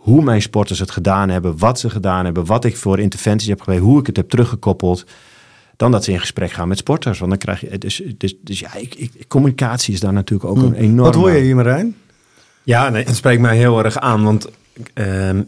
hoe 0.03 0.23
mijn 0.23 0.41
sporters 0.41 0.79
het 0.79 0.91
gedaan 0.91 1.29
hebben, 1.29 1.57
wat 1.57 1.79
ze 1.79 1.89
gedaan 1.89 2.25
hebben, 2.25 2.45
wat 2.45 2.65
ik 2.65 2.77
voor 2.77 2.99
interventies 2.99 3.47
heb 3.47 3.61
geweest, 3.61 3.83
hoe 3.83 3.99
ik 3.99 4.07
het 4.07 4.17
heb 4.17 4.29
teruggekoppeld, 4.29 5.05
dan 5.75 5.91
dat 5.91 6.03
ze 6.03 6.11
in 6.11 6.19
gesprek 6.19 6.51
gaan 6.51 6.67
met 6.67 6.77
sporters. 6.77 7.19
Want 7.19 7.31
dan 7.31 7.39
krijg 7.39 7.61
je, 7.61 7.77
dus, 7.77 8.01
dus, 8.17 8.35
dus 8.41 8.59
ja, 8.59 8.75
ik, 8.75 8.95
ik, 8.95 9.27
communicatie 9.27 9.93
is 9.93 9.99
daar 9.99 10.13
natuurlijk 10.13 10.49
ook 10.49 10.57
een 10.57 10.73
enorm. 10.73 10.97
Hm. 10.97 11.03
Wat 11.03 11.15
hoor 11.15 11.31
je 11.31 11.41
hier, 11.41 11.55
Marijn? 11.55 11.95
Ja, 12.63 12.89
nee, 12.89 13.03
het 13.03 13.15
spreekt 13.15 13.41
mij 13.41 13.57
heel 13.57 13.83
erg 13.83 13.97
aan. 13.97 14.23
Want 14.23 14.49
ehm, 14.93 15.41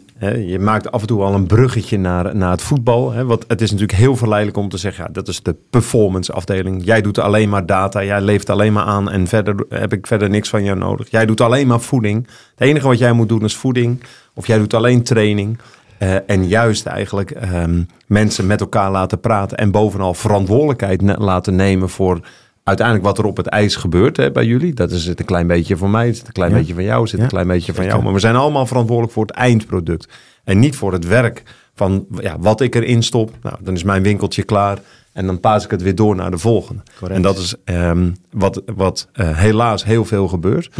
je 0.46 0.58
maakt 0.58 0.90
af 0.90 1.00
en 1.00 1.06
toe 1.06 1.22
al 1.22 1.34
een 1.34 1.46
bruggetje 1.46 1.98
naar, 1.98 2.36
naar 2.36 2.50
het 2.50 2.62
voetbal. 2.62 3.12
Hè, 3.12 3.24
want 3.24 3.44
het 3.48 3.60
is 3.60 3.70
natuurlijk 3.70 3.98
heel 3.98 4.16
verleidelijk 4.16 4.58
om 4.58 4.68
te 4.68 4.76
zeggen... 4.76 5.04
Ja, 5.04 5.12
dat 5.12 5.28
is 5.28 5.42
de 5.42 5.56
performance 5.70 6.32
afdeling. 6.32 6.84
Jij 6.84 7.00
doet 7.00 7.18
alleen 7.18 7.48
maar 7.48 7.66
data. 7.66 8.04
Jij 8.04 8.20
leeft 8.20 8.50
alleen 8.50 8.72
maar 8.72 8.84
aan. 8.84 9.10
En 9.10 9.26
verder 9.26 9.54
heb 9.68 9.92
ik 9.92 10.06
verder 10.06 10.30
niks 10.30 10.48
van 10.48 10.64
jou 10.64 10.78
nodig. 10.78 11.10
Jij 11.10 11.26
doet 11.26 11.40
alleen 11.40 11.66
maar 11.66 11.80
voeding. 11.80 12.26
Het 12.54 12.68
enige 12.68 12.86
wat 12.86 12.98
jij 12.98 13.12
moet 13.12 13.28
doen 13.28 13.44
is 13.44 13.56
voeding. 13.56 14.02
Of 14.34 14.46
jij 14.46 14.58
doet 14.58 14.74
alleen 14.74 15.02
training. 15.02 15.58
Eh, 15.98 16.30
en 16.30 16.48
juist 16.48 16.86
eigenlijk 16.86 17.30
ehm, 17.30 17.82
mensen 18.06 18.46
met 18.46 18.60
elkaar 18.60 18.90
laten 18.90 19.20
praten. 19.20 19.58
En 19.58 19.70
bovenal 19.70 20.14
verantwoordelijkheid 20.14 21.02
laten 21.18 21.56
nemen 21.56 21.88
voor 21.88 22.20
uiteindelijk 22.66 23.06
wat 23.06 23.18
er 23.18 23.24
op 23.24 23.36
het 23.36 23.46
ijs 23.46 23.76
gebeurt 23.76 24.16
hè, 24.16 24.30
bij 24.32 24.44
jullie. 24.44 24.74
Dat 24.74 24.90
is 24.90 25.06
het 25.06 25.20
een 25.20 25.26
klein 25.26 25.46
beetje 25.46 25.76
voor 25.76 25.90
mij, 25.90 26.06
het 26.06 26.14
is 26.16 26.22
een 26.26 26.32
klein 26.32 26.50
Ja. 26.50 26.56
beetje 26.56 26.74
van 26.74 26.84
jou, 26.84 27.02
het 27.02 27.12
is 27.12 27.16
Ja. 27.18 27.22
een 27.24 27.28
klein 27.30 27.46
beetje 27.46 27.74
van 27.74 27.84
jou. 27.84 28.02
Maar 28.02 28.12
we 28.12 28.18
zijn 28.18 28.36
allemaal 28.36 28.66
verantwoordelijk 28.66 29.12
voor 29.14 29.26
het 29.26 29.34
eindproduct. 29.34 30.08
En 30.44 30.58
niet 30.58 30.76
voor 30.76 30.92
het 30.92 31.06
werk 31.06 31.42
van 31.74 32.06
ja, 32.20 32.36
wat 32.38 32.60
ik 32.60 32.74
erin 32.74 33.02
stop. 33.02 33.30
Nou, 33.42 33.56
dan 33.60 33.74
is 33.74 33.82
mijn 33.82 34.02
winkeltje 34.02 34.42
klaar. 34.42 34.78
En 35.12 35.26
dan 35.26 35.40
paas 35.40 35.64
ik 35.64 35.70
het 35.70 35.82
weer 35.82 35.94
door 35.94 36.16
naar 36.16 36.30
de 36.30 36.38
volgende. 36.38 36.82
Correct. 36.98 37.16
En 37.16 37.22
dat 37.22 37.38
is 37.38 37.54
ehm, 37.64 38.10
wat, 38.30 38.62
wat 38.76 39.08
eh, 39.12 39.36
helaas 39.38 39.84
heel 39.84 40.04
veel 40.04 40.28
gebeurt. 40.28 40.70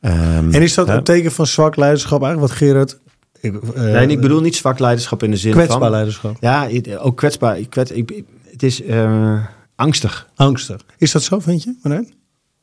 Ehm, 0.00 0.52
En 0.54 0.62
is 0.62 0.74
dat 0.74 0.86
hè? 0.88 0.94
een 0.96 1.02
teken 1.02 1.32
van 1.32 1.46
zwak 1.46 1.76
leiderschap 1.76 2.22
eigenlijk? 2.22 2.50
Wat 2.52 2.58
Gerard... 2.58 2.98
Ik, 3.40 3.54
eh, 3.74 3.82
Nee, 3.82 4.06
ik 4.06 4.20
bedoel 4.20 4.40
niet 4.40 4.56
zwak 4.56 4.78
leiderschap 4.78 5.22
in 5.22 5.30
de 5.30 5.36
zin 5.36 5.52
kwetsbaar 5.52 5.78
van... 5.78 5.90
leiderschap. 5.90 6.36
Ja, 6.40 6.68
ook 6.98 7.16
kwetsbaar. 7.16 7.58
Ik 7.58 7.70
kwets, 7.70 7.90
ik, 7.90 8.22
het 8.50 8.62
is 8.62 8.82
eh, 8.82 9.36
angstig. 9.76 10.28
Angstig. 10.34 10.84
Is 10.98 11.12
dat 11.12 11.22
zo, 11.22 11.38
vind 11.40 11.62
je? 11.62 11.74
Marijn? 11.82 12.14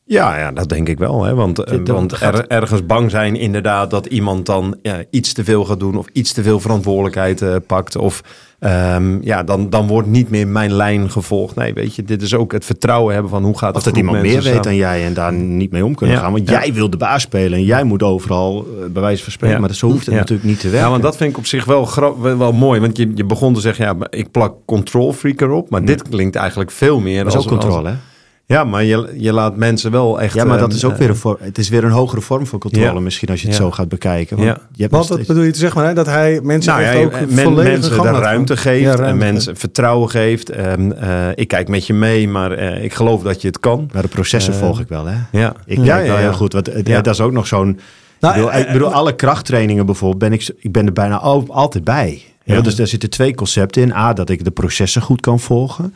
Ja, 0.05 0.37
ja, 0.37 0.51
dat 0.51 0.69
denk 0.69 0.89
ik 0.89 0.97
wel. 0.97 1.23
Hè? 1.23 1.33
Want, 1.35 1.59
eh, 1.59 1.77
Dit 1.77 1.87
want 1.87 2.21
er, 2.21 2.47
ergens 2.47 2.85
bang 2.85 3.11
zijn 3.11 3.35
inderdaad 3.35 3.89
dat 3.91 4.05
iemand 4.05 4.45
dan 4.45 4.75
ja, 4.81 5.03
iets 5.09 5.33
te 5.33 5.43
veel 5.43 5.65
gaat 5.65 5.79
doen 5.79 5.97
of 5.97 6.05
iets 6.13 6.33
te 6.33 6.43
veel 6.43 6.59
verantwoordelijkheid 6.59 7.41
eh, 7.41 7.55
pakt. 7.67 7.95
Of 7.95 8.21
ehm, 8.59 9.21
ja, 9.21 9.43
dan, 9.43 9.69
dan 9.69 9.87
wordt 9.87 10.07
niet 10.07 10.29
meer 10.29 10.47
mijn 10.47 10.73
lijn 10.73 11.11
gevolgd. 11.11 11.55
Nee, 11.55 11.73
weet 11.73 11.95
je, 11.95 12.03
dit 12.03 12.21
is 12.21 12.33
ook 12.33 12.51
het 12.51 12.65
vertrouwen 12.65 13.13
hebben 13.13 13.31
van 13.31 13.43
hoe 13.43 13.57
gaat 13.57 13.75
Of 13.75 13.75
het 13.75 13.83
dat 13.83 13.93
groep 13.93 14.05
iemand 14.05 14.21
meer 14.23 14.33
weet 14.41 14.43
samen. 14.43 14.61
dan 14.61 14.75
jij 14.75 15.05
en 15.05 15.13
daar 15.13 15.33
niet 15.33 15.71
mee 15.71 15.85
om 15.85 15.95
kunnen 15.95 16.15
Ja, 16.15 16.21
gaan. 16.21 16.31
Want 16.31 16.49
ja. 16.49 16.59
jij 16.61 16.73
wil 16.73 16.89
de 16.89 16.97
baas 16.97 17.21
spelen 17.21 17.53
en 17.57 17.65
jij 17.65 17.83
moet 17.83 18.03
overal 18.03 18.65
eh, 18.79 18.85
bij 18.91 19.01
wijze 19.01 19.23
van 19.23 19.31
spreken. 19.31 19.55
Ja. 19.55 19.61
Maar 19.61 19.73
zo 19.75 19.87
hoeft 19.87 20.05
het 20.05 20.15
natuurlijk 20.15 20.47
niet 20.47 20.59
te 20.59 20.67
werken. 20.69 20.83
Ja, 20.85 20.89
want 20.91 21.03
dat 21.03 21.17
vind 21.17 21.29
ik 21.31 21.37
op 21.37 21.45
zich 21.45 21.65
wel, 21.65 21.89
wel, 22.21 22.37
wel 22.37 22.51
mooi. 22.53 22.79
Want 22.79 22.97
je, 22.97 23.11
je 23.15 23.25
begon 23.25 23.53
te 23.53 23.59
zeggen, 23.61 23.85
ja, 23.85 23.95
ik 24.09 24.31
plak 24.31 24.53
control 24.65 25.13
freak 25.13 25.41
erop. 25.41 25.69
Maar 25.69 25.85
dit 25.85 26.01
klinkt 26.09 26.35
eigenlijk 26.35 26.71
veel 26.71 26.99
meer 26.99 27.23
dat 27.23 27.27
is 27.27 27.35
als... 27.35 27.45
ook 27.45 27.51
controle, 27.51 27.87
als- 27.89 27.97
hè? 27.97 28.11
Ja, 28.45 28.63
maar 28.63 28.83
je, 28.83 29.13
je 29.17 29.33
laat 29.33 29.55
mensen 29.55 29.91
wel 29.91 30.21
echt... 30.21 30.33
Ja, 30.33 30.43
maar 30.43 30.57
dat 30.57 30.67
ehm, 30.67 30.75
is 30.77 30.85
ook 30.85 30.91
eh, 30.91 30.97
weer 30.97 31.09
een 31.09 31.15
vorm. 31.15 31.37
Het 31.39 31.57
is 31.57 31.69
weer 31.69 31.83
een 31.83 31.91
hogere 31.91 32.21
vorm 32.21 32.47
van 32.47 32.59
controle, 32.59 32.93
Ja. 32.93 32.99
misschien 32.99 33.29
als 33.29 33.41
je 33.41 33.47
het 33.47 33.55
Ja. 33.57 33.61
zo 33.63 33.71
gaat 33.71 33.89
bekijken. 33.89 34.37
Want 34.37 34.49
Ja. 34.49 34.57
je 34.71 34.87
hebt 34.89 35.05
steeds- 35.05 35.27
bedoel 35.27 35.43
je 35.43 35.51
te 35.51 35.59
zeggen, 35.59 35.77
Marijn? 35.77 35.95
Dat 35.95 36.05
hij 36.05 36.39
mensen 36.43 36.71
Nou 36.73 36.83
ja, 36.97 37.03
ook 37.03 37.11
men- 37.11 37.29
volledig 37.43 37.89
mensen 37.89 38.13
de 38.13 38.19
ruimte 38.19 38.57
geeft 38.57 38.97
Ja, 38.99 39.05
en 39.05 39.17
mensen 39.17 39.57
vertrouwen 39.57 40.09
geeft. 40.09 40.49
Ehm, 40.49 40.91
eh, 40.91 41.27
ik 41.35 41.47
kijk 41.47 41.67
met 41.67 41.87
je 41.87 41.93
mee, 41.93 42.27
maar 42.27 42.51
eh, 42.51 42.83
ik 42.83 42.93
geloof 42.93 43.21
dat 43.21 43.41
je 43.41 43.47
het 43.47 43.59
kan. 43.59 43.89
Maar 43.93 44.01
de 44.01 44.07
processen 44.07 44.53
Eh, 44.53 44.59
volg 44.59 44.79
ik 44.79 44.87
wel, 44.87 45.05
hè? 45.05 45.15
Ja, 45.31 45.53
Ik 45.65 45.77
ja, 45.77 45.83
kijk 45.95 46.07
wel 46.07 46.17
heel 46.17 46.33
goed. 46.33 46.53
Want. 46.53 46.85
Dat 46.85 47.07
is 47.07 47.21
ook 47.21 47.31
nog 47.31 47.47
zo'n... 47.47 47.79
Nou, 48.19 48.35
ik 48.35 48.41
bedoel, 48.41 48.51
eh, 48.59 48.65
ik 48.67 48.71
bedoel, 48.73 48.93
alle 48.93 49.15
krachttrainingen 49.15 49.85
bijvoorbeeld, 49.85 50.19
ben 50.19 50.33
ik, 50.33 50.49
ik 50.59 50.71
ben 50.71 50.85
er 50.85 50.93
bijna 50.93 51.17
al, 51.19 51.45
altijd 51.49 51.83
bij. 51.83 52.21
Ja. 52.43 52.53
Ja. 52.55 52.61
Dus 52.61 52.75
daar 52.75 52.87
zitten 52.87 53.09
twee 53.09 53.35
concepten 53.35 53.81
in. 53.81 53.93
A, 53.93 54.13
dat 54.13 54.29
ik 54.29 54.43
de 54.43 54.51
processen 54.51 55.01
goed 55.01 55.21
kan 55.21 55.39
volgen. 55.39 55.93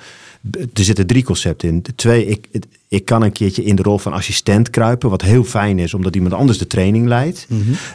Er 0.51 0.83
zitten 0.83 1.07
drie 1.07 1.23
concepten 1.23 1.67
in. 1.67 1.81
De 1.81 1.95
Twee, 1.95 2.25
ik, 2.25 2.47
ik 2.87 3.05
kan 3.05 3.21
een 3.21 3.31
keertje 3.31 3.63
in 3.63 3.75
de 3.75 3.81
rol 3.81 3.97
van 3.97 4.13
assistent 4.13 4.69
kruipen, 4.69 5.09
wat 5.09 5.21
heel 5.21 5.43
fijn 5.43 5.79
is, 5.79 5.93
omdat 5.93 6.15
iemand 6.15 6.33
anders 6.33 6.57
de 6.57 6.67
training 6.67 7.07
leidt. 7.07 7.47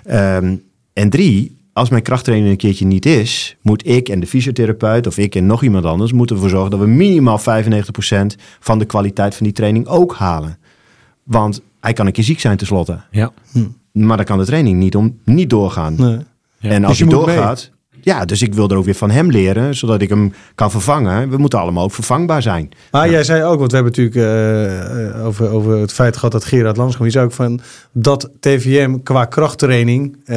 Ehm, 0.05 0.57
en 0.93 1.11
drie, 1.11 1.57
als 1.73 1.89
mijn 1.89 2.03
krachttraining 2.03 2.51
een 2.51 2.57
keertje 2.57 2.87
niet 2.87 3.07
is, 3.07 3.57
moet 3.63 3.87
ik 3.87 4.09
en 4.09 4.21
de 4.21 4.27
fysiotherapeut 4.27 5.07
of 5.07 5.19
ik 5.19 5.35
en 5.35 5.47
nog 5.47 5.63
iemand 5.63 5.85
anders 5.85 6.13
moeten 6.13 6.37
ervoor 6.37 6.51
zorgen 6.51 6.71
dat 6.71 6.81
we 6.81 6.87
minimaal 6.87 7.39
95% 7.39 7.43
van 8.61 8.79
de 8.79 8.85
kwaliteit 8.85 9.35
van 9.35 9.47
die 9.47 9.55
training 9.55 9.87
ook 9.87 10.15
halen. 10.15 10.59
Want 11.23 11.63
hij 11.81 11.93
kan 11.93 12.07
een 12.07 12.13
keer 12.13 12.25
ziek 12.25 12.41
zijn 12.41 12.57
tenslotte. 12.57 13.01
Ja. 13.11 13.33
Maar 13.93 14.17
dan 14.17 14.27
kan 14.27 14.39
de 14.39 14.45
training 14.45 14.79
niet, 14.79 14.97
om, 14.97 15.19
niet 15.25 15.51
doorgaan. 15.51 15.95
Nee. 15.99 16.19
En 16.61 16.81
Dus 16.81 16.89
als 16.89 16.99
je 16.99 17.05
hij 17.05 17.15
moet 17.15 17.27
mee. 17.27 17.71
Ja, 18.05 18.25
dus 18.25 18.43
ik 18.43 18.55
wil 18.55 18.69
er 18.69 18.77
ook 18.77 18.85
weer 18.85 18.95
van 18.95 19.11
hem 19.11 19.31
leren, 19.31 19.75
zodat 19.75 20.03
ik 20.03 20.09
hem 20.09 20.33
kan 20.55 20.71
vervangen. 20.71 21.31
We 21.31 21.37
moeten 21.37 21.59
allemaal 21.59 21.85
ook 21.85 21.93
vervangbaar 21.93 22.43
zijn. 22.43 22.69
Maar 22.91 23.11
jij 23.11 23.25
zei 23.25 23.45
ook, 23.45 23.59
want 23.59 23.71
we 23.71 23.77
hebben 23.77 23.93
natuurlijk 23.97 25.17
eh, 25.17 25.27
over, 25.27 25.51
over 25.51 25.79
het 25.79 25.93
feit 25.93 26.15
gehad 26.15 26.33
dat 26.33 26.45
Gerard 26.45 26.77
Lanskom, 26.77 27.05
je 27.05 27.13
zei 27.13 27.25
ook 27.25 27.33
van 27.33 27.61
dat 27.93 28.31
TVM 28.41 28.99
qua 29.03 29.25
krachttraining, 29.25 30.17
eh, 30.25 30.37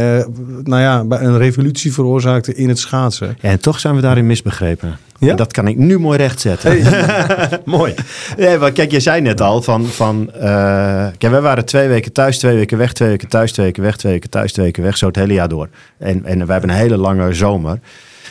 nou 0.63 0.81
ja, 0.81 1.05
een 1.09 1.37
revolutie 1.37 1.93
veroorzaakte 1.93 2.55
in 2.55 2.69
het 2.69 2.79
schaatsen. 2.79 3.37
Ja, 3.39 3.49
en 3.49 3.59
toch 3.59 3.79
zijn 3.79 3.95
we 3.95 4.01
daarin 4.01 4.25
misbegrepen. 4.25 4.97
Ja? 5.19 5.35
Dat 5.35 5.51
kan 5.51 5.67
ik 5.67 5.77
nu 5.77 5.99
mooi 5.99 6.17
rechtzetten. 6.17 6.77
mooi. 7.65 7.93
Ja, 8.37 8.57
maar 8.57 8.71
kijk, 8.71 8.91
je 8.91 8.99
zei 8.99 9.21
net 9.21 9.41
al 9.41 9.61
van... 9.61 9.85
van 9.85 10.31
eh, 10.33 11.07
kijk, 11.17 11.31
wij 11.31 11.41
waren 11.41 11.65
twee 11.65 11.87
weken 11.87 12.13
thuis, 12.13 12.39
twee 12.39 12.55
weken 12.55 12.77
weg, 12.77 12.93
twee 12.93 13.09
weken 13.09 13.27
thuis, 13.27 13.51
twee 13.51 13.65
weken 13.65 13.83
weg, 13.83 13.97
twee 13.97 14.11
weken 14.11 14.29
thuis, 14.29 14.53
twee 14.53 14.65
weken 14.65 14.83
weg. 14.83 14.97
Zo 14.97 15.07
het 15.07 15.15
hele 15.15 15.33
jaar 15.33 15.49
door. 15.49 15.69
En, 15.97 16.25
en 16.25 16.37
wij 16.45 16.55
hebben 16.55 16.69
een 16.69 16.81
hele 16.81 16.97
lange 16.97 17.33
zomer. 17.33 17.79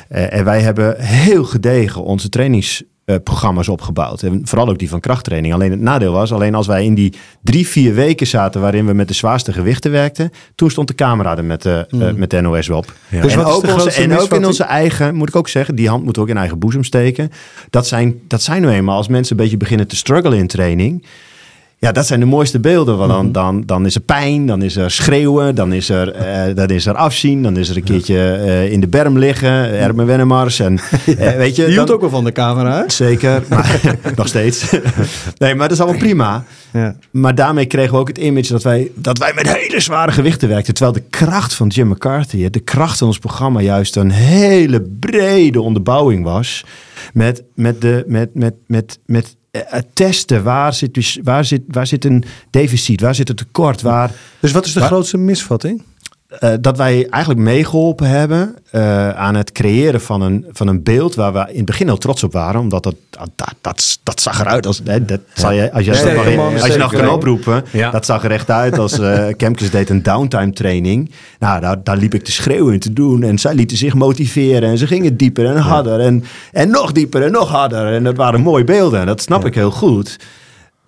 Eh, 0.09 0.33
en 0.33 0.45
wij 0.45 0.61
hebben 0.61 1.01
heel 1.01 1.45
gedegen 1.45 2.03
onze 2.03 2.29
trainingsprogramma's 3.05 3.69
opgebouwd. 3.69 4.23
En 4.23 4.41
vooral 4.45 4.69
ook 4.69 4.79
die 4.79 4.89
van 4.89 5.01
krachttraining. 5.01 5.55
Alleen 5.55 5.71
het 5.71 5.81
nadeel 5.81 6.13
was, 6.13 6.33
alleen 6.33 6.55
als 6.55 6.67
wij 6.67 6.85
in 6.85 6.95
die 6.95 7.13
drie, 7.43 7.69
vier 7.69 7.95
weken 7.95 8.27
zaten... 8.27 8.61
waarin 8.61 8.87
we 8.87 8.93
met 8.93 9.09
de 9.09 9.15
zwaarste 9.15 9.53
gewichten 9.53 9.91
werkten... 9.91 10.31
toen 10.55 10.71
stond 10.71 10.89
de 10.89 10.95
camera 10.95 11.37
er 11.37 11.45
met, 11.45 11.63
de 11.63 11.87
eh, 11.91 12.13
met 12.13 12.31
de 12.31 12.41
NOS 12.41 12.69
op. 12.69 12.93
Dus 13.11 13.33
en 13.33 13.43
wat 13.43 13.47
ook, 13.47 13.63
de 13.63 13.73
onze, 13.73 13.79
grootste 13.81 14.03
en 14.03 14.19
ook 14.19 14.33
in 14.33 14.47
onze 14.47 14.65
eigen, 14.65 15.15
moet 15.15 15.29
ik 15.29 15.37
ook 15.37 15.49
zeggen, 15.49 15.75
die 15.75 15.89
hand 15.89 16.05
moet 16.05 16.19
ook 16.19 16.29
in 16.29 16.37
eigen 16.37 16.59
boezem 16.59 16.85
steken. 16.85 17.31
Dat 17.71 17.87
zijn, 17.87 18.21
dat 18.29 18.43
zijn 18.43 18.63
nu 18.63 18.69
eenmaal 18.69 18.97
als 18.97 19.09
mensen 19.09 19.37
een 19.37 19.43
beetje 19.43 19.57
beginnen 19.59 19.89
te 19.89 19.97
struggelen 19.97 20.39
in 20.39 20.47
training. 20.47 21.05
Ja, 21.85 21.93
dat 21.93 22.07
zijn 22.07 22.21
de 22.21 22.27
mooiste 22.27 22.61
beelden. 22.61 22.97
Want 22.97 23.13
Mhm. 23.13 23.23
dan, 23.23 23.33
dan, 23.33 23.63
dan 23.67 23.87
is 23.87 23.95
er 23.95 24.01
pijn, 24.01 24.47
dan 24.47 24.63
is 24.63 24.77
er 24.77 24.91
schreeuwen, 24.91 25.55
dan 25.55 25.73
is 25.73 25.89
er, 25.89 26.15
dan 26.55 26.67
is 26.69 26.87
er 26.87 26.95
afzien, 26.95 27.43
dan 27.43 27.57
is 27.57 27.69
er 27.69 27.77
een 27.77 27.83
keertje 27.85 28.19
eh, 28.33 28.73
in 28.73 28.81
de 28.81 28.89
berm 28.89 29.19
liggen, 29.19 29.49
Erben 29.79 30.07
Wennemars. 30.07 30.61
En, 30.61 30.79
eh, 31.19 31.37
weet 31.37 31.57
je, 31.57 31.65
Die 31.65 31.73
hield 31.75 31.87
dan- 31.87 31.95
ook 31.97 32.01
wel 32.01 32.11
van 32.11 32.25
de 32.25 32.33
camera, 32.33 32.77
hè? 32.77 32.83
Zeker, 32.91 33.43
maar 33.49 33.81
nog 34.17 34.29
steeds. 34.29 34.71
nee, 35.39 35.55
maar 35.55 35.69
dat 35.69 35.77
is 35.77 35.81
allemaal 35.83 36.01
prima. 36.01 36.45
Ja. 36.73 36.97
Maar 37.11 37.35
daarmee 37.35 37.67
kregen 37.67 37.93
we 37.93 37.99
ook 37.99 38.09
het 38.09 38.19
image 38.19 38.53
dat 38.53 38.63
wij, 38.63 38.91
dat 38.95 39.19
wij 39.19 39.33
met 39.35 39.57
hele 39.57 39.81
zware 39.81 40.13
gewichten 40.13 40.49
werkten. 40.49 40.75
Terwijl 40.75 40.97
de 40.97 41.03
kracht 41.11 41.55
van 41.55 41.67
Jim 41.69 41.89
McCarthy, 41.89 42.51
de 42.51 42.61
kracht 42.61 42.99
van 42.99 43.07
ons 43.07 43.19
programma, 43.19 43.61
juist 43.61 43.97
een 43.97 44.11
hele 44.11 44.81
brede 45.01 45.61
onderbouwing 45.61 46.25
was. 46.25 46.65
Met, 47.13 47.43
met, 47.55 47.81
de, 47.81 48.05
met, 48.07 48.35
met, 48.35 48.55
met, 48.67 48.99
met 49.07 49.37
eh, 49.51 49.61
het 49.65 49.87
testen. 49.93 50.43
Waar 50.43 50.73
zit, 50.75 50.95
dus- 50.95 51.19
waar, 51.23 51.45
zit, 51.45 51.63
waar 51.67 51.87
zit 51.87 52.05
een 52.05 52.25
deficit? 52.51 53.01
Waar 53.01 53.15
zit 53.15 53.29
een 53.29 53.35
tekort? 53.37 53.83
Waar, 53.83 54.11
Dus 54.41 54.53
wat 54.53 54.67
is 54.67 54.73
de 54.73 54.81
Waar- 54.81 54.89
grootste 54.89 55.17
misvatting? 55.17 55.83
Eh, 56.39 56.51
dat 56.61 56.77
wij 56.77 57.07
eigenlijk 57.11 57.43
meegeholpen 57.43 58.09
hebben 58.09 58.55
eh, 58.71 59.11
aan 59.11 59.35
het 59.35 59.53
creëren 59.53 60.01
van 60.01 60.21
een, 60.23 60.47
van 60.53 60.67
een 60.69 60.83
beeld 60.83 61.15
waar 61.15 61.33
we 61.33 61.47
in 61.49 61.57
het 61.57 61.65
begin 61.65 61.87
heel 61.87 61.99
trots 61.99 62.25
op 62.25 62.33
waren. 62.33 62.61
Omdat 62.61 62.83
dat, 62.83 62.95
dat, 63.11 63.31
dat, 63.35 63.55
dat, 63.61 63.99
dat 64.03 64.21
zag 64.21 64.41
eruit 64.41 64.67
als. 64.67 64.81
Hè, 64.85 65.05
dat 65.05 65.21
zal 65.35 65.53
je, 65.53 65.73
als 65.73 65.85
je, 65.85 65.91
dat 65.91 66.63
als 66.63 66.73
je 66.73 66.79
nog 66.79 66.93
kan 66.93 67.09
oproepen, 67.09 67.65
Ja. 67.71 67.91
dat 67.91 68.07
zag 68.07 68.25
er 68.25 68.31
echt 68.31 68.51
uit 68.51 68.79
als 68.79 69.01
Kemkes 69.37 69.71
deed 69.71 69.91
een 69.91 70.03
downtime 70.03 70.53
training. 70.53 71.11
Nou, 71.39 71.61
daar, 71.61 71.83
daar 71.83 71.97
liep 71.97 72.15
ik 72.15 72.25
te 72.25 72.33
schreeuwen 72.33 72.73
en 72.73 72.81
te 72.81 72.93
doen. 72.93 73.23
En 73.23 73.39
zij 73.39 73.55
lieten 73.55 73.77
zich 73.77 73.95
motiveren 73.95 74.69
en 74.69 74.79
ze 74.79 74.87
gingen 74.87 75.17
dieper 75.17 75.47
en 75.47 75.57
harder. 75.57 76.01
En, 76.01 76.25
en 76.53 76.71
nog 76.71 76.93
dieper 76.93 77.23
en 77.23 77.33
nog 77.33 77.49
harder. 77.49 77.93
En 77.93 78.05
dat 78.05 78.17
waren 78.17 78.41
mooie 78.41 78.65
beelden. 78.65 79.01
En 79.01 79.07
dat 79.07 79.23
snap 79.23 79.47
ik 79.47 79.55
heel 79.55 79.71
goed. 79.71 80.17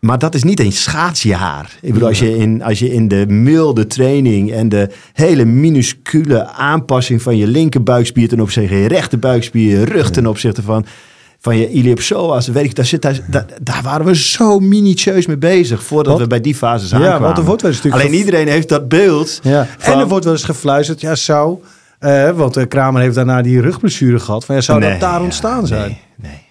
Maar 0.07 0.19
dat 0.19 0.35
is 0.35 0.43
niet 0.43 0.61
een 0.61 0.73
schaatsjaar. 0.73 1.77
Ik 1.81 1.93
bedoel, 1.93 2.09
als 2.09 2.19
je, 2.19 2.37
in, 2.37 2.63
als 2.63 2.79
je 2.79 2.93
in 2.93 3.09
de 3.09 3.25
milde 3.29 3.87
training 3.87 4.53
en 4.53 4.69
de 4.69 4.89
hele 5.13 5.45
minuscule 5.45 6.47
aanpassing 6.47 7.23
van 7.23 7.37
je 7.37 7.47
linkerbuikspier 7.47 8.29
ten 8.29 8.41
opzichte 8.41 8.69
van 8.69 8.79
je 8.83 8.89
rechterbuikspier, 8.89 9.79
je 9.79 9.85
rug 9.85 10.11
ten 10.11 10.27
opzichte 10.27 10.63
van, 10.63 10.87
van 11.41 11.57
je 11.57 11.71
iliopsoas, 11.71 12.47
weet 12.49 12.65
ik, 12.65 12.75
daar, 12.75 12.85
zit, 12.85 13.03
daar, 13.03 13.21
daar, 13.31 13.47
daar 13.63 13.81
waren 13.83 14.07
we 14.07 14.17
zo 14.17 14.59
minutieus 14.59 15.27
mee 15.27 15.37
bezig 15.37 15.83
voordat 15.83 16.19
we 16.19 16.27
bij 16.27 16.41
die 16.41 16.55
fases 16.55 16.91
Ja, 16.91 16.97
aankwamen. 16.97 17.21
want 17.23 17.39
er 17.39 17.45
wordt 17.45 17.63
wel 17.63 17.71
eens 17.71 17.81
natuurlijk 17.83 18.09
Alleen 18.09 18.19
iedereen 18.25 18.49
heeft 18.49 18.69
dat 18.69 18.89
beeld. 18.89 19.41
Ja. 19.43 19.67
van- 19.79 19.93
En 19.93 19.99
er 20.01 20.09
wordt 20.09 20.25
wel 20.25 20.35
eens 20.35 20.45
gefluisterd, 20.45 21.01
ja, 21.01 21.15
zou... 21.15 21.59
eh, 21.99 22.31
want 22.31 22.57
eh, 22.57 22.65
Kramer 22.69 23.01
heeft 23.03 23.15
daarna 23.15 23.43
die 23.43 23.61
rugblessure 23.61 24.19
gehad. 24.19 24.45
Van, 24.45 24.55
ja, 24.55 24.61
zou 24.61 24.79
Nee, 24.79 24.91
dat 24.91 25.01
daar 25.01 25.19
ja, 25.19 25.25
ontstaan 25.25 25.67
zijn? 25.67 25.81
Nee, 25.91 26.31
nee. 26.31 26.45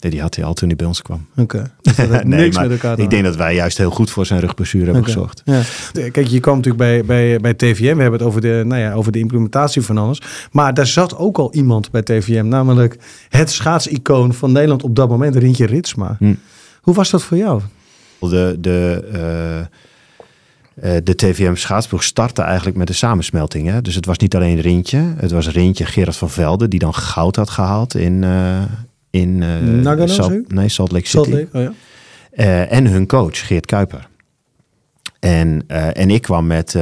Nee, 0.00 0.10
die 0.10 0.20
had 0.20 0.34
hij 0.34 0.44
al 0.44 0.54
toen 0.54 0.68
hij 0.68 0.76
bij 0.76 0.86
ons 0.86 1.02
kwam. 1.02 1.26
Oké. 1.36 1.58
Dus 1.82 1.96
dat 1.96 2.08
heeft 2.08 2.24
Nee, 2.24 2.40
niks 2.40 2.56
maar 2.56 2.68
met 2.68 2.82
elkaar 2.82 2.98
ik 2.98 3.10
denk 3.10 3.24
dat 3.24 3.36
wij 3.36 3.54
juist 3.54 3.78
heel 3.78 3.90
goed 3.90 4.10
voor 4.10 4.26
zijn 4.26 4.40
rugblessure 4.40 4.84
hebben 4.84 5.02
Oké. 5.02 5.12
gezorgd. 5.12 5.42
Ja. 5.44 5.62
Kijk, 5.92 6.26
je 6.26 6.40
kwam 6.40 6.56
natuurlijk 6.56 6.84
bij, 6.84 7.04
bij, 7.04 7.40
bij 7.40 7.54
TVM. 7.54 7.94
We 7.94 8.02
hebben 8.02 8.18
het 8.18 8.28
over 8.28 8.40
de, 8.40 8.62
nou 8.66 8.80
ja, 8.80 8.92
over 8.92 9.12
de 9.12 9.18
implementatie 9.18 9.82
van 9.82 9.98
alles. 9.98 10.22
Maar 10.52 10.74
daar 10.74 10.86
zat 10.86 11.16
ook 11.16 11.38
al 11.38 11.54
iemand 11.54 11.90
bij 11.90 12.02
TVM. 12.02 12.48
Namelijk 12.48 12.96
het 13.28 13.50
schaatsicoon 13.50 14.34
van 14.34 14.52
Nederland 14.52 14.82
op 14.82 14.96
dat 14.96 15.08
moment, 15.08 15.36
Rintje 15.36 15.66
Ritsma. 15.66 16.16
Hm. 16.18 16.34
Hoe 16.82 16.94
was 16.94 17.10
dat 17.10 17.22
voor 17.22 17.36
jou? 17.36 17.60
De, 18.20 18.56
de, 18.60 19.04
eh, 20.80 20.96
de 21.04 21.14
TVM 21.14 21.54
schaatsploeg 21.54 22.02
startte 22.02 22.42
eigenlijk 22.42 22.76
met 22.76 22.86
de 22.86 22.92
samensmelting. 22.92 23.68
Hè? 23.68 23.82
Dus 23.82 23.94
het 23.94 24.06
was 24.06 24.18
niet 24.18 24.34
alleen 24.36 24.60
Rintje. 24.60 25.14
Het 25.16 25.30
was 25.30 25.48
Rintje 25.48 25.84
Gerard 25.84 26.16
van 26.16 26.30
Velde, 26.30 26.68
die 26.68 26.78
dan 26.78 26.94
goud 26.94 27.36
had 27.36 27.50
gehaald 27.50 27.94
in... 27.94 28.24
eh 28.24 28.62
in 29.10 29.42
eh, 29.42 29.58
Nagano, 29.60 30.06
Salt- 30.06 30.52
nee, 30.52 30.68
Salt 30.68 30.92
Lake 30.92 31.06
City. 31.06 31.30
Salt 31.30 31.52
Lake? 31.52 31.58
Oh, 31.58 31.62
ja. 31.62 31.72
Eh, 32.30 32.72
en 32.72 32.86
hun 32.86 33.06
coach, 33.06 33.46
Geert 33.46 33.66
Kuiper. 33.66 34.08
En, 35.20 35.62
eh, 35.66 35.96
en 35.96 36.10
ik 36.10 36.22
kwam 36.22 36.46
met, 36.46 36.76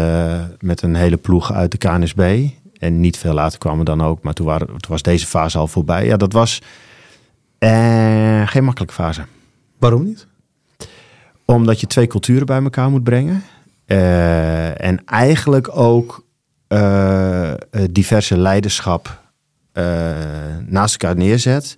met 0.61 0.83
een 0.83 0.95
hele 0.95 1.17
ploeg 1.17 1.53
uit 1.53 1.71
de 1.71 1.79
KNSB. 1.79 2.49
En 2.79 3.01
niet 3.01 3.17
veel 3.17 3.33
later 3.35 3.59
kwamen 3.59 3.85
dan 3.85 4.03
ook. 4.03 4.23
Maar 4.23 4.33
toen, 4.35 4.47
waren, 4.47 4.67
toen 4.67 4.79
was 4.89 5.03
deze 5.03 5.27
fase 5.27 5.59
al 5.59 5.67
voorbij. 5.67 6.07
Ja, 6.07 6.17
dat 6.17 6.33
was 6.33 6.63
geen 8.45 8.65
makkelijke 8.65 8.95
fase. 8.95 9.25
Waarom 9.79 10.05
niet? 10.05 10.27
Omdat 11.45 11.81
je 11.81 11.87
twee 11.87 12.07
culturen 12.07 12.47
bij 12.47 12.63
elkaar 12.63 12.91
moet 12.91 13.05
brengen. 13.05 13.43
En 14.77 15.05
eigenlijk 15.05 15.77
ook 15.77 16.25
diverse 17.91 18.39
leiderschap 18.39 19.23
naast 20.67 21.03
elkaar 21.03 21.17
neerzet. 21.17 21.77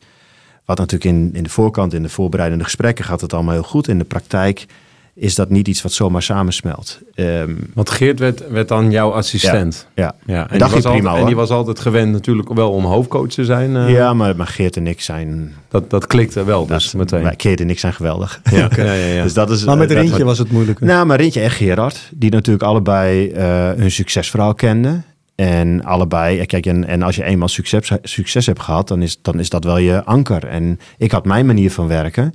Wat 0.69 0.79
natuurlijk 0.79 1.11
in, 1.17 1.31
in 1.33 1.43
de 1.43 1.49
voorkant, 1.51 1.95
in 1.95 2.03
de 2.03 2.09
voorbereidende 2.09 2.65
gesprekken 2.65 3.05
gaat 3.05 3.21
het 3.21 3.33
allemaal 3.35 3.53
heel 3.55 3.63
goed. 3.63 3.89
In 3.89 3.99
de 3.99 4.05
praktijk 4.05 4.67
is 5.15 5.35
dat 5.35 5.51
niet 5.51 5.69
iets 5.69 5.83
wat 5.83 5.93
zomaar 5.93 6.23
samensmelt. 6.23 6.99
Ehm, 7.15 7.51
Want 7.75 7.91
Geert 7.91 8.19
werd, 8.19 8.49
werd 8.51 8.69
dan 8.69 8.91
jouw 8.91 9.11
assistent. 9.13 9.87
ja. 9.95 10.15
Ja, 10.27 10.43
Dat 10.43 10.51
en, 10.51 10.59
die 10.59 10.69
ging 10.69 10.83
was 10.83 10.93
prima, 10.93 10.99
altijd, 11.09 11.19
en 11.21 11.27
die 11.27 11.37
was 11.37 11.51
altijd 11.51 11.79
gewend 11.81 12.13
natuurlijk 12.13 12.53
wel 12.55 12.71
om 12.71 12.85
hoofdcoach 12.85 13.29
te 13.29 13.45
zijn. 13.45 13.77
eh, 13.77 13.91
ja, 13.93 14.15
maar, 14.15 14.37
maar 14.37 14.47
Geert 14.47 14.77
en 14.77 14.87
ik 14.87 15.01
zijn... 15.01 15.55
dat, 15.69 15.91
dat 15.91 16.07
klikte 16.07 16.45
wel 16.45 16.67
Dat, 16.67 16.81
dus 16.81 16.95
meteen. 16.95 17.23
wij- 17.23 17.35
Geert 17.37 17.61
en 17.61 17.71
ik 17.71 17.79
zijn 17.79 17.93
geweldig. 17.93 18.41
Ja, 18.51 18.57
ja, 18.77 18.83
ja, 18.93 18.93
ja. 19.07 19.23
Dus 19.23 19.35
dat 19.35 19.51
is, 19.51 19.65
Maar 19.65 19.77
met 19.77 19.91
eh, 19.91 19.97
dat- 19.97 20.05
Rintje 20.05 20.25
was 20.25 20.39
het 20.39 20.51
moeilijker. 20.51 20.87
Nou, 20.87 21.07
maar 21.07 21.21
Rintje 21.21 21.41
en 21.41 21.51
Gerard, 21.51 22.11
die 22.15 22.31
natuurlijk 22.31 22.65
allebei 22.65 23.31
eh, 23.31 23.71
hun 23.77 23.91
succesverhaal 23.91 24.55
kenden. 24.55 25.05
En 25.41 25.85
allebei, 25.85 26.39
eh, 26.39 26.47
kijk, 26.47 26.67
en, 26.67 26.87
en 26.87 27.03
als 27.03 27.17
je 27.17 27.25
eenmaal 27.25 27.49
succes, 27.49 27.91
succes 28.03 28.47
hebt 28.47 28.61
gehad, 28.61 28.89
dan 28.89 29.03
is, 29.03 29.23
dan 29.23 29.39
is 29.39 29.49
dat 29.49 29.65
wel 29.65 29.79
je 29.79 30.05
anker. 30.05 30.47
En 30.47 30.81
ik 30.97 31.11
had 31.11 31.25
mijn 31.25 31.47
manier 31.47 31.71
van 31.71 31.89
werken. 31.89 32.35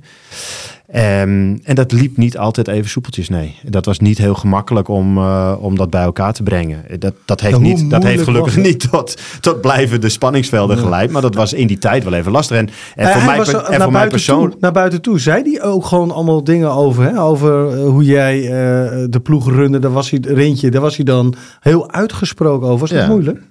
Ehm, 0.86 1.56
en 1.62 1.74
dat 1.74 1.92
liep 1.92 2.16
niet 2.16 2.38
altijd 2.38 2.68
even 2.68 2.90
soepeltjes, 2.90 3.28
nee. 3.28 3.58
Dat 3.62 3.84
was 3.84 3.98
niet 3.98 4.18
heel 4.18 4.34
gemakkelijk 4.34 4.88
om, 4.88 5.18
eh, 5.18 5.54
om 5.60 5.76
dat 5.76 5.90
bij 5.90 6.02
elkaar 6.02 6.32
te 6.32 6.42
brengen. 6.42 6.84
Dat, 6.98 7.14
dat, 7.24 7.40
heeft, 7.40 7.58
niet, 7.58 7.90
dat 7.90 8.02
heeft 8.02 8.22
gelukkig 8.22 8.56
niet 8.56 8.90
tot, 8.90 9.16
tot 9.40 9.60
blijvende 9.60 10.08
spanningsvelden 10.08 10.78
geleid. 10.78 11.10
Maar 11.10 11.22
dat 11.22 11.34
was 11.34 11.52
in 11.52 11.66
die 11.66 11.78
tijd 11.78 12.04
wel 12.04 12.12
even 12.12 12.32
lastig. 12.32 12.56
En, 12.56 12.68
en 12.94 13.08
voor 13.12 13.22
mij, 13.24 13.36
was 13.36 13.48
en 13.48 13.52
naar, 13.52 13.64
voor 13.64 13.76
mij 13.78 13.90
buiten 13.90 14.22
toe, 14.24 14.36
persoon... 14.36 14.54
naar 14.60 14.72
buiten 14.72 15.02
toe. 15.02 15.18
Zei 15.18 15.42
hij 15.42 15.62
ook 15.62 15.84
gewoon 15.84 16.10
allemaal 16.10 16.44
dingen 16.44 16.70
over? 16.70 17.04
Hè? 17.04 17.20
Over 17.20 17.68
eh, 17.68 17.84
hoe 17.84 18.04
jij 18.04 18.42
eh, 18.42 19.04
de 19.10 19.20
ploeg 19.22 19.50
runde. 19.50 19.78
Daar 19.78 19.92
was 19.92 20.10
hij, 20.10 20.18
Rintje, 20.22 20.70
daar 20.70 20.82
was 20.82 20.96
hij 20.96 21.04
dan 21.04 21.34
heel 21.60 21.90
uitgesproken 21.90 22.66
over. 22.66 22.80
Was 22.80 22.90
dat 22.90 22.98
Ja. 22.98 23.08
moeilijk? 23.08 23.42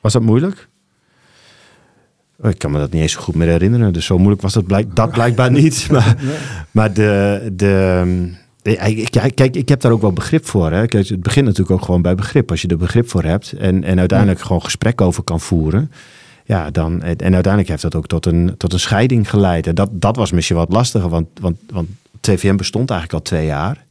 Was 0.00 0.12
dat 0.12 0.22
moeilijk? 0.22 0.68
Oh, 2.42 2.50
Ik 2.50 2.58
kan 2.58 2.70
me 2.70 2.78
dat 2.78 2.92
niet 2.92 3.02
eens 3.02 3.12
zo 3.12 3.20
goed 3.20 3.34
meer 3.34 3.48
herinneren. 3.48 3.92
Dus 3.92 4.06
zo 4.06 4.18
moeilijk 4.18 4.42
was 4.42 4.52
dat, 4.52 4.66
blijk, 4.66 4.96
dat 4.96 5.10
blijkbaar 5.10 5.50
niet. 5.62 5.88
Maar, 5.90 6.16
maar 6.70 6.92
de... 6.92 7.48
de 7.52 8.44
Kijk, 9.34 9.56
ik 9.56 9.68
heb 9.68 9.80
daar 9.80 9.92
ook 9.92 10.00
wel 10.00 10.12
begrip 10.12 10.46
voor. 10.46 10.72
Hè. 10.72 10.86
Kijk, 10.86 11.08
het 11.08 11.22
begint 11.22 11.46
natuurlijk 11.46 11.78
ook 11.78 11.84
gewoon 11.84 12.02
bij 12.02 12.14
begrip. 12.14 12.50
Als 12.50 12.62
je 12.62 12.68
er 12.68 12.76
begrip 12.76 13.10
voor 13.10 13.22
hebt 13.22 13.52
en, 13.52 13.84
en 13.84 13.98
uiteindelijk 13.98 14.40
gewoon 14.40 14.62
gesprek 14.62 15.00
over 15.00 15.22
kan 15.22 15.40
voeren. 15.40 15.90
Ja, 16.44 16.70
dan, 16.70 17.02
en 17.02 17.34
uiteindelijk 17.34 17.68
heeft 17.68 17.82
dat 17.82 17.94
ook 17.94 18.06
tot 18.06 18.26
een, 18.26 18.54
tot 18.56 18.72
een 18.72 18.80
scheiding 18.80 19.30
geleid. 19.30 19.66
En 19.66 19.74
dat, 19.74 19.88
dat 19.92 20.16
was 20.16 20.32
misschien 20.32 20.56
wat 20.56 20.72
lastiger, 20.72 21.08
want, 21.08 21.26
want, 21.40 21.56
want 21.70 21.88
TVM 22.20 22.56
bestond 22.56 22.90
eigenlijk 22.90 23.20
al 23.20 23.30
twee 23.30 23.46
jaar. 23.46 23.84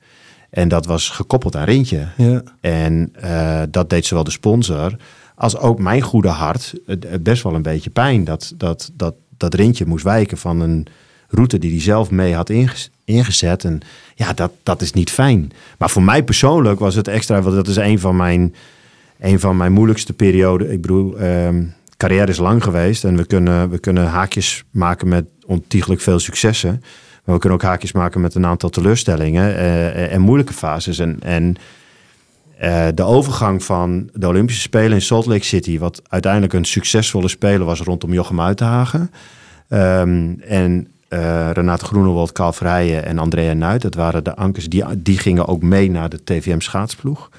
En 0.50 0.68
dat 0.68 0.86
was 0.86 1.10
gekoppeld 1.10 1.56
aan 1.56 1.64
Rintje. 1.64 2.08
Ja. 2.18 2.44
En 2.62 3.10
eh, 3.14 3.62
dat 3.70 3.90
deed 3.90 4.06
zowel 4.06 4.24
de 4.24 4.32
sponsor 4.32 4.96
als 5.36 5.58
ook 5.58 5.80
mijn 5.80 6.02
goede 6.02 6.28
hart 6.28 6.74
best 7.22 7.44
wel 7.44 7.56
een 7.56 7.62
beetje 7.62 7.90
pijn. 7.90 8.24
Dat, 8.24 8.54
dat, 8.58 8.92
dat, 8.94 9.16
dat 9.38 9.54
Rintje 9.54 9.86
moest 9.86 10.04
wijken 10.04 10.38
van 10.38 10.60
een 10.60 10.88
route 11.28 11.58
die 11.58 11.72
hij 11.72 11.82
zelf 11.82 12.12
mee 12.12 12.36
had 12.36 12.52
ingezet. 13.06 13.64
En 13.64 13.80
ja, 14.16 14.34
dat, 14.34 14.52
dat 14.64 14.82
is 14.82 14.94
niet 14.94 15.12
fijn. 15.12 15.52
Maar 15.78 15.90
voor 15.90 16.04
mij 16.04 16.24
persoonlijk 16.24 16.80
was 16.80 16.96
het 16.96 17.08
extra, 17.08 17.42
want 17.42 17.56
dat 17.56 17.68
is 17.68 17.76
een 17.76 18.00
van 18.00 18.16
mijn, 18.16 18.56
een 19.20 19.40
van 19.40 19.58
mijn 19.58 19.72
moeilijkste 19.72 20.14
perioden. 20.14 20.72
Ik 20.72 20.82
bedoel, 20.82 21.18
ehm, 21.18 21.64
carrière 21.98 22.32
is 22.32 22.38
lang 22.38 22.64
geweest 22.64 23.04
en 23.04 23.18
we 23.18 23.26
kunnen, 23.26 23.70
we 23.70 23.80
kunnen 23.80 24.08
haakjes 24.08 24.64
maken 24.72 25.08
met 25.08 25.26
ontiegelijk 25.46 26.02
veel 26.02 26.20
successen. 26.20 26.84
Maar 27.24 27.36
we 27.36 27.42
kunnen 27.42 27.60
ook 27.60 27.66
haakjes 27.66 27.92
maken 27.92 28.22
met 28.22 28.36
een 28.36 28.46
aantal 28.46 28.70
teleurstellingen 28.70 29.58
eh, 29.58 30.14
en 30.14 30.22
moeilijke 30.22 30.54
fases. 30.54 31.00
En, 31.00 31.18
en 31.22 31.56
eh, 32.58 32.88
de 32.94 33.04
overgang 33.04 33.64
van 33.64 34.10
de 34.14 34.28
Olympische 34.28 34.62
Spelen 34.62 34.92
in 34.92 35.02
Salt 35.02 35.26
Lake 35.26 35.44
City, 35.44 35.80
wat 35.80 36.02
uiteindelijk 36.08 36.54
een 36.54 36.66
succesvolle 36.66 37.28
speler 37.28 37.66
was 37.66 37.82
rondom 37.82 38.14
Jochem 38.14 38.42
Uitenhagen. 38.42 39.12
Ehm, 39.70 40.34
en 40.40 40.88
eh, 41.08 41.50
Renate 41.52 41.86
Groenewold, 41.86 42.32
Karl 42.32 42.54
Verheijen 42.54 43.06
en 43.06 43.18
Andrea 43.18 43.54
Nuit, 43.54 43.82
dat 43.82 43.96
waren 43.96 44.24
de 44.24 44.36
ankers, 44.36 44.70
die, 44.70 44.84
die 44.98 45.18
gingen 45.18 45.48
ook 45.48 45.62
mee 45.62 45.92
naar 45.92 46.10
de 46.10 46.24
TVM 46.24 46.60
schaatsploeg. 46.60 47.30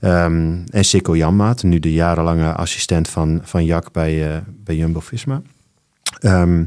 Ehm, 0.00 0.56
en 0.70 0.84
Sikko 0.84 1.16
Janmaat, 1.16 1.62
nu 1.62 1.78
de 1.78 1.92
jarenlange 1.92 2.52
assistent 2.52 3.08
van, 3.08 3.40
van 3.42 3.64
Jack 3.64 3.92
bij, 3.92 4.30
eh, 4.30 4.36
bij 4.64 4.76
Jumbo-Visma. 4.76 5.42
Ehm, 6.18 6.64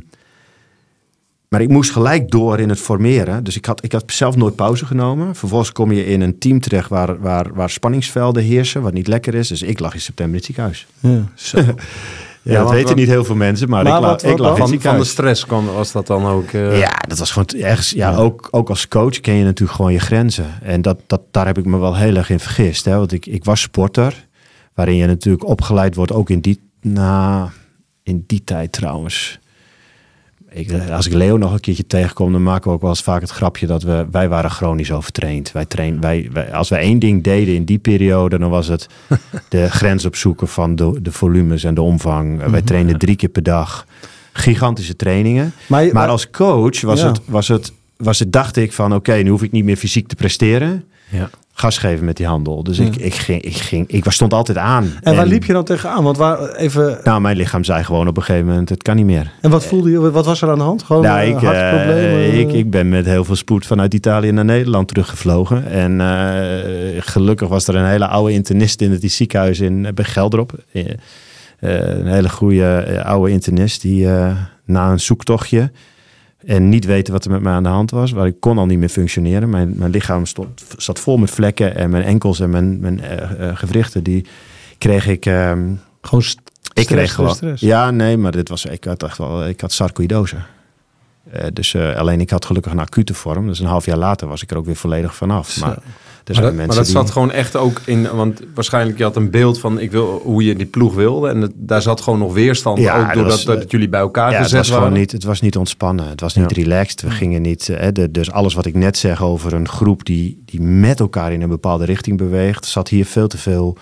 maar 1.54 1.62
ik 1.62 1.70
moest 1.70 1.92
gelijk 1.92 2.32
door 2.32 2.60
in 2.60 2.70
het 2.70 2.80
formeren. 2.80 3.44
Dus 3.44 3.56
ik 3.56 3.66
had, 3.66 3.84
ik 3.84 3.92
had 3.92 4.04
zelf 4.08 4.36
nooit 4.36 4.56
pauze 4.56 4.86
genomen. 4.86 5.36
Vervolgens 5.36 5.72
kom 5.72 5.92
je 5.92 6.06
in 6.06 6.22
een 6.22 6.38
team 6.40 6.60
terecht 6.60 6.90
waar, 6.90 7.20
waar, 7.20 7.54
waar 7.54 7.70
spanningsvelden 7.70 8.44
heersen, 8.44 8.82
wat 8.82 8.94
niet 8.94 9.08
lekker 9.08 9.34
is. 9.36 9.48
Dus 9.48 9.62
ik 9.62 9.80
lag 9.80 9.94
in 9.94 10.02
september 10.02 10.36
in 10.36 10.40
het 10.40 10.46
ziekenhuis. 10.46 10.88
Ja. 11.00 11.24
Ja, 12.42 12.62
dat 12.62 12.70
weten 12.72 12.88
wat- 12.88 12.96
niet 12.96 13.08
heel 13.08 13.24
veel 13.26 13.36
mensen, 13.36 13.70
maar, 13.70 13.84
Maar 13.84 13.96
ik, 13.96 14.02
la- 14.02 14.08
wat- 14.08 14.22
wat 14.22 14.32
ik 14.32 14.38
lag 14.38 14.48
in 14.48 14.52
het 14.52 14.58
van, 14.58 14.68
van 14.68 14.78
de 14.78 14.82
ziekenhuis. 14.82 15.10
stress 15.10 15.46
kwam, 15.46 15.66
was 15.66 15.92
dat 15.92 16.08
dan 16.08 16.26
ook... 16.26 16.48
eh, 16.52 16.80
Ja, 16.80 16.92
dat 17.08 17.18
was 17.20 17.32
gewoon 17.32 17.46
t- 17.48 17.56
ergens. 17.56 17.90
Ja, 17.90 18.16
Ook, 18.16 18.48
ook 18.52 18.70
als 18.70 18.88
coach 18.88 19.20
ken 19.20 19.34
je 19.34 19.44
natuurlijk 19.44 19.78
gewoon 19.78 19.92
je 19.94 20.00
grenzen. 20.00 20.46
En 20.62 20.82
dat, 20.82 20.98
dat, 21.08 21.22
daar 21.32 21.46
heb 21.46 21.58
ik 21.58 21.66
me 21.66 21.78
wel 21.78 21.96
heel 21.96 22.16
erg 22.16 22.30
in 22.30 22.40
vergist. 22.40 22.86
Hè? 22.86 22.98
Want 22.98 23.12
ik, 23.12 23.26
ik 23.26 23.44
was 23.44 23.62
sporter, 23.62 24.28
waarin 24.74 24.96
je 24.96 25.06
natuurlijk 25.06 25.48
opgeleid 25.48 25.96
wordt, 25.96 26.12
ook 26.12 26.30
in 26.30 26.40
die, 26.40 26.60
na, 26.82 27.50
in 28.04 28.24
die 28.28 28.44
tijd 28.44 28.72
trouwens. 28.72 29.40
Ik, 30.54 30.90
als 30.92 31.08
ik 31.08 31.14
Leo 31.14 31.38
nog 31.38 31.54
een 31.54 31.60
keertje 31.60 31.88
tegenkom, 31.88 32.32
dan 32.32 32.44
maken 32.44 32.68
we 32.70 32.76
ook 32.76 32.82
wel 32.82 32.90
eens 32.90 33.02
vaak 33.02 33.22
het 33.22 33.30
grapje 33.30 33.68
dat 33.68 33.84
we, 33.84 34.06
wij 34.12 34.30
waren 34.30 34.52
chronisch 34.52 34.92
overtraind. 34.92 35.52
Wij 35.52 35.66
train, 35.66 36.02
wij, 36.02 36.30
wij, 36.34 36.54
als 36.54 36.70
wij 36.70 36.80
één 36.80 37.00
ding 37.00 37.24
deden 37.24 37.56
in 37.56 37.64
die 37.64 37.80
periode, 37.80 38.38
dan 38.38 38.50
was 38.50 38.68
het 38.68 38.88
de 39.50 39.70
grens 39.70 40.06
opzoeken 40.06 40.48
van 40.48 40.76
de, 40.76 41.00
de 41.02 41.12
volumes 41.12 41.64
en 41.64 41.74
de 41.74 41.82
omvang. 41.82 42.46
Wij 42.46 42.62
trainden 42.62 42.98
drie 42.98 43.16
keer 43.16 43.30
per 43.30 43.44
dag. 43.44 43.86
Gigantische 44.34 44.96
trainingen. 44.96 45.54
Maar, 45.68 45.90
Maar 45.94 46.08
als 46.08 46.30
coach 46.30 46.82
was, 46.82 47.00
Ja. 47.00 47.08
het, 47.08 47.20
was, 47.26 47.48
het, 47.48 47.72
was 47.98 48.20
het, 48.20 48.32
dacht 48.32 48.56
ik 48.58 48.74
van 48.74 48.94
oké, 48.94 49.14
nu 49.14 49.30
hoef 49.30 49.44
ik 49.44 49.52
niet 49.52 49.64
meer 49.66 49.78
fysiek 49.78 50.08
te 50.08 50.16
presteren. 50.16 50.84
Ja. 51.14 51.30
Gas 51.56 51.78
geven 51.78 52.06
met 52.06 52.18
die 52.18 52.26
handel. 52.26 52.64
Dus 52.64 52.80
ik, 52.80 52.96
ik, 52.96 53.14
ging, 53.14 53.42
ik, 53.42 53.56
ging, 53.56 53.88
ik 53.88 54.04
was, 54.04 54.14
stond 54.14 54.34
altijd 54.34 54.58
aan. 54.58 54.94
en 55.02 55.16
waar 55.16 55.26
liep 55.26 55.44
je 55.44 55.54
dan 55.54 55.64
tegenaan? 55.64 56.04
Want 56.04 56.18
waar, 56.18 56.56
even, 56.56 57.00
Nou, 57.04 57.22
mijn 57.22 57.38
lichaam 57.38 57.64
zei 57.64 57.84
gewoon 57.84 58.08
op 58.08 58.18
een 58.18 58.24
gegeven 58.24 58.48
moment, 58.48 58.70
het 58.70 58.84
kan 58.84 58.96
niet 58.96 59.06
meer. 59.06 59.32
en 59.42 59.50
wat 59.50 59.66
voelde 59.66 59.90
je? 59.90 60.12
Wat 60.12 60.26
was 60.26 60.42
er 60.42 60.50
aan 60.50 60.58
de 60.58 60.64
hand? 60.64 60.84
Gewoon 60.84 61.04
nou, 61.04 61.20
eh, 61.20 61.30
ik, 61.30 61.42
eh, 61.42 62.40
ik, 62.40 62.52
ik 62.52 62.70
ben 62.70 62.90
met 62.90 63.06
heel 63.06 63.24
veel 63.24 63.36
spoed 63.36 63.66
vanuit 63.66 63.94
Italië 63.94 64.32
naar 64.32 64.46
Nederland 64.46 64.88
teruggevlogen. 64.88 65.68
En 65.68 66.02
eh, 66.02 67.02
gelukkig 67.02 67.48
was 67.48 67.68
er 67.68 67.76
een 67.76 67.88
hele 67.88 68.08
oude 68.08 68.34
internist 68.34 68.82
in 68.82 68.92
het 68.92 69.12
ziekenhuis 69.12 69.60
in, 69.60 69.88
bij 69.96 70.06
Gelderop. 70.06 70.52
Een 71.60 72.08
hele 72.08 72.30
goede 72.30 73.02
oude 73.04 73.32
internist 73.32 73.82
die 73.82 74.08
na 74.66 74.92
een 74.92 75.00
zoektochtje 75.00 75.72
en 76.46 76.70
niet 76.70 76.86
weten 76.86 77.14
wat 77.14 77.26
er 77.26 77.32
met 77.32 77.42
mij 77.42 77.54
aan 77.54 77.64
de 77.64 77.70
hand 77.70 77.92
was, 77.92 78.12
waar 78.12 78.26
ik 78.28 78.36
kon 78.40 78.58
al 78.58 78.66
niet 78.66 78.80
meer 78.80 78.90
functioneren. 78.90 79.50
Mijn, 79.50 79.74
mijn 79.76 79.92
lichaam 79.92 80.26
stond, 80.26 80.64
zat 80.78 81.00
vol 81.00 81.18
met 81.18 81.32
vlekken 81.32 81.76
en 81.76 81.90
mijn 81.90 82.04
enkels 82.04 82.40
en 82.40 82.50
mijn, 82.50 82.80
mijn 82.80 83.02
eh, 83.02 83.50
eh, 83.50 83.58
gewrichten, 83.58 84.04
die 84.04 84.26
kreeg 84.78 85.08
ik... 85.08 85.26
ehm, 85.26 85.72
Gewoon 86.02 86.24
st- 86.24 86.42
ik 86.74 86.84
stress, 86.84 86.88
kreeg 86.88 87.14
gewoon. 87.14 87.36
stress. 87.36 87.62
Ja, 87.62 87.92
nee, 87.92 88.18
maar 88.18 88.32
dit 88.32 88.50
was. 88.50 88.66
Ik 88.66 88.84
had 88.84 89.04
echt 89.04 89.18
wel. 89.18 89.48
Ik 89.48 89.62
had 89.62 89.72
sarcoïdose. 89.72 90.36
Eh, 91.32 91.48
dus 91.54 91.76
alleen 91.76 92.22
ik 92.22 92.30
had 92.30 92.46
gelukkig 92.46 92.72
een 92.72 92.80
acute 92.80 93.14
vorm. 93.14 93.48
Dus 93.48 93.60
een 93.60 93.66
half 93.66 93.86
jaar 93.86 93.98
later 93.98 94.28
was 94.28 94.42
ik 94.42 94.52
er 94.52 94.58
ook 94.58 94.66
weer 94.66 94.76
volledig 94.76 95.16
vanaf. 95.16 95.60
Maar, 95.60 95.78
er 96.24 96.34
Maar 96.34 96.44
dat, 96.44 96.54
mensen 96.54 96.68
maar 96.68 96.76
dat 96.76 96.86
die. 96.86 96.96
zat 96.96 97.12
gewoon 97.12 97.32
echt 97.32 97.56
ook 97.56 97.82
in, 97.86 98.16
want 98.16 98.40
waarschijnlijk 98.54 98.98
je 98.98 99.04
had 99.04 99.16
een 99.16 99.30
beeld 99.30 99.60
van 99.60 99.80
ik 99.80 99.92
wil, 99.92 100.22
hoe 100.24 100.44
je 100.44 100.56
die 100.56 100.66
ploeg 100.66 100.94
wilde. 100.94 101.30
En 101.30 101.42
het- 101.42 101.52
daar 101.56 101.82
zat 101.82 102.02
gewoon 102.02 102.20
nog 102.20 102.34
weerstand, 102.34 102.78
Ja, 102.80 103.00
ook 103.00 103.06
dat 103.06 103.14
doordat 103.14 103.44
was, 103.44 103.58
dat 103.58 103.72
jullie 103.72 103.90
bij 103.90 104.00
elkaar 104.00 104.30
ja, 104.32 104.36
het 104.36 104.44
gezet 104.44 104.58
was 104.60 104.70
waren. 104.70 104.84
gewoon 104.84 105.00
niet. 105.00 105.12
Het 105.12 105.24
was 105.24 105.42
niet 105.42 105.58
ontspannen. 105.58 106.08
Het 106.10 106.22
was 106.22 106.36
niet 106.36 106.52
relaxed. 106.52 107.02
We 107.02 107.10
gingen 107.12 107.42
niet. 107.42 107.70
eh, 107.70 107.88
de, 107.92 108.12
dus 108.12 108.32
alles 108.32 108.54
wat 108.54 108.66
ik 108.66 108.74
net 108.76 108.98
zeg 108.98 109.24
over 109.24 109.54
een 109.54 109.68
groep 109.68 110.06
die, 110.06 110.42
die 110.46 110.62
met 110.62 111.00
elkaar 111.00 111.34
in 111.34 111.42
een 111.42 111.50
bepaalde 111.50 111.86
richting 111.86 112.18
beweegt, 112.18 112.66
zat 112.66 112.90
hier 112.90 113.06
veel 113.06 113.28
te 113.28 113.38
veel. 113.38 113.78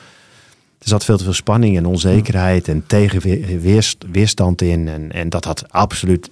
Er 0.80 0.88
zat 0.88 1.06
veel 1.06 1.18
te 1.18 1.24
veel 1.24 1.34
spanning 1.34 1.78
en 1.78 1.86
onzekerheid 1.86 2.68
en 2.68 2.84
tegenweerstand 2.88 4.62
in. 4.62 4.88
En, 4.88 5.12
en 5.12 5.30
dat 5.30 5.46
had 5.46 5.64
absoluut 5.70 6.30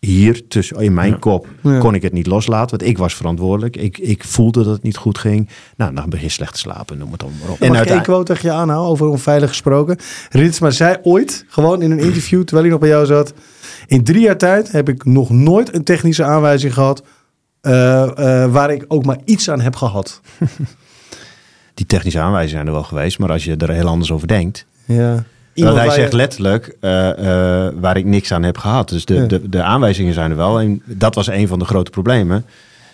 hier 0.00 0.48
tussen 0.48 0.76
in 0.80 0.94
mijn 0.94 1.18
kop 1.18 1.46
Ja. 1.62 1.78
kon 1.78 1.94
ik 1.94 2.02
het 2.02 2.12
niet 2.12 2.26
loslaten, 2.26 2.78
want 2.78 2.90
ik 2.90 2.98
was 2.98 3.14
verantwoordelijk. 3.14 3.76
Ik, 3.76 3.98
ik 3.98 4.24
voelde 4.24 4.62
dat 4.64 4.72
het 4.72 4.82
niet 4.82 4.96
goed 4.96 5.18
ging. 5.18 5.48
Nou, 5.76 5.94
dan 5.94 6.08
begin 6.10 6.24
je 6.26 6.32
slecht 6.32 6.52
te 6.52 6.58
slapen, 6.58 6.98
noem 6.98 7.10
het 7.10 7.20
dan 7.20 7.32
maar 7.40 7.50
op. 7.50 7.60
En 7.60 7.74
ik 7.74 7.84
één 7.84 8.02
quote 8.02 8.32
tegen 8.32 8.48
je 8.48 8.54
aanhouden 8.54 8.90
over 8.90 9.06
onveilig 9.06 9.48
gesproken? 9.48 9.96
Ritsma 10.30 10.70
zei 10.70 10.96
ooit, 11.02 11.44
gewoon 11.48 11.82
in 11.82 11.90
een 11.90 11.98
interview, 11.98 12.42
terwijl 12.42 12.60
hij 12.62 12.70
nog 12.70 12.80
bij 12.80 12.88
jou 12.88 13.06
zat... 13.06 13.32
In 13.86 14.04
drie 14.04 14.20
jaar 14.20 14.36
tijd 14.38 14.72
heb 14.72 14.88
ik 14.88 15.04
nog 15.04 15.30
nooit 15.30 15.74
een 15.74 15.84
technische 15.84 16.24
aanwijzing 16.24 16.74
gehad... 16.74 17.02
eh, 17.60 18.02
eh, 18.42 18.52
waar 18.52 18.70
ik 18.72 18.84
ook 18.88 19.04
maar 19.04 19.18
iets 19.24 19.50
aan 19.50 19.60
heb 19.60 19.76
gehad. 19.76 20.20
die 21.74 21.86
technische 21.86 22.18
aanwijzingen 22.20 22.54
zijn 22.54 22.66
er 22.66 22.72
wel 22.72 22.82
geweest, 22.82 23.18
maar 23.18 23.30
als 23.30 23.44
je 23.44 23.56
er 23.56 23.70
heel 23.70 23.86
anders 23.86 24.12
over 24.12 24.28
denkt, 24.28 24.66
Ja. 24.84 25.24
Iemand 25.54 25.76
hij 25.76 25.86
je- 25.86 25.92
zegt 25.92 26.12
letterlijk 26.12 26.76
eh, 26.80 27.10
eh, 27.66 27.72
waar 27.80 27.96
ik 27.96 28.04
niks 28.04 28.32
aan 28.32 28.42
heb 28.42 28.58
gehad. 28.58 28.88
Dus 28.88 29.04
de, 29.04 29.14
Ja. 29.14 29.26
de, 29.26 29.48
de 29.48 29.62
aanwijzingen 29.62 30.14
zijn 30.14 30.30
er 30.30 30.36
wel. 30.36 30.60
En 30.60 30.82
dat 30.84 31.14
was 31.14 31.26
een 31.26 31.48
van 31.48 31.58
de 31.58 31.64
grote 31.64 31.90
problemen. 31.90 32.44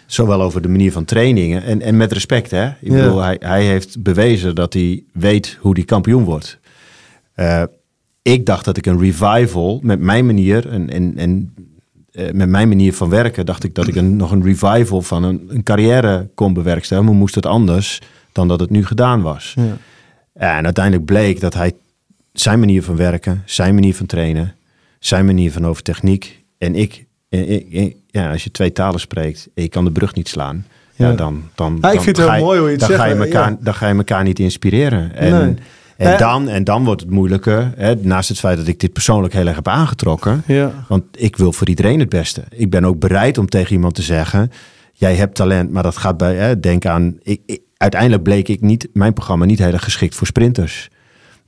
Zowel 0.07 0.43
over 0.43 0.63
de 0.63 0.69
manier 0.69 0.93
van 0.93 1.05
trainingen. 1.05 1.63
En, 1.63 1.81
en 1.83 1.97
met 1.97 2.13
respect, 2.13 2.51
hè. 2.51 2.67
Ik 2.67 2.75
Ja. 2.81 2.95
bedoel, 2.95 3.21
hij, 3.23 3.37
hij 3.39 3.65
heeft 3.65 4.03
bewezen 4.03 4.55
dat 4.55 4.73
hij 4.73 5.03
weet 5.13 5.59
hoe 5.61 5.73
hij 5.75 5.85
kampioen 5.85 6.25
wordt. 6.25 6.59
Eh, 7.35 7.63
ik 8.23 8.47
dacht 8.47 8.65
dat 8.65 8.77
ik 8.77 8.87
een 8.87 9.01
revival 9.01 9.81
met 9.83 10.01
mijn 10.01 10.27
manier 10.27 10.69
en, 10.69 10.91
en, 10.91 11.13
en 11.17 11.55
met 12.33 12.49
mijn 12.49 12.69
manier 12.69 12.93
van 12.95 13.09
werken, 13.11 13.47
dacht 13.47 13.65
ik 13.65 13.75
dat 13.75 13.87
ik 13.87 13.95
een, 13.97 14.17
nog 14.17 14.31
een 14.31 14.43
revival 14.45 15.03
van 15.03 15.23
een, 15.23 15.45
een 15.49 15.63
carrière 15.63 16.29
kon 16.35 16.53
bewerkstelligen. 16.55 17.11
Maar 17.11 17.21
moest 17.21 17.35
het 17.35 17.47
anders 17.47 18.01
dan 18.33 18.49
dat 18.49 18.61
het 18.61 18.71
nu 18.71 18.85
gedaan 18.87 19.23
was. 19.23 19.55
Ja. 19.57 19.77
En 20.57 20.65
uiteindelijk 20.65 21.05
bleek 21.05 21.41
dat 21.41 21.55
hij 21.55 21.73
zijn 22.41 22.59
manier 22.59 22.83
van 22.83 22.97
werken, 22.97 23.43
zijn 23.45 23.75
manier 23.75 23.95
van 23.95 24.07
trainen, 24.07 24.55
zijn 24.99 25.25
manier 25.27 25.53
van 25.53 25.67
over 25.67 25.83
techniek 25.83 26.45
en 26.59 26.75
ik, 26.75 27.05
ja, 28.11 28.31
als 28.33 28.45
je 28.45 28.51
twee 28.51 28.73
talen 28.73 29.01
spreekt 29.01 29.49
en 29.55 29.63
je 29.63 29.69
kan 29.69 29.85
de 29.85 29.93
brug 29.93 30.15
niet 30.15 30.29
slaan, 30.29 30.67
ja. 30.95 31.09
Ja. 31.11 31.15
dan, 31.15 31.43
dan, 31.55 31.79
Ja, 31.81 31.89
ik 31.89 31.95
dan 31.95 32.03
vind 32.03 32.17
het 32.17 32.27
ga 32.27 32.33
heel 32.33 32.41
je- 32.41 32.47
mooi 32.47 32.59
hoe 32.59 32.67
je 32.67 32.73
het 32.73 32.81
dan 32.81 32.89
zegt, 32.89 33.01
Ga 33.03 33.07
je 33.09 33.15
maar 33.15 33.27
elkaar, 33.27 33.51
ja. 33.51 33.57
Dan 33.61 33.75
ga 33.75 33.89
je 33.89 33.95
elkaar 33.95 34.25
niet 34.25 34.39
inspireren. 34.39 35.15
En, 35.15 35.33
Nee. 35.33 35.55
en, 36.13 36.19
dan, 36.19 36.49
en 36.49 36.65
dan 36.65 36.85
wordt 36.85 37.01
het 37.01 37.11
moeilijker, 37.11 37.73
hè, 37.77 37.95
naast 37.95 38.29
het 38.29 38.39
feit 38.39 38.57
dat 38.57 38.67
ik 38.67 38.81
dit 38.81 38.93
persoonlijk 38.93 39.35
heel 39.35 39.47
erg 39.47 39.57
heb 39.57 39.69
aangetrokken. 39.69 40.43
Want 40.89 41.05
ik 41.17 41.37
wil 41.37 41.53
voor 41.53 41.69
iedereen 41.69 42.01
het 42.01 42.09
beste. 42.09 42.43
Ik 42.51 42.71
ben 42.71 42.85
ook 42.85 42.99
bereid 42.99 43.39
om 43.39 43.49
tegen 43.49 43.73
iemand 43.73 43.95
te 43.95 44.03
zeggen: 44.03 44.51
Jij 44.93 45.15
hebt 45.17 45.35
talent, 45.35 45.71
maar 45.71 45.83
dat 45.83 45.97
gaat 45.97 46.17
bij. 46.17 46.35
Hè, 46.35 46.61
denk 46.61 46.87
aan. 46.87 47.17
Ik, 47.23 47.41
ik- 47.47 47.61
uiteindelijk 47.77 48.23
bleek 48.23 48.49
ik 48.49 48.61
niet, 48.61 48.89
mijn 48.93 49.13
programma 49.13 49.45
niet 49.45 49.59
heel 49.59 49.73
erg 49.73 49.85
geschikt 49.85 50.15
voor 50.15 50.27
sprinters. 50.27 50.89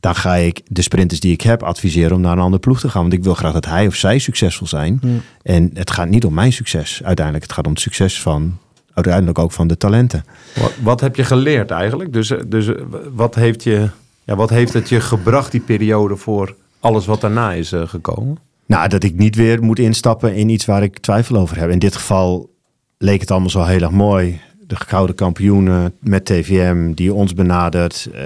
Dan 0.00 0.14
ga 0.14 0.34
ik 0.34 0.60
de 0.66 0.82
sprinters 0.82 1.20
die 1.20 1.32
ik 1.32 1.40
heb 1.40 1.62
adviseren 1.62 2.16
om 2.16 2.20
naar 2.20 2.32
een 2.32 2.38
andere 2.38 2.62
ploeg 2.62 2.80
te 2.80 2.88
gaan. 2.88 3.00
Want 3.00 3.12
ik 3.12 3.22
wil 3.22 3.34
graag 3.34 3.52
dat 3.52 3.66
hij 3.66 3.86
of 3.86 3.94
zij 3.94 4.18
succesvol 4.18 4.66
zijn. 4.66 5.00
En 5.42 5.70
het 5.74 5.90
gaat 5.90 6.08
niet 6.08 6.24
om 6.24 6.34
mijn 6.34 6.52
succes 6.52 7.00
uiteindelijk. 7.04 7.44
Het 7.44 7.54
gaat 7.54 7.66
om 7.66 7.72
het 7.72 7.80
succes 7.80 8.20
van. 8.20 8.58
Uiteindelijk 8.98 9.38
ook 9.38 9.52
van 9.52 9.66
de 9.66 9.76
talenten. 9.76 10.24
Wat, 10.60 10.72
wat 10.82 11.00
heb 11.00 11.16
je 11.16 11.24
geleerd 11.24 11.70
eigenlijk? 11.70 12.12
Dus, 12.12 12.30
eh, 12.30 12.38
dus 12.46 12.66
eh, 12.66 12.74
wat, 13.12 13.34
heeft 13.34 13.62
je, 13.62 13.88
ja, 14.24 14.36
wat 14.36 14.50
heeft 14.50 14.72
het 14.72 14.88
je 14.88 15.00
gebracht, 15.00 15.50
die 15.50 15.60
periode, 15.60 16.16
voor 16.16 16.54
alles 16.80 17.06
wat 17.06 17.20
daarna 17.20 17.52
is 17.52 17.72
eh, 17.72 17.88
gekomen? 17.88 18.38
Nou, 18.66 18.88
dat 18.88 19.02
ik 19.02 19.14
niet 19.14 19.34
weer 19.34 19.62
moet 19.62 19.78
instappen 19.78 20.34
in 20.34 20.48
iets 20.48 20.64
waar 20.64 20.82
ik 20.82 20.98
twijfel 20.98 21.36
over 21.36 21.58
heb. 21.58 21.70
In 21.70 21.78
dit 21.78 21.96
geval 21.96 22.50
leek 22.98 23.20
het 23.20 23.30
allemaal 23.30 23.50
zo 23.50 23.62
heel 23.62 23.80
erg 23.80 23.90
mooi. 23.90 24.40
De 24.68 24.76
gouden 24.76 25.14
kampioenen 25.14 25.94
met 26.00 26.24
TVM 26.24 26.92
die 26.92 27.14
ons 27.14 27.34
benadert. 27.34 28.08
eh, 28.12 28.20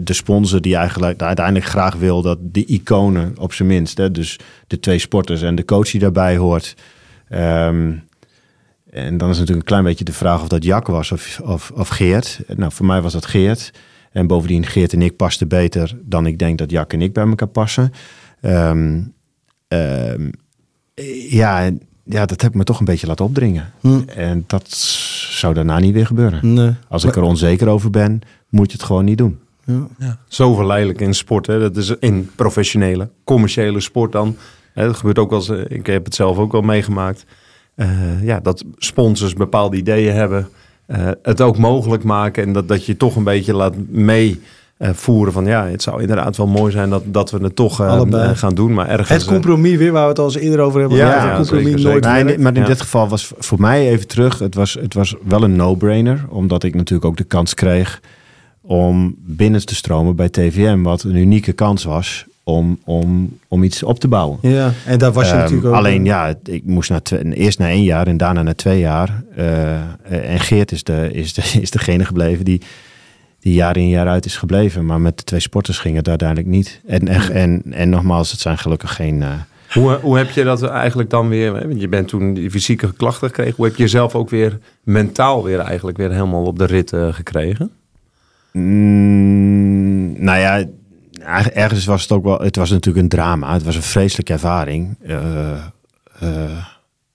de 0.00 0.12
sponsor 0.12 0.60
die 0.60 0.76
eigenlijk 0.76 1.22
uiteindelijk 1.22 1.66
graag 1.66 1.94
wil 1.94 2.22
dat 2.22 2.38
de 2.42 2.64
iconen 2.64 3.34
op 3.38 3.52
zijn 3.52 3.68
minst. 3.68 3.98
Hè, 3.98 4.10
dus 4.10 4.38
de 4.66 4.80
twee 4.80 4.98
sporters 4.98 5.42
en 5.42 5.54
de 5.54 5.64
coach 5.64 5.90
die 5.90 6.00
daarbij 6.00 6.36
hoort. 6.36 6.74
Ehm, 7.28 7.92
en 8.90 9.16
dan 9.16 9.30
is 9.30 9.38
natuurlijk 9.38 9.48
een 9.48 9.64
klein 9.64 9.84
beetje 9.84 10.04
de 10.04 10.12
vraag 10.12 10.42
of 10.42 10.48
dat 10.48 10.64
Jack 10.64 10.86
was 10.86 11.12
of, 11.12 11.40
of, 11.44 11.70
of 11.74 11.88
Geert. 11.88 12.40
Nou, 12.56 12.72
voor 12.72 12.86
mij 12.86 13.02
was 13.02 13.12
dat 13.12 13.26
Geert. 13.26 13.70
En 14.12 14.26
bovendien, 14.26 14.66
Geert 14.66 14.92
en 14.92 15.02
ik 15.02 15.16
pasten 15.16 15.48
beter 15.48 15.96
dan 16.02 16.26
ik 16.26 16.38
denk 16.38 16.58
dat 16.58 16.70
Jack 16.70 16.92
en 16.92 17.02
ik 17.02 17.12
bij 17.12 17.26
elkaar 17.26 17.48
passen. 17.48 17.92
Ehm, 18.40 19.00
ehm, 19.68 20.30
ja, 21.28 21.70
ja, 22.04 22.26
dat 22.26 22.40
heb 22.40 22.50
ik 22.50 22.56
me 22.56 22.64
toch 22.64 22.78
een 22.78 22.84
beetje 22.84 23.06
laten 23.06 23.24
opdringen. 23.24 23.72
Hm. 23.80 24.00
En 24.06 24.44
dat 24.46 24.68
zou 25.38 25.54
daarna 25.54 25.78
niet 25.78 25.94
weer 25.94 26.06
gebeuren. 26.06 26.54
Nee. 26.54 26.72
Als 26.88 27.04
ik 27.04 27.16
er 27.16 27.22
onzeker 27.22 27.68
over 27.68 27.90
ben, 27.90 28.20
moet 28.48 28.70
je 28.70 28.76
het 28.76 28.86
gewoon 28.86 29.04
niet 29.04 29.18
doen. 29.18 29.38
Ja. 29.98 30.18
Zo 30.28 30.54
verleidelijk 30.54 31.00
in 31.00 31.14
sport. 31.14 31.46
Hè? 31.46 31.58
Dat 31.60 31.76
is 31.76 31.94
in 31.98 32.30
professionele, 32.36 33.08
commerciële 33.24 33.80
sport 33.80 34.12
dan. 34.12 34.36
Hè, 34.72 34.86
dat 34.86 34.96
gebeurt 34.96 35.18
ook 35.18 35.32
als 35.32 35.48
ik 35.48 35.86
heb 35.86 36.04
het 36.04 36.14
zelf 36.14 36.38
ook 36.38 36.52
wel 36.52 36.60
meegemaakt. 36.62 37.24
Eh, 37.74 38.24
ja, 38.24 38.40
dat 38.40 38.64
sponsors 38.78 39.32
bepaalde 39.34 39.76
ideeën 39.76 40.14
hebben. 40.14 40.48
eh, 40.86 41.10
het 41.22 41.40
ook 41.40 41.58
mogelijk 41.58 42.04
maken. 42.04 42.42
En 42.42 42.52
dat, 42.52 42.68
dat 42.68 42.86
je 42.86 42.96
toch 42.96 43.16
een 43.16 43.24
beetje 43.24 43.54
laat 43.54 43.74
meevoeren 44.78 45.32
van 45.32 45.46
ja, 45.46 45.66
het 45.66 45.82
zou 45.82 46.00
inderdaad 46.00 46.36
wel 46.36 46.46
mooi 46.46 46.72
zijn 46.72 46.90
dat, 46.90 47.02
dat 47.06 47.30
we 47.30 47.38
het 47.42 47.56
toch 47.56 47.80
eh, 47.80 48.00
eh, 48.12 48.36
gaan 48.36 48.54
doen. 48.54 48.74
Maar 48.74 48.88
ergens. 48.88 49.08
Het 49.08 49.22
eh, 49.22 49.28
compromis 49.28 49.76
weer, 49.76 49.92
waar 49.92 50.02
we 50.02 50.08
het 50.08 50.18
al 50.18 50.24
eens 50.24 50.36
eerder 50.36 50.60
over 50.60 50.80
hebben 50.80 50.98
Ja, 50.98 51.06
gehad. 51.10 51.22
ja, 51.22 51.28
het 51.28 51.36
compromis 51.36 51.64
zeker, 51.66 51.80
nooit 51.82 51.94
zeker. 52.04 52.10
Maar 52.10 52.20
in, 52.20 52.26
dit- 52.26 52.38
maar 52.38 52.54
in 52.54 52.60
Ja. 52.60 52.66
dit 52.66 52.80
geval 52.80 53.08
was 53.08 53.32
voor 53.38 53.60
mij 53.60 53.88
even 53.88 54.06
terug. 54.08 54.38
Het 54.38 54.54
was, 54.54 54.76
het 54.80 54.94
was 54.94 55.14
wel 55.22 55.42
een 55.42 55.56
no-brainer. 55.56 56.24
Omdat 56.28 56.62
ik 56.62 56.74
natuurlijk 56.74 57.04
ook 57.04 57.16
de 57.16 57.24
kans 57.24 57.54
kreeg 57.54 58.00
om 58.60 59.14
binnen 59.18 59.66
te 59.66 59.74
stromen 59.74 60.16
bij 60.16 60.28
TVM. 60.28 60.82
Wat 60.82 61.02
een 61.02 61.16
unieke 61.16 61.52
kans 61.52 61.84
was 61.84 62.24
om, 62.42 62.78
om, 62.84 63.38
om 63.48 63.62
iets 63.62 63.82
op 63.82 64.00
te 64.00 64.08
bouwen. 64.08 64.38
Ja, 64.42 64.72
en 64.86 64.98
daar 64.98 65.12
was 65.12 65.24
je 65.26 65.32
Ehm, 65.32 65.40
natuurlijk 65.40 65.66
ook... 65.68 65.74
Alleen 65.74 66.04
ja, 66.04 66.34
ik 66.44 66.64
moest 66.64 66.90
na 66.90 67.00
twee- 67.00 67.32
eerst 67.32 67.58
na 67.58 67.68
één 67.68 67.82
jaar 67.82 68.06
en 68.06 68.16
daarna 68.16 68.42
na 68.42 68.54
twee 68.54 68.78
jaar. 68.78 69.22
eh, 69.36 69.74
eh, 69.74 69.82
en 70.32 70.40
Geert 70.40 70.72
is, 70.72 70.82
de, 70.84 71.08
is, 71.12 71.32
de, 71.34 71.42
is 71.60 71.70
degene 71.70 72.04
gebleven 72.04 72.44
die, 72.44 72.60
die 73.44 73.54
jaar 73.54 73.76
in 73.76 73.88
jaar 73.88 74.08
uit 74.08 74.24
is 74.26 74.36
gebleven. 74.36 74.86
Maar 74.86 75.00
met 75.00 75.18
de 75.18 75.24
twee 75.24 75.40
sporters 75.40 75.78
ging 75.78 75.96
het 75.96 76.08
uiteindelijk 76.08 76.48
niet. 76.48 76.80
En, 76.86 77.08
en, 77.08 77.30
en, 77.32 77.62
en 77.72 77.88
nogmaals, 77.88 78.30
het 78.30 78.40
zijn 78.40 78.58
gelukkig 78.58 78.94
geen... 78.94 79.22
eh, 79.22 79.28
Hoe, 79.72 79.98
hoe 80.02 80.16
heb 80.16 80.30
je 80.30 80.44
dat 80.44 80.62
eigenlijk 80.62 81.10
dan 81.10 81.28
weer? 81.28 81.52
Want 81.52 81.80
je 81.80 81.88
bent 81.88 82.08
toen 82.08 82.34
die 82.34 82.50
fysieke 82.50 82.92
klachten 82.92 83.28
gekregen. 83.28 83.54
Hoe 83.56 83.64
heb 83.66 83.76
je 83.76 83.82
jezelf 83.82 84.14
ook 84.14 84.30
weer 84.30 84.58
mentaal 84.82 85.44
weer 85.44 85.58
eigenlijk 85.58 85.96
weer 85.96 86.10
helemaal 86.12 86.44
op 86.44 86.58
de 86.58 86.64
rit 86.64 86.92
eh, 86.92 87.12
gekregen? 87.12 87.70
Mm, 88.52 90.24
nou 90.24 90.38
ja, 90.38 90.56
er- 91.20 91.52
ergens 91.52 91.84
was 91.84 92.02
het 92.02 92.12
ook 92.12 92.24
wel. 92.24 92.38
Het 92.38 92.56
was 92.56 92.70
natuurlijk 92.70 93.02
een 93.04 93.08
drama. 93.10 93.52
Het 93.52 93.62
was 93.64 93.76
een 93.76 93.82
vreselijke 93.82 94.32
ervaring. 94.32 94.96
Eh, 95.06 95.58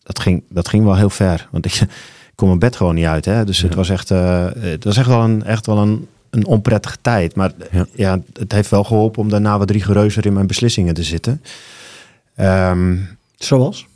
dat, 0.03 0.19
ging, 0.19 0.43
dat 0.49 0.67
ging 0.67 0.83
wel 0.83 0.95
heel 0.95 1.09
ver. 1.09 1.47
Want 1.51 1.65
ik, 1.65 1.81
kon 2.35 2.47
mijn 2.47 2.59
bed 2.59 2.75
gewoon 2.75 2.95
niet 2.95 3.05
uit. 3.05 3.25
Hè? 3.25 3.45
Dus 3.45 3.61
het 3.61 3.75
was 3.75 3.89
echt, 3.89 4.09
het 4.09 4.83
was 4.83 4.97
echt 4.97 5.07
wel 5.07 5.21
een, 5.23 5.43
echt 5.43 5.65
wel 5.65 5.77
een, 5.77 6.07
een 6.29 6.45
onprettige 6.45 6.97
tijd. 7.01 7.35
Maar 7.35 7.51
Ja. 7.71 7.85
ja. 7.95 8.19
het 8.39 8.51
heeft 8.51 8.69
wel 8.69 8.83
geholpen 8.83 9.21
om 9.21 9.29
daarna 9.29 9.57
wat 9.57 9.69
rigoureuzer 9.71 10.25
in 10.25 10.33
mijn 10.33 10.47
beslissingen 10.47 10.93
te 10.93 11.03
zitten. 11.03 11.41
Ehm, 12.35 12.95
Zoals? 13.37 13.87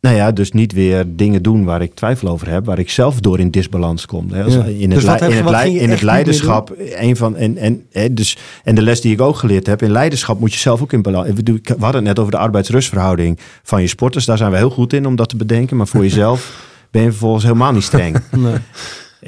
nou 0.00 0.16
ja, 0.18 0.32
dus 0.32 0.52
niet 0.52 0.72
weer 0.72 1.04
dingen 1.08 1.42
doen 1.42 1.64
waar 1.64 1.82
ik 1.82 1.94
twijfel 1.94 2.28
over 2.28 2.50
heb, 2.50 2.64
waar 2.64 2.78
ik 2.78 2.90
zelf 2.90 3.20
door 3.20 3.38
in 3.40 3.50
disbalans 3.50 4.06
kom. 4.06 4.30
Hè. 4.32 4.42
Als- 4.44 4.54
Ja. 4.54 4.64
In 4.64 4.80
het, 4.80 4.90
Dus 5.00 5.04
wat 5.04 5.20
in 5.22 5.30
het, 5.44 6.00
in 6.00 6.04
leiderschap, 6.04 6.72
een 6.78 7.16
van 7.16 7.36
en 7.36 7.56
en 7.56 7.84
hè, 7.92 8.14
dus 8.14 8.36
en 8.64 8.74
de 8.74 8.82
les 8.82 9.00
die 9.00 9.12
ik 9.12 9.20
ook 9.20 9.36
geleerd 9.36 9.66
heb 9.66 9.82
in 9.82 9.90
leiderschap 9.90 10.40
moet 10.40 10.52
je 10.52 10.58
zelf 10.58 10.82
ook 10.82 10.92
in 10.92 11.02
balans. 11.02 11.28
We 11.34 11.42
doen- 11.42 11.60
we 11.62 11.72
hadden 11.78 11.94
het 11.94 12.04
net 12.04 12.18
over 12.18 12.30
de 12.32 12.38
arbeidsrustverhouding 12.38 13.38
van 13.62 13.80
je 13.80 13.86
sporters. 13.88 14.24
Daar 14.24 14.36
zijn 14.36 14.50
we 14.50 14.56
heel 14.56 14.70
goed 14.70 14.92
in 14.92 15.06
om 15.06 15.16
dat 15.16 15.28
te 15.28 15.36
bedenken, 15.36 15.76
maar 15.76 15.86
voor 15.86 16.02
jezelf 16.02 16.64
ben 16.90 17.02
je 17.02 17.10
vervolgens 17.10 17.44
helemaal 17.44 17.72
niet 17.72 17.82
streng. 17.82 18.16
Nee. 18.30 18.54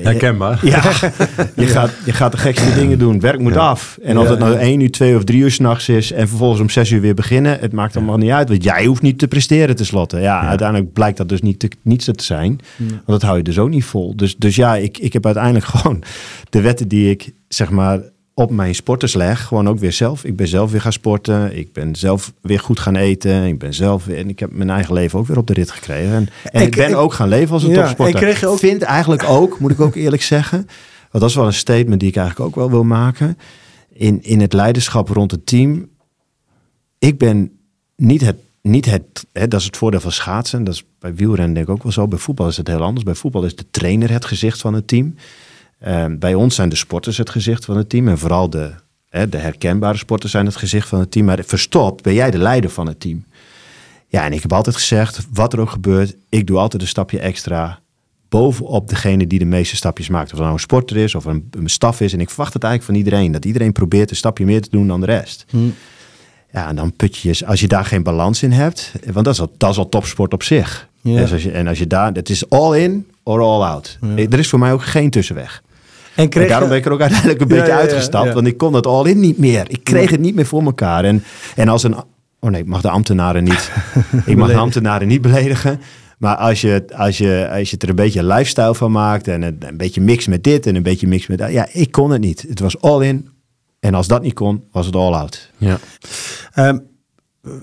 Herkenbaar. 0.02 0.58
Ja, 0.62 0.82
je 1.56 1.66
gaat, 1.66 1.90
je 2.04 2.12
gaat 2.12 2.32
de 2.32 2.38
gekste 2.38 2.74
dingen 2.74 2.98
doen. 2.98 3.20
Werk 3.20 3.38
moet 3.38 3.56
af. 3.56 3.98
En 4.02 4.18
of 4.18 4.24
Ja, 4.24 4.30
het 4.30 4.38
nou 4.38 4.52
ja. 4.52 4.58
één 4.58 4.80
uur, 4.80 4.90
twee 4.90 5.16
of 5.16 5.24
drie 5.24 5.40
uur 5.40 5.50
s'nachts 5.50 5.88
is... 5.88 6.12
en 6.12 6.28
vervolgens 6.28 6.60
om 6.60 6.70
zes 6.70 6.90
uur 6.90 7.00
weer 7.00 7.14
beginnen... 7.14 7.58
het 7.60 7.72
maakt 7.72 7.96
allemaal 7.96 8.16
niet 8.16 8.30
uit. 8.30 8.48
Want 8.48 8.64
jij 8.64 8.84
hoeft 8.84 9.02
niet 9.02 9.18
te 9.18 9.28
presteren 9.28 9.76
tenslotte. 9.76 10.20
Ja, 10.20 10.40
uiteindelijk 10.40 10.92
blijkt 10.92 11.16
dat 11.16 11.28
dus 11.28 11.42
niet 11.42 11.58
te, 11.58 11.70
niet 11.82 12.04
zo 12.04 12.12
te 12.12 12.24
zijn. 12.24 12.60
Want 12.78 13.06
dat 13.06 13.22
hou 13.22 13.36
je 13.36 13.42
dus 13.42 13.58
ook 13.58 13.70
niet 13.70 13.84
vol. 13.84 14.16
Dus, 14.16 14.36
dus 14.36 14.56
ja, 14.56 14.76
ik, 14.76 14.98
ik 14.98 15.12
heb 15.12 15.24
uiteindelijk 15.24 15.64
gewoon... 15.74 16.02
de 16.50 16.60
wetten 16.60 16.88
die 16.88 17.10
ik, 17.10 17.32
zeg 17.48 17.70
maar... 17.70 18.00
op 18.38 18.50
mijn 18.50 18.74
sporters 18.74 19.14
leg, 19.14 19.44
gewoon 19.44 19.68
ook 19.68 19.78
weer 19.78 19.92
zelf. 19.92 20.24
Ik 20.24 20.36
ben 20.36 20.48
zelf 20.48 20.70
weer 20.70 20.80
gaan 20.80 20.92
sporten. 20.92 21.56
Ik 21.56 21.72
ben 21.72 21.96
zelf 21.96 22.32
weer 22.40 22.60
goed 22.60 22.78
gaan 22.80 22.96
eten. 22.96 23.44
Ik 23.44 23.58
ben 23.58 23.74
zelf 23.74 24.04
weer... 24.04 24.18
en 24.18 24.28
ik 24.28 24.38
heb 24.38 24.52
mijn 24.52 24.70
eigen 24.70 24.94
leven 24.94 25.18
ook 25.18 25.26
weer 25.26 25.36
op 25.38 25.46
de 25.46 25.52
rit 25.52 25.70
gekregen. 25.70 26.12
En, 26.14 26.28
en 26.52 26.60
Ik- 26.60 26.66
ik, 26.66 26.76
ben 26.76 26.88
ik- 26.90 26.96
ook 26.96 27.12
gaan 27.12 27.28
leven 27.28 27.52
als 27.52 27.62
een 27.62 27.70
Ja, 27.70 27.82
topsporter. 27.82 28.48
ook- 28.48 28.58
vind 28.58 28.82
eigenlijk 28.82 29.24
ook, 29.24 29.58
moet 29.58 29.70
ik 29.70 29.80
ook 29.80 29.94
eerlijk 29.94 30.22
zeggen... 30.22 30.58
want 31.10 31.22
dat 31.22 31.28
is 31.28 31.34
wel 31.34 31.46
een 31.46 31.52
statement 31.52 32.00
die 32.00 32.08
ik 32.08 32.16
eigenlijk 32.16 32.46
ook 32.48 32.54
wel 32.54 32.70
wil 32.70 32.84
maken... 32.84 33.38
in, 33.92 34.22
in 34.22 34.40
het 34.40 34.52
leiderschap 34.52 35.08
rond 35.08 35.30
het 35.30 35.46
team... 35.46 35.88
ik 36.98 37.18
ben 37.18 37.50
niet 37.96 38.20
het... 38.20 38.36
Niet 38.62 38.84
het 38.84 39.26
hè, 39.32 39.48
dat 39.48 39.60
is 39.60 39.66
het 39.66 39.76
voordeel 39.76 40.00
van 40.00 40.12
schaatsen. 40.12 40.64
Dat 40.64 40.74
is 40.74 40.84
bij 40.98 41.14
wielrennen 41.14 41.54
denk 41.54 41.66
ik 41.66 41.72
ook 41.74 41.82
wel 41.82 41.92
zo. 41.92 42.08
Bij 42.08 42.18
voetbal 42.18 42.48
is 42.48 42.56
het 42.56 42.66
heel 42.68 42.82
anders. 42.82 43.04
Bij 43.04 43.14
voetbal 43.14 43.44
is 43.44 43.56
de 43.56 43.64
trainer 43.70 44.10
het 44.10 44.24
gezicht 44.24 44.60
van 44.60 44.74
het 44.74 44.88
team. 44.88 45.14
Ehm, 45.80 46.18
bij 46.18 46.34
ons 46.34 46.54
zijn 46.54 46.68
de 46.68 46.76
sporters 46.76 47.16
het 47.16 47.30
gezicht 47.30 47.64
van 47.64 47.76
het 47.76 47.88
team. 47.88 48.08
En 48.08 48.18
vooral 48.18 48.50
de, 48.50 48.70
hè, 49.08 49.28
de 49.28 49.36
herkenbare 49.36 49.98
sporters 49.98 50.32
zijn 50.32 50.46
het 50.46 50.56
gezicht 50.56 50.88
van 50.88 51.00
het 51.00 51.10
team. 51.10 51.24
Maar 51.26 51.38
verstopt 51.46 52.02
ben 52.02 52.14
jij 52.14 52.30
de 52.30 52.38
leider 52.38 52.70
van 52.70 52.86
het 52.86 53.00
team. 53.00 53.24
Ja, 54.08 54.24
en 54.24 54.32
ik 54.32 54.42
heb 54.42 54.52
altijd 54.52 54.76
gezegd, 54.76 55.26
wat 55.32 55.52
er 55.52 55.60
ook 55.60 55.70
gebeurt, 55.70 56.16
ik 56.28 56.46
doe 56.46 56.58
altijd 56.58 56.82
een 56.82 56.88
stapje 56.88 57.18
extra 57.18 57.78
bovenop 58.28 58.88
degene 58.88 59.26
die 59.26 59.38
de 59.38 59.44
meeste 59.44 59.76
stapjes 59.76 60.08
maakt. 60.08 60.24
Of 60.24 60.30
het 60.30 60.40
nou 60.40 60.52
een 60.52 60.58
sporter 60.58 60.96
is 60.96 61.14
of 61.14 61.24
een, 61.24 61.48
een 61.50 61.68
staf 61.70 62.00
is. 62.00 62.12
En 62.12 62.20
ik 62.20 62.28
verwacht 62.28 62.52
het 62.54 62.62
eigenlijk 62.62 62.92
van 62.94 63.04
iedereen. 63.04 63.32
Dat 63.32 63.44
iedereen 63.44 63.72
probeert 63.72 64.10
een 64.10 64.16
stapje 64.16 64.44
meer 64.44 64.60
te 64.62 64.68
doen 64.70 64.86
dan 64.86 65.00
de 65.00 65.06
rest. 65.06 65.44
Ja, 66.52 66.68
en 66.68 66.76
dan 66.76 66.92
put 66.96 67.16
je, 67.16 67.28
je- 67.32 67.46
als 67.46 67.60
je 67.60 67.68
daar 67.68 67.84
geen 67.84 68.02
balans 68.02 68.42
in 68.42 68.52
hebt, 68.52 68.92
want 69.12 69.24
dat 69.24 69.34
is 69.34 69.40
al, 69.40 69.52
dat 69.56 69.70
is 69.70 69.78
al 69.78 69.88
topsport 69.88 70.32
op 70.32 70.42
zich. 70.42 70.88
Ja. 71.00 71.20
Dus 71.20 71.32
als 71.32 71.42
je, 71.42 71.50
en 71.50 71.66
als 71.66 71.78
je 71.78 71.86
daar, 71.86 72.12
het 72.12 72.28
is 72.30 72.50
all 72.50 72.78
in 72.82 73.06
or 73.22 73.40
all 73.40 73.62
out. 73.62 73.98
Er 74.32 74.38
is 74.38 74.48
voor 74.48 74.58
mij 74.58 74.72
ook 74.72 74.82
geen 74.84 75.10
tussenweg. 75.10 75.62
En 76.18 76.24
En 76.24 76.30
kreeg 76.30 76.48
daarom 76.48 76.68
ben 76.68 76.78
ik 76.78 76.84
er 76.84 76.92
ook 76.92 77.00
uiteindelijk 77.00 77.40
een 77.40 77.48
beetje 77.48 77.72
uitgestapt. 77.72 78.32
Want 78.32 78.46
ik 78.46 78.56
kon 78.56 78.72
dat 78.72 78.86
all 78.86 79.06
in 79.06 79.20
niet 79.20 79.38
meer. 79.38 79.64
Ik 79.68 79.84
kreeg 79.84 80.10
het 80.10 80.20
niet 80.20 80.34
meer 80.34 80.46
voor 80.46 80.62
elkaar. 80.62 81.04
En, 81.04 81.24
en 81.56 81.68
als 81.68 81.82
een... 81.82 81.94
Oh 82.40 82.50
nee, 82.50 82.60
ik 82.60 82.66
mag 82.66 82.80
de 82.80 82.90
ambtenaren 82.90 83.44
niet... 83.44 83.70
ik 84.26 84.36
mag 84.36 84.48
de 84.48 84.56
ambtenaren 84.56 85.08
niet 85.08 85.22
beledigen. 85.22 85.80
Maar 86.18 86.36
als 86.36 86.60
je, 86.60 86.84
als, 86.96 87.18
je, 87.18 87.48
als 87.50 87.68
je 87.68 87.74
het 87.74 87.82
er 87.82 87.88
een 87.88 87.94
beetje 87.94 88.24
lifestyle 88.24 88.74
van 88.74 88.92
maakt... 88.92 89.28
en 89.28 89.42
een, 89.42 89.56
een 89.60 89.76
beetje 89.76 90.00
mix 90.00 90.26
met 90.26 90.44
dit 90.44 90.66
en 90.66 90.74
een 90.74 90.82
beetje 90.82 91.08
mix 91.08 91.26
met 91.26 91.38
dat... 91.38 91.50
Ja, 91.52 91.68
ik 91.72 91.90
kon 91.90 92.10
het 92.10 92.20
niet. 92.20 92.44
Het 92.48 92.60
was 92.60 92.80
all 92.80 93.06
in. 93.06 93.28
En 93.80 93.94
als 93.94 94.06
dat 94.06 94.22
niet 94.22 94.34
kon, 94.34 94.64
was 94.72 94.86
het 94.86 94.96
all 94.96 95.12
out. 95.12 95.50
Ja. 95.56 95.78
Ehm, 96.52 96.78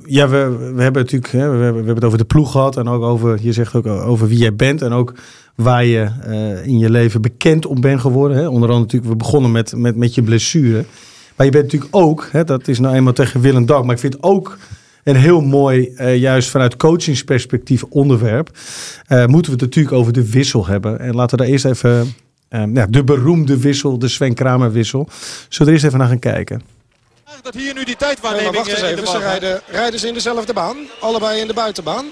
ja, 0.05 0.27
we, 0.29 0.71
we 0.75 0.81
hebben 0.81 1.01
natuurlijk 1.01 1.31
hè, 1.31 1.57
we, 1.57 1.63
hebben, 1.63 1.95
het 1.95 2.03
over 2.03 2.17
de 2.17 2.25
ploeg 2.25 2.51
gehad. 2.51 2.77
En 2.77 2.87
ook 2.87 3.03
over, 3.03 3.37
je 3.41 3.53
zegt 3.53 3.75
ook 3.75 3.85
over 3.85 4.27
wie 4.27 4.37
jij 4.37 4.55
bent. 4.55 4.81
En 4.81 4.91
ook 4.91 5.13
waar 5.55 5.85
je 5.85 6.09
eh, 6.23 6.65
in 6.65 6.77
je 6.77 6.89
leven 6.89 7.21
bekend 7.21 7.65
om 7.65 7.81
bent 7.81 7.99
geworden. 7.99 8.37
Hè. 8.37 8.47
Onder 8.47 8.69
andere 8.69 8.79
natuurlijk, 8.79 9.11
we 9.11 9.17
begonnen 9.17 9.51
met, 9.51 9.75
met, 9.75 9.95
met 9.95 10.15
je 10.15 10.23
blessure. 10.23 10.85
Maar 11.35 11.45
je 11.45 11.51
bent 11.51 11.63
natuurlijk 11.63 11.95
ook, 11.95 12.29
hè, 12.31 12.43
dat 12.43 12.67
is 12.67 12.79
nou 12.79 12.95
eenmaal 12.95 13.13
tegen 13.13 13.41
wil 13.41 13.55
en 13.55 13.65
dank. 13.65 13.85
Maar 13.85 13.93
ik 13.93 14.01
vind 14.01 14.13
het 14.13 14.23
ook 14.23 14.57
een 15.03 15.15
heel 15.15 15.41
mooi, 15.41 15.93
eh, 15.95 16.17
juist 16.17 16.49
vanuit 16.49 16.75
coachingsperspectief 16.77 17.83
onderwerp. 17.83 18.49
Eh, 19.07 19.25
moeten 19.25 19.51
we 19.51 19.57
het 19.57 19.65
natuurlijk 19.65 19.95
over 19.95 20.13
de 20.13 20.29
wissel 20.29 20.65
hebben. 20.65 20.99
En 20.99 21.15
laten 21.15 21.37
we 21.37 21.43
daar 21.43 21.51
eerst 21.51 21.65
even, 21.65 22.13
ja, 22.49 22.85
de 22.89 23.03
beroemde 23.03 23.59
wissel, 23.59 23.99
de 23.99 24.07
Sven 24.07 24.33
Kramer 24.33 24.71
wissel. 24.71 25.07
Zullen 25.09 25.47
we 25.49 25.65
er 25.65 25.71
eerst 25.71 25.85
even 25.85 25.97
naar 25.99 26.07
gaan 26.07 26.19
kijken? 26.19 26.74
Dat 27.45 27.53
hier 27.53 27.73
nu 27.73 27.83
die 27.83 27.85
Nee, 27.85 27.95
tijdwaarneming 27.95 28.53
maar 28.55 28.63
wacht 28.63 28.75
eens 28.75 28.81
eh, 28.87 28.89
even, 28.91 29.07
ze 29.07 29.17
rijden, 29.17 29.61
rijden 29.67 29.99
ze 29.99 30.07
in 30.07 30.13
dezelfde 30.13 30.53
baan. 30.53 30.87
Allebei 30.99 31.39
in 31.39 31.47
de 31.47 31.53
buitenbaan. 31.53 32.05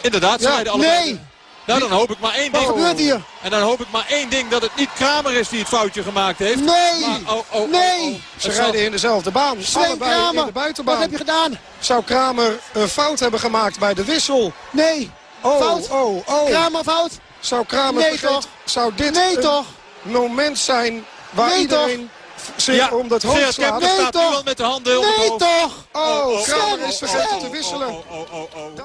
Inderdaad, 0.00 0.40
ze 0.40 0.46
Ja, 0.48 0.54
rijden 0.54 0.72
allebei. 0.72 1.04
nee! 1.04 1.20
Nou, 1.66 1.80
dan 1.80 1.90
hoop 1.90 2.10
ik 2.10 2.18
maar 2.20 2.34
één 2.34 2.50
Wat 2.52 2.60
ding. 2.60 2.72
gebeurt 2.72 2.98
hier? 2.98 3.20
En 3.42 3.50
dan 3.50 3.60
hoop 3.62 3.80
ik 3.80 3.86
maar 3.90 4.04
één 4.08 4.30
ding 4.30 4.48
dat 4.48 4.62
het 4.62 4.76
niet 4.76 4.88
Kramer 4.94 5.32
is 5.32 5.48
die 5.48 5.58
het 5.58 5.68
foutje 5.68 6.02
gemaakt 6.02 6.38
heeft. 6.38 6.60
Nee! 6.60 7.00
Maar, 7.00 7.18
oh, 7.26 7.30
oh, 7.50 7.60
oh, 7.60 7.70
Nee! 7.70 8.08
oh. 8.14 8.40
Ze 8.40 8.52
zal- 8.52 8.62
rijden 8.62 8.84
in 8.84 8.90
dezelfde 8.90 9.30
baan. 9.30 9.56
Sven 9.62 9.82
Allebei 9.86 10.10
in 10.10 10.16
Kramer, 10.20 10.46
de 10.46 10.52
buitenbaan. 10.52 10.94
wat 10.94 11.02
heb 11.02 11.10
je 11.12 11.16
gedaan? 11.18 11.58
Zou 11.78 12.02
Kramer 12.04 12.58
een 12.72 12.88
fout 12.88 13.20
hebben 13.20 13.40
gemaakt 13.40 13.78
bij 13.78 13.94
de 13.94 14.04
wissel? 14.04 14.52
Nee, 14.70 15.10
Oh, 15.40 15.60
Fout. 15.60 15.88
oh, 15.90 16.28
oh. 16.28 16.46
Kramer 16.46 16.82
fout? 16.84 17.12
Zou 17.40 17.64
Kramer 17.66 18.00
Nee, 18.02 18.08
vergeten- 18.10 18.34
toch? 18.34 18.46
Zou 18.64 18.92
dit 18.94 19.14
Nee, 19.14 19.36
een 19.36 19.42
toch? 19.42 19.64
moment 20.02 20.58
zijn 20.58 21.04
waar 21.30 21.48
Nee, 21.48 21.58
iedereen 21.58 22.10
zich 22.56 22.74
Ja, 22.76 22.88
om 22.90 23.02
Gerard 23.04 23.22
hoofd 23.22 23.52
slaat? 23.52 23.80
Nee, 23.80 23.88
staat 23.88 24.14
nu 24.14 24.20
toch? 24.20 24.34
al 24.36 24.42
met 24.44 24.56
de 24.56 24.62
handen 24.62 24.92
Nee, 25.00 25.28
hoofd. 25.28 25.38
toch? 25.38 25.86
Oh, 25.92 26.42
Kramer 26.42 26.78
Sven, 26.78 26.88
is 26.88 26.98
vergeten 26.98 27.38
te 27.38 27.50
wisselen. 27.50 27.88
Oh, 27.88 27.94
oh, 28.10 28.32
oh, 28.32 28.42
oh. 28.54 28.78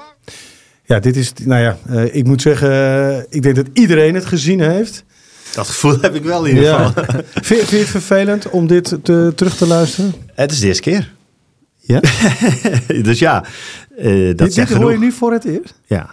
Ja, 0.84 0.98
dit 0.98 1.16
is, 1.16 1.32
nou 1.44 1.62
ja, 1.62 1.78
eh, 1.88 2.14
ik 2.14 2.24
moet 2.24 2.42
zeggen, 2.42 2.70
eh, 2.70 3.18
ik 3.28 3.42
denk 3.42 3.56
dat 3.56 3.66
iedereen 3.72 4.14
het 4.14 4.24
gezien 4.26 4.60
heeft. 4.60 5.04
Dat 5.54 5.66
gevoel 5.66 6.00
heb 6.00 6.14
ik 6.14 6.22
wel 6.24 6.44
in 6.44 6.54
ieder 6.54 6.70
Ja. 6.70 6.86
geval. 6.86 7.04
vind, 7.32 7.44
vind 7.44 7.68
je 7.70 7.76
het 7.76 7.88
vervelend 7.88 8.50
om 8.50 8.66
dit 8.66 8.96
te, 9.02 9.32
terug 9.36 9.56
te 9.56 9.66
luisteren? 9.66 10.14
Het 10.34 10.52
is 10.52 10.60
de 10.60 10.66
eerste 10.66 10.82
keer. 10.82 11.12
Ja? 11.80 12.00
dus 13.02 13.18
ja, 13.18 13.44
eh, 13.96 14.26
dat 14.26 14.38
dit 14.38 14.54
dit 14.54 14.72
hoor 14.72 14.92
je 14.92 14.98
nu 14.98 15.12
voor 15.12 15.32
het 15.32 15.44
eerst? 15.44 15.74
Ja. 15.86 16.10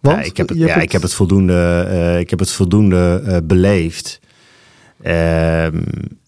Want 0.00 0.16
ja, 0.16 0.22
ik 0.22 0.36
heb 0.36 0.48
het, 0.48 0.58
ja, 0.58 0.74
ik 0.76 0.92
heb 0.92 1.02
het 1.02 1.14
voldoende, 1.14 1.86
eh, 1.90 2.18
ik 2.18 2.30
heb 2.30 2.38
het 2.38 2.50
voldoende 2.50 3.22
eh, 3.26 3.36
beleefd. 3.44 4.20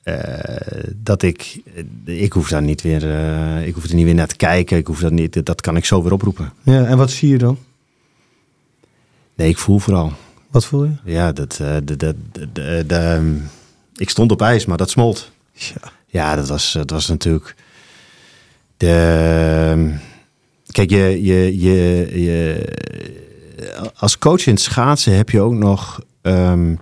Eh, 0.09 0.91
dat 0.97 1.23
ik, 1.23 1.61
ik 2.05 2.33
hoef 2.33 2.49
daar 2.49 2.63
niet 2.63 2.83
weer, 2.83 3.11
eh, 3.11 3.67
ik 3.67 3.75
hoef 3.75 3.85
er 3.85 3.95
niet 3.95 4.05
weer 4.05 4.15
naar 4.15 4.27
te 4.27 4.37
kijken. 4.37 4.77
Ik 4.77 4.87
hoef 4.87 5.01
dat 5.01 5.13
niet, 5.13 5.47
dat 5.47 5.61
kan 5.61 5.77
ik 5.77 5.85
zo 5.85 6.03
weer 6.03 6.13
oproepen. 6.13 6.53
Ja, 6.63 6.85
en 6.85 6.97
wat 6.97 7.11
zie 7.11 7.29
je 7.29 7.39
dan? 7.39 7.59
Nee, 9.35 9.49
ik 9.49 9.59
voel 9.59 9.79
vooral. 9.79 10.13
Wat 10.51 10.65
voel 10.65 10.85
je? 10.85 10.93
Ja, 11.05 11.33
dat, 11.33 11.59
eh, 11.61 11.77
de, 11.85 12.85
ehm, 12.89 13.35
ik 13.97 14.11
stond 14.11 14.33
op 14.33 14.43
ijs, 14.43 14.67
maar 14.67 14.77
dat 14.77 14.91
smolt. 14.91 15.31
Ja. 15.53 15.93
Ja, 16.07 16.37
dat 16.37 16.49
was, 16.49 16.73
dat 16.73 16.91
was 16.91 17.07
natuurlijk. 17.07 17.55
De, 18.77 18.91
ehm, 19.71 19.91
kijk, 20.71 20.91
je, 20.91 21.23
je, 21.23 21.61
je, 21.61 22.11
je, 22.25 22.65
als 23.95 24.19
coach 24.19 24.47
in 24.47 24.53
het 24.53 24.63
schaatsen 24.63 25.17
heb 25.17 25.31
je 25.31 25.41
ook 25.41 25.55
nog 25.55 26.01
ehm, 26.23 26.75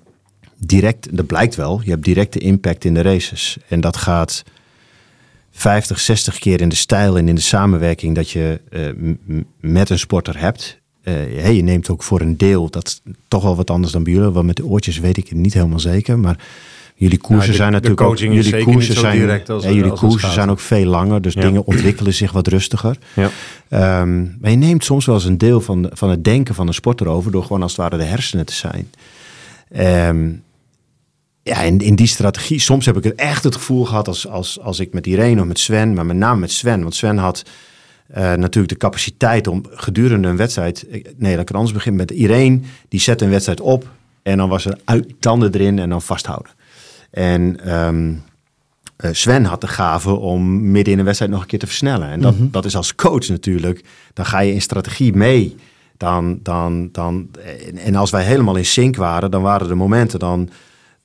direct, 0.58 1.16
dat 1.16 1.26
blijkt 1.26 1.54
wel, 1.54 1.80
je 1.84 1.90
hebt 1.90 2.04
directe 2.04 2.38
impact 2.38 2.84
in 2.84 2.94
de 2.94 3.02
races. 3.02 3.56
En 3.68 3.80
dat 3.80 3.96
gaat 3.96 4.42
50, 5.50 6.00
60 6.00 6.38
keer 6.38 6.60
in 6.60 6.68
de 6.68 6.74
stijl 6.74 7.18
en 7.18 7.28
in 7.28 7.34
de 7.34 7.40
samenwerking 7.40 8.14
dat 8.14 8.30
je 8.30 8.60
eh, 8.70 8.80
met 9.60 9.90
een 9.90 9.98
sporter 9.98 10.38
hebt. 10.38 10.80
Eh, 11.02 11.14
hey, 11.14 11.54
je 11.54 11.62
neemt 11.62 11.88
ook 11.90 12.02
voor 12.02 12.20
een 12.20 12.36
deel, 12.36 12.70
dat 12.70 12.86
is 12.86 13.00
toch 13.28 13.42
wel 13.42 13.56
wat 13.56 13.70
anders 13.70 13.92
dan 13.92 14.02
bij 14.02 14.12
jullie. 14.12 14.28
Want 14.28 14.46
met 14.46 14.56
de 14.56 14.66
oortjes 14.66 14.98
weet 14.98 15.16
ik 15.16 15.28
het 15.28 15.38
niet 15.38 15.54
helemaal 15.54 15.80
zeker. 15.80 16.18
Maar 16.18 16.38
jullie 16.94 17.18
koersen 17.18 17.36
Nou, 17.38 17.50
de- 17.50 17.56
zijn 17.56 17.72
natuurlijk 17.72 18.00
ook, 18.00 18.18
jullie 18.18 18.64
koersen 18.64 18.94
zijn, 18.94 19.18
direct 19.18 19.50
als- 19.50 19.64
ja, 19.64 19.70
jullie 19.70 19.90
als 19.90 20.00
koersen 20.00 20.32
zijn 20.32 20.50
ook 20.50 20.60
veel 20.60 20.84
langer. 20.84 21.22
Dus 21.22 21.34
Ja. 21.34 21.40
dingen 21.40 21.66
ontwikkelen 21.66 22.14
zich 22.14 22.32
wat 22.32 22.46
rustiger. 22.48 22.98
Ja. 23.14 23.30
Ehm, 23.68 24.22
maar 24.40 24.50
je 24.50 24.56
neemt 24.56 24.84
soms 24.84 25.06
wel 25.06 25.14
eens 25.14 25.24
een 25.24 25.38
deel 25.38 25.60
van, 25.60 25.90
van 25.92 26.10
het 26.10 26.24
denken 26.24 26.54
van 26.54 26.66
een 26.66 26.74
sporter 26.74 27.06
over. 27.06 27.30
Door 27.30 27.42
gewoon 27.42 27.62
als 27.62 27.70
het 27.72 27.80
ware 27.80 27.96
de 27.96 28.04
hersenen 28.04 28.46
te 28.46 28.52
zijn. 28.52 28.90
Ehm, 29.72 30.28
ja, 31.46 31.60
in, 31.60 31.78
in 31.78 31.94
die 31.94 32.06
strategie, 32.06 32.58
soms 32.58 32.86
heb 32.86 32.96
ik 32.96 33.04
het 33.04 33.14
echt 33.14 33.44
het 33.44 33.54
gevoel 33.54 33.84
gehad 33.84 34.08
als, 34.08 34.28
als, 34.28 34.60
als 34.60 34.80
ik 34.80 34.92
met 34.92 35.06
Irene 35.06 35.40
of 35.40 35.46
met 35.46 35.58
Sven, 35.58 35.94
maar 35.94 36.06
met 36.06 36.16
name 36.16 36.40
met 36.40 36.50
Sven. 36.50 36.82
Want 36.82 36.94
Sven 36.94 37.18
had 37.18 37.42
eh, 38.06 38.34
natuurlijk 38.34 38.68
de 38.68 38.76
capaciteit 38.76 39.46
om 39.46 39.62
gedurende 39.70 40.28
een 40.28 40.36
wedstrijd. 40.36 40.86
Nee, 41.16 41.32
laat 41.32 41.42
ik 41.42 41.48
er 41.48 41.54
anders 41.54 41.74
beginnen 41.74 42.00
met 42.00 42.16
Irene. 42.16 42.60
Die 42.88 43.00
zette 43.00 43.24
een 43.24 43.30
wedstrijd 43.30 43.60
op 43.60 43.88
en 44.22 44.36
dan 44.36 44.48
was 44.48 44.64
er 44.64 44.78
uit 44.84 45.14
tanden 45.20 45.54
erin 45.54 45.78
en 45.78 45.88
dan 45.88 46.02
vasthouden. 46.02 46.52
En 47.10 47.60
ehm, 47.64 48.12
eh, 48.96 49.10
Sven 49.12 49.44
had 49.44 49.60
de 49.60 49.68
gave 49.68 50.10
om 50.10 50.70
midden 50.70 50.92
in 50.92 50.98
een 50.98 51.04
wedstrijd 51.04 51.32
nog 51.32 51.42
een 51.42 51.46
keer 51.46 51.58
te 51.58 51.66
versnellen. 51.66 52.08
En 52.08 52.20
dat, 52.20 52.34
dat 52.38 52.64
is 52.64 52.76
als 52.76 52.94
coach 52.94 53.28
natuurlijk. 53.28 53.84
Dan 54.12 54.26
ga 54.26 54.38
je 54.40 54.52
in 54.52 54.62
strategie 54.62 55.14
mee. 55.14 55.56
Dan, 55.96 56.38
dan, 56.42 56.88
dan, 56.92 57.28
en, 57.66 57.76
en 57.76 57.94
als 57.94 58.10
wij 58.10 58.24
helemaal 58.24 58.56
in 58.56 58.64
sync 58.64 58.96
waren, 58.96 59.30
dan 59.30 59.42
waren 59.42 59.70
er 59.70 59.76
momenten, 59.76 60.18
dan, 60.18 60.50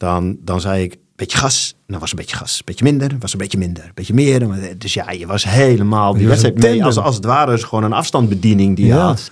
dan, 0.02 0.38
dan 0.44 0.62
zei 0.62 0.84
ik, 0.84 0.98
beetje 1.16 1.38
gas. 1.38 1.76
Dan 1.88 2.00
was 2.00 2.12
een 2.12 2.18
beetje 2.18 2.36
gas. 2.36 2.64
Beetje 2.64 2.84
minder, 2.84 3.16
was 3.20 3.34
een 3.34 3.40
beetje 3.40 3.58
minder. 3.58 3.92
Beetje 3.94 4.14
meer. 4.14 4.48
Dus 4.78 4.94
ja, 4.94 5.12
je 5.12 5.28
was 5.28 5.44
helemaal 5.44 6.14
die 6.14 6.28
wedstrijd 6.28 6.58
mee. 6.58 6.84
Als, 6.84 6.98
als 6.98 7.16
het 7.16 7.26
ware 7.26 7.54
is 7.54 7.64
gewoon 7.64 7.84
een 7.84 7.94
afstandsbediening 7.94 8.76
die 8.76 8.86
je 8.86 8.94
Ja. 8.94 9.06
had. 9.06 9.32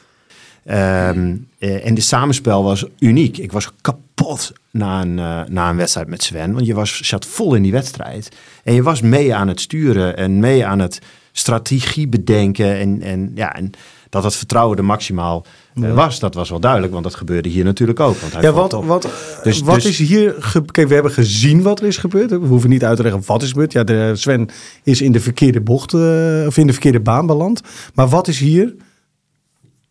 Ehm, 0.65 1.35
eh, 1.59 1.85
en 1.85 1.93
de 1.93 2.01
samenspel 2.01 2.63
was 2.63 2.85
uniek. 2.99 3.37
Ik 3.37 3.51
was 3.51 3.71
kapot 3.81 4.53
na 4.71 5.01
een, 5.01 5.19
eh, 5.19 5.41
na 5.49 5.69
een 5.69 5.75
wedstrijd 5.77 6.07
met 6.07 6.23
Sven. 6.23 6.53
Want 6.53 6.65
je 6.65 6.73
was, 6.73 6.99
zat 6.99 7.25
vol 7.25 7.55
in 7.55 7.61
die 7.61 7.71
wedstrijd. 7.71 8.29
En 8.63 8.73
je 8.73 8.83
was 8.83 9.01
mee 9.01 9.35
aan 9.35 9.47
het 9.47 9.61
sturen 9.61 10.17
en 10.17 10.39
mee 10.39 10.65
aan 10.65 10.79
het 10.79 10.99
strategie 11.31 12.07
bedenken. 12.07 12.77
En, 12.77 13.01
en, 13.01 13.31
ja, 13.35 13.55
en 13.55 13.71
dat 14.09 14.23
het 14.23 14.35
vertrouwen 14.35 14.77
er 14.77 14.85
maximaal 14.85 15.45
eh, 15.75 15.93
was, 15.93 16.19
dat 16.19 16.33
was 16.33 16.49
wel 16.49 16.59
duidelijk. 16.59 16.91
Want 16.91 17.03
dat 17.03 17.15
gebeurde 17.15 17.49
hier 17.49 17.63
natuurlijk 17.63 17.99
ook. 17.99 18.17
Want 18.17 18.33
hij 18.33 18.41
Ja, 18.41 18.51
wat, 18.51 18.73
op. 18.73 18.85
wat, 18.85 19.09
Dus- 19.43 19.61
wat 19.61 19.75
dus- 19.75 19.85
is 19.85 20.07
hier... 20.07 20.33
Kijk, 20.71 20.87
we 20.87 20.93
hebben 20.93 21.11
gezien 21.11 21.61
wat 21.61 21.79
er 21.79 21.87
is 21.87 21.97
gebeurd. 21.97 22.29
We 22.29 22.35
hoeven 22.35 22.69
niet 22.69 22.83
uit 22.83 22.97
te 22.97 23.03
leggen 23.03 23.21
wat 23.25 23.41
is 23.43 23.49
gebeurd. 23.49 23.71
Ja, 23.71 23.83
de, 23.83 24.11
Sven 24.15 24.49
is 24.83 25.01
in 25.01 25.11
de 25.11 25.19
verkeerde 25.19 25.61
bocht 25.61 25.93
eh, 25.93 25.99
of 26.47 26.57
in 26.57 26.67
de 26.67 26.73
verkeerde 26.73 26.99
baan 26.99 27.25
beland. 27.25 27.61
Maar 27.93 28.07
wat 28.07 28.27
is 28.27 28.39
hier, 28.39 28.75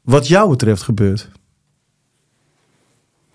wat 0.02 0.28
jou 0.28 0.50
betreft, 0.50 0.82
gebeurd? 0.82 1.28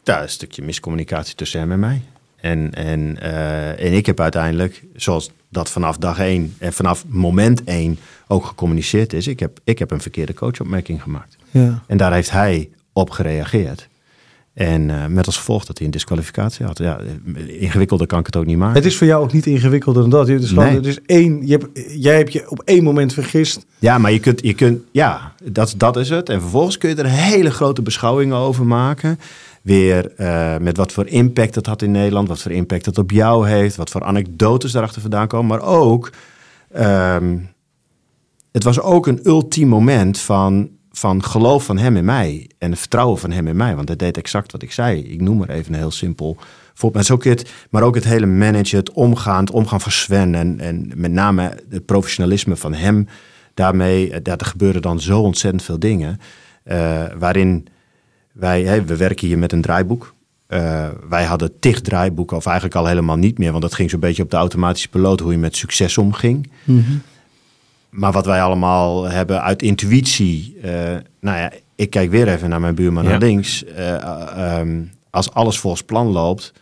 Ja, 0.04 0.22
een 0.22 0.30
stukje 0.30 0.62
miscommunicatie 0.62 1.36
tussen 1.36 1.60
hem 1.60 1.72
en 1.72 1.80
mij. 1.80 2.02
En, 2.44 2.74
en, 2.74 3.22
eh, 3.22 3.86
en 3.86 3.94
ik 3.94 4.06
heb 4.06 4.20
uiteindelijk, 4.20 4.84
zoals 4.96 5.32
dat 5.50 5.70
vanaf 5.70 5.98
dag 5.98 6.20
één 6.20 6.56
en 6.58 6.74
vanaf 6.74 7.06
moment 7.08 7.64
één 7.64 7.98
ook 8.28 8.46
gecommuniceerd 8.46 9.14
is, 9.14 9.28
ik 9.28 9.40
heb, 9.40 9.60
ik 9.64 9.80
heb 9.80 9.92
een 9.92 10.02
verkeerde 10.02 10.34
coachopmerking 10.34 11.02
gemaakt. 11.02 11.36
Ja. 11.52 11.84
En 11.88 11.98
daar 11.98 12.14
heeft 12.14 12.32
hij 12.32 12.70
op 12.94 13.10
gereageerd. 13.10 13.88
En 14.54 14.90
eh, 14.90 15.06
met 15.06 15.26
als 15.26 15.38
gevolg 15.38 15.66
dat 15.66 15.78
hij 15.78 15.86
een 15.86 15.92
disqualificatie 15.92 16.66
had. 16.66 16.78
Ja, 16.78 17.00
ingewikkelder 17.48 18.08
kan 18.08 18.20
ik 18.20 18.26
het 18.26 18.36
ook 18.36 18.46
niet 18.46 18.58
maken. 18.58 18.76
Het 18.76 18.86
is 18.86 18.98
voor 18.98 19.08
jou 19.08 19.24
ook 19.24 19.34
niet 19.34 19.46
ingewikkelder 19.46 20.02
dan 20.02 20.12
dat. 20.12 20.28
Het 20.28 20.44
is 20.44 20.50
gewoon, 20.50 20.66
Nee. 20.66 20.76
het 20.76 20.86
is 20.86 21.00
één, 21.06 21.48
je 21.48 21.52
hebt, 21.52 21.68
jij 22.02 22.16
hebt 22.16 22.34
je 22.34 22.50
op 22.50 22.62
één 22.66 22.84
moment 22.84 23.14
vergist. 23.14 23.66
Ja, 23.80 23.98
maar 23.98 24.12
je 24.12 24.20
kunt, 24.20 24.42
je 24.42 24.54
kunt 24.54 24.82
ja, 24.92 25.34
dat, 25.44 25.74
dat 25.78 25.98
is 25.98 26.10
het. 26.10 26.30
En 26.30 26.42
vervolgens 26.42 26.78
kun 26.78 26.90
je 26.90 26.96
er 26.96 27.10
hele 27.10 27.52
grote 27.52 27.82
beschouwingen 27.82 28.38
over 28.38 28.66
maken. 28.66 29.20
Weer 29.64 30.14
eh, 30.16 30.58
met 30.58 30.78
wat 30.78 30.92
voor 30.92 31.08
impact 31.08 31.56
het 31.56 31.66
had 31.66 31.82
in 31.82 31.92
Nederland, 31.92 32.28
wat 32.28 32.42
voor 32.42 32.52
impact 32.52 32.86
het 32.86 32.98
op 32.98 33.12
jou 33.12 33.48
heeft, 33.48 33.76
wat 33.76 33.90
voor 33.90 34.04
anekdotes 34.04 34.72
daarachter 34.72 35.02
vandaan 35.02 35.28
komen. 35.28 35.48
Maar 35.48 35.68
ook, 35.68 36.12
ehm, 36.72 37.38
het 38.52 38.64
was 38.64 38.80
ook 38.80 39.08
een 39.08 39.20
ultiem 39.24 39.68
moment 39.68 40.20
van, 40.20 40.70
van 40.92 41.24
geloof 41.24 41.66
van 41.66 41.78
hem 41.78 41.98
in 41.98 42.06
mij 42.06 42.50
en 42.58 42.70
het 42.70 42.80
vertrouwen 42.80 43.20
van 43.20 43.32
hem 43.32 43.48
in 43.48 43.56
mij. 43.56 43.76
Want 43.76 43.88
hij 43.88 43.98
deed 43.98 44.18
exact 44.18 44.52
wat 44.52 44.62
ik 44.62 44.72
zei. 44.72 45.04
Ik 45.04 45.22
noem 45.22 45.38
maar 45.38 45.50
even 45.50 45.74
een 45.74 45.80
heel 45.80 45.92
simpel 45.92 46.38
voorbeeld. 46.74 47.26
Maar, 47.26 47.38
maar 47.70 47.84
ook 47.84 47.96
het 47.96 48.04
hele 48.04 48.26
managen, 48.26 48.78
het 48.78 48.92
omgaan, 48.92 49.40
het 49.40 49.52
omgaan 49.52 49.82
van 49.82 49.92
Sven 49.92 50.36
en, 50.36 50.60
en 50.60 50.92
met 50.96 51.12
name 51.12 51.58
het 51.70 51.86
professionalisme 51.86 52.56
van 52.56 52.74
hem. 52.74 53.08
Daarmee, 53.54 54.12
eh, 54.12 54.20
daar 54.24 54.40
gebeuren 54.40 54.82
dan 54.82 55.00
zo 55.00 55.22
ontzettend 55.22 55.64
veel 55.64 55.80
dingen. 55.80 56.20
eh, 56.64 57.06
waarin 57.18 57.68
wij, 58.34 58.86
we 58.86 58.98
werken 58.98 59.28
hier 59.28 59.38
met 59.38 59.52
een 59.52 59.62
draaiboek. 59.62 60.14
Eh, 60.48 60.88
wij 61.10 61.24
hadden 61.24 61.60
tig 61.60 61.82
draaiboeken, 61.82 62.38
of 62.38 62.46
eigenlijk 62.46 62.76
al 62.76 62.86
helemaal 62.86 63.16
niet 63.16 63.38
meer, 63.38 63.50
want 63.52 63.62
dat 63.64 63.74
ging 63.74 63.90
zo'n 63.90 64.00
beetje 64.00 64.24
op 64.24 64.30
de 64.32 64.38
automatische 64.38 64.90
piloot, 64.90 65.20
hoe 65.20 65.32
je 65.32 65.38
met 65.38 65.56
succes 65.56 65.98
omging. 65.98 66.50
Maar 67.90 68.12
wat 68.12 68.26
wij 68.26 68.42
allemaal 68.42 69.04
hebben 69.04 69.42
uit 69.42 69.62
intuïtie. 69.62 70.58
eh, 70.62 70.72
nou 71.22 71.38
ja, 71.38 71.52
ik 71.76 71.90
kijk 71.90 72.10
weer 72.12 72.28
even 72.28 72.50
naar 72.50 72.60
mijn 72.62 72.76
buurman 72.76 73.04
Ja. 73.04 73.10
naar 73.10 73.20
links. 73.20 73.64
Eh, 73.66 73.94
eh, 73.94 74.60
ehm, 74.60 74.82
als 75.10 75.32
alles 75.34 75.60
volgens 75.60 75.84
plan 75.84 76.08
loopt, 76.08 76.54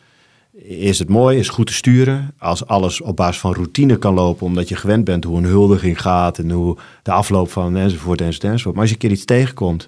is 0.63 0.99
het 0.99 1.09
mooi, 1.09 1.37
is 1.37 1.49
goed 1.49 1.67
te 1.67 1.73
sturen. 1.73 2.33
Als 2.37 2.65
alles 2.67 3.01
op 3.01 3.15
basis 3.15 3.39
van 3.41 3.53
routine 3.53 3.97
kan 3.97 4.13
lopen, 4.13 4.45
omdat 4.45 4.69
je 4.69 4.75
gewend 4.75 5.03
bent 5.05 5.23
hoe 5.23 5.37
een 5.37 5.43
huldiging 5.45 6.01
gaat 6.01 6.37
en 6.37 6.51
hoe 6.51 6.77
de 7.03 7.11
afloop 7.11 7.51
van 7.51 7.75
enzovoort 7.77 8.21
enzovoort. 8.21 8.43
enzovoort. 8.43 8.73
Maar 8.75 8.83
als 8.83 8.89
je 8.89 8.95
een 8.95 9.01
keer 9.01 9.11
iets 9.17 9.25
tegenkomt 9.25 9.87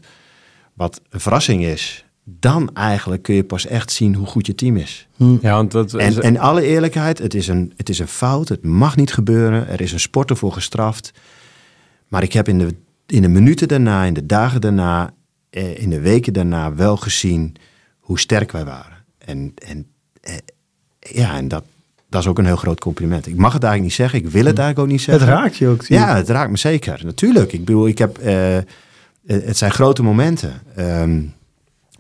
wat 0.74 1.02
een 1.10 1.20
verrassing 1.20 1.64
is, 1.64 2.06
dan 2.24 2.70
eigenlijk 2.76 3.22
kun 3.24 3.36
je 3.36 3.44
pas 3.44 3.66
echt 3.66 3.92
zien 3.92 4.16
hoe 4.16 4.28
goed 4.28 4.46
je 4.48 4.56
team 4.56 4.78
is. 4.78 5.08
Ja, 5.18 5.54
want 5.56 5.72
dat 5.72 5.94
En, 5.94 6.22
en 6.22 6.38
alle 6.38 6.62
eerlijkheid, 6.62 7.18
het 7.20 7.34
is, 7.34 7.48
een, 7.48 7.74
het 7.78 7.90
is 7.90 8.00
een 8.00 8.08
fout, 8.08 8.50
het 8.50 8.64
mag 8.64 8.96
niet 8.96 9.14
gebeuren, 9.14 9.68
er 9.68 9.82
is 9.82 9.92
een 9.92 10.00
sporter 10.00 10.38
voor 10.38 10.52
gestraft. 10.52 11.12
Maar 12.08 12.24
ik 12.24 12.34
heb 12.34 12.48
in 12.48 12.58
de, 12.60 12.76
in 13.08 13.22
de 13.22 13.28
minuten 13.28 13.68
daarna, 13.68 14.04
in 14.04 14.14
de 14.14 14.26
dagen 14.26 14.62
daarna, 14.62 15.14
eh, 15.50 15.78
in 15.78 15.90
de 15.90 16.00
weken 16.00 16.34
daarna 16.34 16.76
wel 16.76 16.98
gezien 16.98 17.56
hoe 18.00 18.20
sterk 18.20 18.52
wij 18.52 18.66
waren. 18.66 18.98
En, 19.18 19.54
en 19.68 19.86
eh, 20.22 20.34
ja, 21.00 21.36
en 21.36 21.48
dat, 21.48 21.64
dat 22.10 22.22
is 22.22 22.28
ook 22.28 22.38
een 22.38 22.46
heel 22.46 22.56
groot 22.56 22.80
compliment. 22.80 23.28
Ik 23.28 23.36
mag 23.36 23.54
het 23.54 23.64
eigenlijk 23.64 23.84
niet 23.84 24.02
zeggen, 24.10 24.20
ik 24.20 24.34
wil 24.34 24.46
het 24.46 24.58
eigenlijk 24.60 24.80
ook 24.80 24.88
niet 24.98 25.06
Het 25.06 25.20
zeggen. 25.20 25.38
raakt 25.38 25.58
je 25.58 25.68
ook. 25.68 25.84
zie 25.84 25.96
je. 25.96 26.02
Ja, 26.02 26.16
het 26.16 26.30
raakt 26.30 26.52
me 26.52 26.58
zeker. 26.58 27.02
Natuurlijk. 27.06 27.54
Ik 27.54 27.66
bedoel, 27.66 27.88
ik 27.88 27.98
heb. 27.98 28.18
eh, 28.18 28.58
het 29.26 29.58
zijn 29.58 29.72
grote 29.72 30.04
momenten. 30.04 30.62
ehm, 30.76 31.22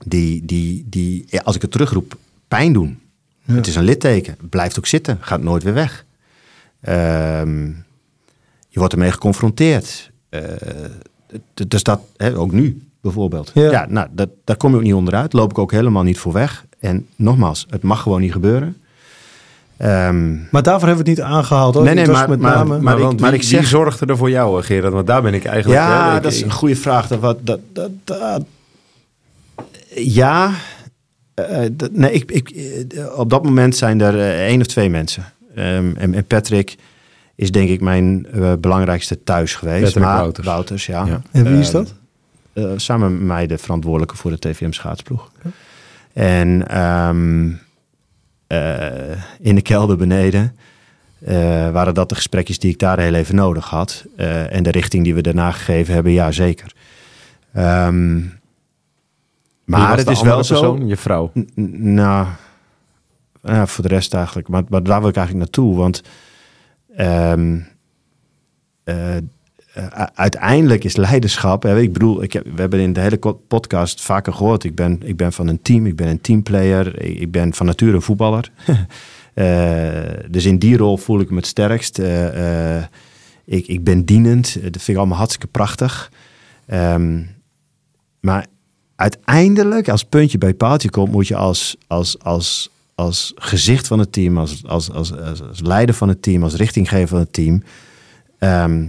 die, 0.05 0.45
die, 0.45 0.85
die, 0.89 1.41
als 1.41 1.55
ik 1.55 1.61
het 1.61 1.71
terugroep, 1.71 2.17
pijn 2.47 2.73
doen. 2.73 2.99
Het 3.45 3.67
is 3.67 3.75
een 3.75 3.83
litteken. 3.83 4.37
Blijft 4.49 4.77
ook 4.77 4.85
zitten. 4.85 5.17
Gaat 5.21 5.41
nooit 5.41 5.63
weer 5.63 5.73
weg. 5.73 6.05
Ehm, 6.81 7.65
je 8.69 8.79
wordt 8.79 8.93
ermee 8.93 9.11
geconfronteerd. 9.11 10.11
Eh, 10.29 10.41
dus 11.67 11.83
dat, 11.83 12.01
hè, 12.17 12.37
ook 12.37 12.51
nu 12.51 12.87
bijvoorbeeld. 13.01 13.51
Ja. 13.53 13.71
Ja, 13.71 13.85
nou, 13.89 14.07
dat, 14.11 14.29
daar 14.43 14.57
kom 14.57 14.71
je 14.71 14.77
ook 14.77 14.83
niet 14.83 14.93
onderuit. 14.93 15.33
Loop 15.33 15.49
ik 15.49 15.57
ook 15.57 15.71
helemaal 15.71 16.03
niet 16.03 16.17
voor 16.17 16.33
weg. 16.33 16.65
En 16.79 17.07
nogmaals, 17.15 17.65
het 17.69 17.81
mag 17.81 18.01
gewoon 18.01 18.21
niet 18.21 18.31
gebeuren. 18.31 18.77
Ehm, 19.83 20.33
Maar 20.51 20.63
daarvoor 20.63 20.87
hebben 20.87 21.05
we 21.05 21.11
het 21.11 21.19
niet 21.19 21.27
aangehaald. 21.29 21.73
Hoor. 21.73 21.83
Nee, 21.83 21.93
nee, 21.93 22.07
maar- 22.07 22.29
met 22.29 22.39
maar- 22.39 22.55
name... 22.55 22.69
maar- 22.69 22.81
maar, 22.81 22.93
ik- 23.11 23.19
maar 23.19 23.31
wie, 23.31 23.39
ik 23.39 23.45
wie 23.47 23.57
zeg- 23.57 23.65
zorgde 23.67 24.05
er 24.05 24.17
voor 24.17 24.29
jou, 24.29 24.59
eh, 24.59 24.65
Gerard? 24.65 24.93
Want 24.93 25.07
daar 25.07 25.21
ben 25.21 25.33
ik 25.33 25.45
eigenlijk... 25.45 25.79
Ja, 25.81 26.09
hè, 26.09 26.17
ik- 26.17 26.23
dat 26.23 26.31
is 26.31 26.41
een 26.41 26.51
goede 26.51 26.75
vraag. 26.75 27.07
Dat, 27.07 27.19
wat, 27.19 27.37
dat, 27.41 27.59
dat, 27.73 27.89
dat- 28.03 28.43
ja. 29.95 30.51
eh, 31.33 31.59
dat- 31.71 31.91
nee, 31.91 32.11
ik, 32.11 32.31
ik, 32.31 32.49
eh, 32.49 33.19
op 33.19 33.29
dat 33.29 33.43
moment 33.43 33.75
zijn 33.75 34.01
er 34.01 34.19
eh, 34.19 34.45
één 34.45 34.59
of 34.59 34.67
twee 34.67 34.89
mensen. 34.89 35.23
Ehm, 35.55 35.91
en, 35.95 36.13
en 36.13 36.25
Patrick 36.25 36.75
is 37.35 37.51
denk 37.51 37.69
ik 37.69 37.81
mijn 37.81 38.25
eh, 38.33 38.53
belangrijkste 38.59 39.23
thuis 39.23 39.55
geweest. 39.55 39.83
Patrick 39.83 40.03
maar, 40.03 40.31
Wouters. 40.43 40.85
ja. 40.85 41.05
Ja. 41.05 41.21
En 41.31 41.43
wie 41.43 41.59
is 41.59 41.73
Ehm, 41.73 41.73
dat? 41.83 41.93
eh, 42.53 42.65
samen 42.75 43.17
met 43.17 43.27
mij 43.27 43.47
de 43.47 43.57
verantwoordelijke 43.57 44.15
voor 44.15 44.31
de 44.31 44.39
TVM 44.39 44.71
schaatsploeg. 44.71 45.31
En 46.13 46.67
ehm, 46.67 47.47
eh, 47.49 47.53
in 49.39 49.55
de 49.55 49.61
kelder 49.61 49.97
beneden 49.97 50.55
eh, 51.23 51.69
waren 51.69 51.93
dat 51.93 52.09
de 52.09 52.15
gesprekjes 52.15 52.59
die 52.59 52.71
ik 52.71 52.79
daar 52.79 52.99
heel 52.99 53.13
even 53.13 53.35
nodig 53.35 53.69
had. 53.69 54.05
Eh, 54.15 54.53
en 54.53 54.63
de 54.63 54.71
richting 54.71 55.03
die 55.03 55.15
we 55.15 55.21
daarna 55.21 55.51
gegeven 55.51 55.93
hebben, 55.93 56.11
ja 56.11 56.31
zeker. 56.31 56.73
Ehm, 57.53 58.19
maar 59.63 59.97
het 59.97 60.09
is 60.09 60.21
wel 60.21 60.43
zo. 60.43 60.77
Je 60.85 60.97
vrouw. 60.97 61.31
Nou, 61.55 62.27
ja, 63.41 63.67
voor 63.67 63.83
de 63.83 63.89
rest 63.89 64.13
eigenlijk. 64.13 64.47
Maar, 64.47 64.63
maar 64.69 64.83
daar 64.83 64.99
wil 64.99 65.09
ik 65.09 65.15
eigenlijk 65.15 65.45
naartoe. 65.45 65.75
Want 65.75 66.01
ehm, 66.95 67.59
eh, 68.83 69.17
eh, 69.73 70.05
uiteindelijk 70.13 70.83
is 70.83 70.95
leiderschap. 70.95 71.63
Hè, 71.63 71.79
ik 71.79 71.93
bedoel, 71.93 72.23
ik 72.23 72.33
heb, 72.33 72.43
we 72.43 72.61
hebben 72.61 72.79
in 72.79 72.93
de 72.93 72.99
hele 72.99 73.17
podcast 73.47 74.01
vaker 74.01 74.33
gehoord. 74.33 74.63
Ik 74.63 74.75
ben, 74.75 74.99
ik 75.03 75.17
ben 75.17 75.33
van 75.33 75.47
een 75.47 75.61
team, 75.61 75.85
ik 75.85 75.95
ben 75.95 76.07
een 76.07 76.21
teamplayer. 76.21 77.01
Ik, 77.01 77.31
ben 77.31 77.53
van 77.53 77.65
nature 77.65 77.93
een 77.93 78.01
voetballer. 78.01 78.51
Eh, 79.33 80.01
dus 80.29 80.45
in 80.45 80.57
die 80.57 80.77
rol 80.77 80.97
voel 80.97 81.19
ik 81.19 81.29
me 81.29 81.35
het 81.35 81.45
sterkst. 81.45 81.99
Eh, 81.99 82.77
ik, 83.45 83.67
ik 83.67 83.83
ben 83.83 84.05
dienend. 84.05 84.53
Dat 84.53 84.71
vind 84.71 84.87
ik 84.87 84.97
allemaal 84.97 85.17
hartstikke 85.17 85.47
prachtig. 85.47 86.11
Ehm, 86.65 87.21
maar 88.19 88.45
uiteindelijk, 88.95 89.89
als 89.89 90.03
puntje 90.03 90.37
bij 90.37 90.53
paaltje 90.53 90.89
komt, 90.89 91.11
moet 91.11 91.27
je 91.27 91.35
als, 91.35 91.75
als, 91.87 92.19
als, 92.19 92.69
als 92.95 93.31
gezicht 93.35 93.87
van 93.87 93.99
het 93.99 94.11
team, 94.11 94.37
als, 94.37 94.63
als, 94.65 94.91
als 94.91 95.61
leider 95.63 95.95
van 95.95 96.07
het 96.07 96.21
team, 96.21 96.43
als 96.43 96.55
richtinggever 96.55 97.07
van 97.07 97.19
het 97.19 97.33
team, 97.33 97.63
ehm, 98.39 98.85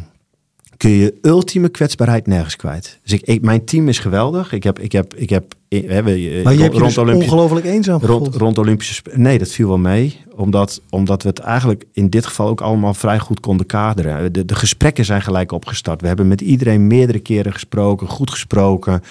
kun 0.85 0.93
je 0.93 1.15
ultieme 1.23 1.69
kwetsbaarheid 1.69 2.27
nergens 2.27 2.57
kwijt. 2.57 2.99
Dus 3.03 3.13
ik, 3.13 3.21
ik, 3.23 3.43
mijn 3.43 3.65
team 3.65 3.89
is 3.89 3.99
geweldig. 3.99 4.53
Ik 4.53 4.63
heb, 4.63 4.79
ik 4.79 4.93
heb, 4.93 5.15
ik 5.15 5.31
heb, 5.31 5.55
we 5.69 5.77
hebben 5.89 6.13
Maar 6.43 6.55
je 6.55 6.63
hebt 6.63 6.75
je 6.75 6.83
dus 6.83 6.99
ongelooflijk 6.99 7.67
eenzaam 7.67 8.01
Rond, 8.01 8.25
gevoeld. 8.25 8.43
rond 8.43 8.59
Olympische. 8.59 9.03
Nee, 9.13 9.39
dat 9.39 9.49
viel 9.49 9.69
wel 9.69 9.79
mee. 9.79 10.21
Omdat, 10.35 10.81
omdat 10.91 11.23
we 11.23 11.29
het 11.29 11.39
eigenlijk 11.39 11.85
in 11.93 12.11
dit 12.11 12.27
geval 12.27 12.49
ook 12.49 12.61
allemaal 12.61 12.95
vrij 12.95 13.19
goed 13.19 13.41
konden 13.41 13.67
kaderen. 13.67 14.33
De, 14.33 14.45
de 14.45 14.55
gesprekken 14.55 15.05
zijn 15.05 15.23
gelijk 15.23 15.53
opgestart. 15.53 16.01
We 16.01 16.07
hebben 16.07 16.29
met 16.29 16.41
iedereen 16.41 16.87
meerdere 16.87 17.19
keren 17.19 17.53
gesproken, 17.53 18.07
goed 18.07 18.31
gesproken. 18.31 19.03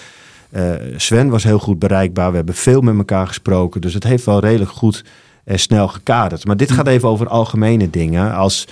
Eh, 0.50 0.72
Sven 0.98 1.30
was 1.30 1.44
heel 1.44 1.60
goed 1.60 1.80
bereikbaar. 1.80 2.30
We 2.30 2.36
hebben 2.36 2.56
veel 2.56 2.82
met 2.82 2.98
elkaar 2.98 3.28
gesproken. 3.28 3.82
Dus 3.82 3.94
het 3.94 4.04
heeft 4.04 4.26
wel 4.26 4.40
redelijk 4.40 4.72
goed 4.72 5.04
en 5.44 5.60
snel 5.60 5.88
gekaderd. 5.88 6.46
Maar 6.46 6.58
dit 6.58 6.72
gaat 6.72 6.88
even 6.88 7.10
over 7.10 7.28
algemene 7.28 7.90
dingen. 7.90 8.34
Als, 8.34 8.68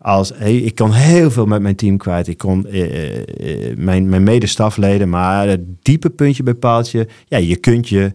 als 0.00 0.32
hey, 0.34 0.56
ik 0.56 0.74
kon 0.74 0.92
heel 0.92 1.30
veel 1.30 1.46
met 1.46 1.62
mijn 1.62 1.76
team 1.76 1.96
kwijt. 1.96 2.28
Ik 2.28 2.38
kon 2.38 2.66
eh, 2.66 3.76
mijn, 3.76 4.08
mijn 4.08 4.22
medestafleden. 4.22 5.08
Maar 5.08 5.48
het 5.48 5.60
diepe 5.82 6.10
puntje 6.10 6.42
bij 6.42 6.54
paaltje. 6.54 7.08
Ja, 7.26 7.38
je 7.38 7.56
kunt 7.56 7.88
je. 7.88 8.12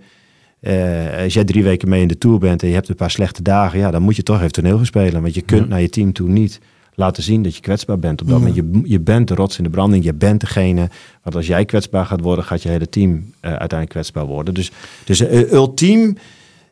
als 1.24 1.34
jij 1.34 1.44
drie 1.44 1.64
weken 1.64 1.90
mee 1.90 2.02
in 2.02 2.08
de 2.08 2.18
tour 2.18 2.40
bent 2.40 2.62
en 2.62 2.68
je 2.68 2.74
hebt 2.74 2.90
een 2.90 2.96
paar 2.96 3.12
slechte 3.12 3.42
dagen, 3.42 3.80
ja, 3.80 3.92
dan 3.92 4.02
moet 4.02 4.16
je 4.16 4.24
toch 4.24 4.38
even 4.38 4.52
toneel 4.52 4.76
gaan 4.76 4.86
spelen. 4.86 5.22
Want 5.22 5.34
je 5.34 5.42
kunt 5.42 5.70
naar 5.70 5.82
je 5.82 5.90
team 5.90 6.14
toe 6.14 6.30
niet 6.30 6.60
laten 6.96 7.24
zien 7.24 7.44
dat 7.44 7.56
je 7.56 7.62
kwetsbaar 7.62 8.00
bent. 8.00 8.22
Op 8.22 8.28
dat 8.28 8.38
moment, 8.38 8.56
je, 8.56 8.82
je 8.84 9.00
bent 9.00 9.28
de 9.28 9.36
rots 9.36 9.58
in 9.58 9.64
de 9.64 9.70
branding, 9.70 10.04
je 10.04 10.14
bent 10.14 10.40
degene. 10.40 10.90
Want 11.24 11.36
als 11.36 11.48
jij 11.48 11.66
kwetsbaar 11.66 12.06
gaat 12.06 12.22
worden, 12.22 12.46
gaat 12.46 12.62
je 12.62 12.70
hele 12.70 12.90
team 12.90 13.34
uiteindelijk 13.40 13.90
kwetsbaar 13.90 14.26
worden. 14.26 14.54
Dus, 14.54 14.72
dus 15.04 15.22
ultiem 15.52 16.18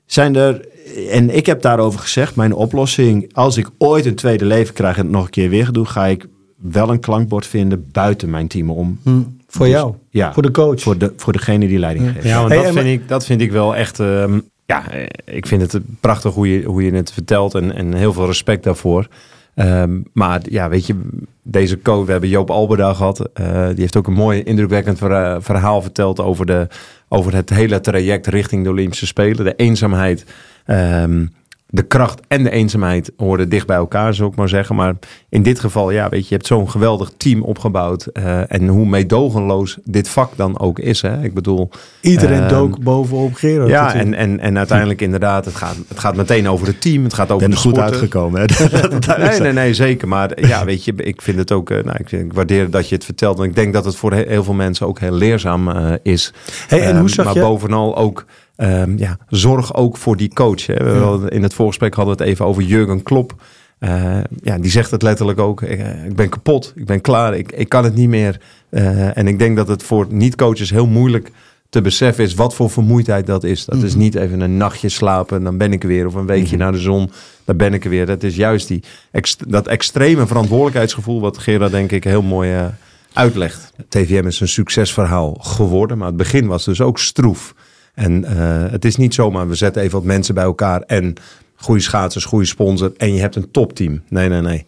zijn 0.05 0.35
er, 0.35 0.65
en 1.11 1.35
ik 1.35 1.45
heb 1.45 1.61
daarover 1.61 1.99
gezegd, 1.99 2.35
mijn 2.35 2.53
oplossing, 2.53 3.33
als 3.33 3.57
ik 3.57 3.69
ooit 3.77 4.05
een 4.05 4.15
tweede 4.15 4.45
leven 4.45 4.73
krijg 4.73 4.97
en 4.97 5.03
het 5.03 5.11
nog 5.11 5.23
een 5.23 5.29
keer 5.29 5.49
weer 5.49 5.71
doe, 5.71 5.85
ga 5.85 6.05
ik 6.07 6.25
wel 6.57 6.89
een 6.89 6.99
klankbord 6.99 7.45
vinden 7.47 7.85
buiten 7.91 8.29
mijn 8.29 8.47
team 8.47 8.69
om. 8.69 8.99
Hm, 9.03 9.19
voor 9.47 9.65
Dus- 9.65 9.75
jou, 9.75 9.93
Ja, 10.09 10.33
voor 10.33 10.43
de 10.43 10.51
coach. 10.51 10.81
voor, 10.81 10.97
de, 10.97 11.13
voor 11.17 11.33
degene 11.33 11.67
die 11.67 11.79
leiding 11.79 12.11
geeft. 12.11 12.25
Ja, 12.25 12.37
want 12.37 12.47
Hey, 12.49 12.57
dat, 12.57 12.67
en 12.67 12.73
vind 12.73 13.01
ik, 13.01 13.07
dat 13.07 13.25
vind 13.25 13.41
ik 13.41 13.51
wel 13.51 13.75
echt... 13.75 13.99
ehm, 13.99 14.39
ja, 14.65 14.91
eh, 14.91 15.05
ik 15.35 15.47
vind 15.47 15.61
het 15.71 15.81
prachtig 15.99 16.33
hoe 16.33 16.51
je, 16.53 16.63
hoe 16.63 16.83
je 16.83 16.91
het 16.93 17.11
vertelt 17.11 17.55
en, 17.55 17.75
en 17.75 17.93
heel 17.93 18.13
veel 18.13 18.25
respect 18.25 18.63
daarvoor. 18.63 19.07
Ehm, 19.55 19.99
maar 20.13 20.41
ja, 20.49 20.69
weet 20.69 20.85
je, 20.85 20.95
deze 21.43 21.81
coach, 21.81 22.05
we 22.05 22.11
hebben 22.11 22.29
Joop 22.29 22.49
Alberda 22.49 22.93
gehad. 22.93 23.29
eh, 23.33 23.67
die 23.67 23.79
heeft 23.79 23.95
ook 23.97 24.07
een 24.07 24.13
mooi 24.13 24.43
indrukwekkend 24.43 24.97
verha- 24.97 25.41
verhaal 25.41 25.81
verteld 25.81 26.19
over, 26.19 26.45
de, 26.45 26.67
over 27.09 27.33
het 27.35 27.49
hele 27.49 27.79
traject 27.81 28.27
richting 28.27 28.63
de 28.63 28.69
Olympische 28.69 29.05
Spelen. 29.05 29.45
De 29.45 29.55
eenzaamheid, 29.55 30.25
ehm, 30.65 31.25
de 31.73 31.83
kracht 31.83 32.19
en 32.27 32.43
de 32.43 32.49
eenzaamheid 32.49 33.11
hoorden 33.17 33.49
dicht 33.49 33.67
bij 33.67 33.75
elkaar, 33.77 34.13
zou 34.13 34.29
ik 34.29 34.35
maar 34.35 34.49
zeggen. 34.49 34.75
Maar 34.75 34.93
in 35.29 35.43
dit 35.43 35.59
geval, 35.59 35.91
ja, 35.91 36.09
weet 36.09 36.19
je, 36.21 36.27
je 36.29 36.35
hebt 36.35 36.47
zo'n 36.47 36.69
geweldig 36.69 37.11
team 37.17 37.41
opgebouwd. 37.41 38.05
eh, 38.05 38.51
en 38.51 38.67
hoe 38.67 38.85
meedogenloos 38.85 39.77
dit 39.83 40.09
vak 40.09 40.31
dan 40.35 40.59
ook 40.59 40.79
is. 40.79 41.01
Hè? 41.01 41.23
Ik 41.23 41.33
bedoel, 41.33 41.69
Iedereen 42.01 42.39
Ehm, 42.39 42.49
dook 42.49 42.79
bovenop 42.83 43.33
Gerard. 43.33 43.69
ja, 43.69 43.83
natuurlijk. 43.85 44.15
en, 44.15 44.29
en, 44.29 44.39
en 44.39 44.57
uiteindelijk 44.57 45.01
inderdaad, 45.01 45.45
het 45.45 45.55
gaat, 45.55 45.75
het 45.87 45.99
gaat 45.99 46.15
meteen 46.15 46.47
over 46.49 46.67
het 46.67 46.81
team. 46.81 47.03
Het 47.03 47.13
gaat 47.13 47.31
over 47.31 47.47
ben 47.47 47.49
er 47.49 47.55
de 47.55 47.61
goed 47.61 47.71
sporten. 47.75 47.93
uitgekomen. 47.93 48.41
Hè? 48.41 49.27
Nee, 49.29 49.39
nee, 49.39 49.53
nee, 49.53 49.73
zeker. 49.73 50.07
Maar 50.07 50.47
ja, 50.47 50.65
weet 50.65 50.83
je, 50.85 50.93
ik 50.95 51.21
vind 51.21 51.37
het 51.37 51.51
ook, 51.51 51.69
eh, 51.69 51.83
nou, 51.83 51.97
ik, 51.99 52.09
vind- 52.09 52.25
ik 52.25 52.33
waardeer 52.33 52.69
dat 52.69 52.89
je 52.89 52.95
het 52.95 53.05
vertelt. 53.05 53.37
En 53.39 53.43
ik 53.45 53.55
denk 53.55 53.73
dat 53.73 53.85
het 53.85 53.95
voor 53.95 54.11
he- 54.13 54.25
heel 54.27 54.43
veel 54.43 54.53
mensen 54.53 54.87
ook 54.87 54.99
heel 54.99 55.11
leerzaam 55.13 55.69
eh, 55.69 55.93
is. 56.03 56.33
Hey, 56.67 56.81
en 56.81 56.89
Ehm, 56.91 56.99
hoe 56.99 57.09
zag 57.09 57.25
maar 57.25 57.33
je... 57.33 57.39
bovenal 57.39 57.95
ook, 57.97 58.25
ehm, 58.61 58.97
ja, 58.97 59.17
zorg 59.27 59.75
ook 59.75 59.97
voor 59.97 60.17
die 60.17 60.33
coach. 60.33 60.65
Hè. 60.65 60.73
We 60.83 60.89
hadden- 60.99 61.29
in 61.29 61.43
het 61.43 61.53
voorgesprek 61.53 61.93
hadden 61.93 62.17
we 62.17 62.23
het 62.23 62.31
even 62.31 62.45
over 62.45 62.63
Jurgen 62.63 63.03
Klopp. 63.03 63.35
Eh, 63.79 64.17
ja, 64.43 64.57
die 64.57 64.71
zegt 64.71 64.91
het 64.91 65.01
letterlijk 65.01 65.39
ook. 65.39 65.61
Ik, 65.61 65.79
eh, 65.79 66.05
ik 66.05 66.15
ben 66.15 66.29
kapot, 66.29 66.73
ik 66.75 66.85
ben 66.85 67.01
klaar, 67.01 67.37
ik, 67.37 67.51
ik 67.51 67.69
kan 67.69 67.83
het 67.83 67.95
niet 67.95 68.09
meer. 68.09 68.41
Eh, 68.69 69.17
en 69.17 69.27
ik 69.27 69.39
denk 69.39 69.55
dat 69.55 69.67
het 69.67 69.83
voor 69.83 70.07
niet-coaches 70.09 70.69
heel 70.69 70.87
moeilijk 70.87 71.31
te 71.69 71.81
beseffen 71.81 72.23
is 72.23 72.33
wat 72.33 72.55
voor 72.55 72.69
vermoeidheid 72.69 73.25
dat 73.25 73.43
is. 73.43 73.65
Dat 73.65 73.83
is 73.83 73.95
niet 73.95 74.15
even 74.15 74.39
een 74.39 74.57
nachtje 74.57 74.89
slapen, 74.89 75.43
dan 75.43 75.57
ben 75.57 75.73
ik 75.73 75.81
er 75.83 75.87
weer. 75.89 76.05
Of 76.07 76.13
een 76.13 76.25
weekje 76.25 76.57
naar 76.57 76.71
de 76.71 76.77
zon, 76.79 77.11
dan 77.45 77.57
ben 77.57 77.73
ik 77.73 77.83
er 77.83 77.89
weer. 77.89 78.05
Dat 78.05 78.23
is 78.23 78.35
juist 78.35 78.67
die, 78.67 78.83
ext- 79.11 79.51
dat 79.51 79.67
extreme 79.67 80.27
verantwoordelijkheidsgevoel... 80.27 81.21
wat 81.21 81.37
Gerard 81.37 81.71
denk 81.71 81.91
ik 81.91 82.03
heel 82.03 82.21
mooi 82.21 82.71
uitlegt. 83.13 83.73
TVM 83.89 84.27
is 84.27 84.39
een 84.39 84.47
succesverhaal 84.47 85.33
geworden, 85.41 85.97
maar 85.97 86.07
het 86.07 86.17
begin 86.17 86.47
was 86.47 86.65
dus 86.65 86.81
ook 86.81 86.99
stroef. 86.99 87.53
En 87.93 88.25
eh, 88.25 88.71
het 88.71 88.85
is 88.85 88.95
niet 88.95 89.13
zomaar, 89.13 89.47
we 89.47 89.55
zetten 89.55 89.81
even 89.81 89.97
wat 89.97 90.07
mensen 90.07 90.33
bij 90.35 90.43
elkaar... 90.43 90.81
en 90.81 91.13
goede 91.55 91.81
schaatsers, 91.81 92.25
goede 92.25 92.45
sponsor 92.45 92.93
en 92.97 93.13
je 93.13 93.19
hebt 93.19 93.35
een 93.35 93.51
topteam. 93.51 94.01
Nee, 94.09 94.29
nee, 94.29 94.41
nee. 94.41 94.65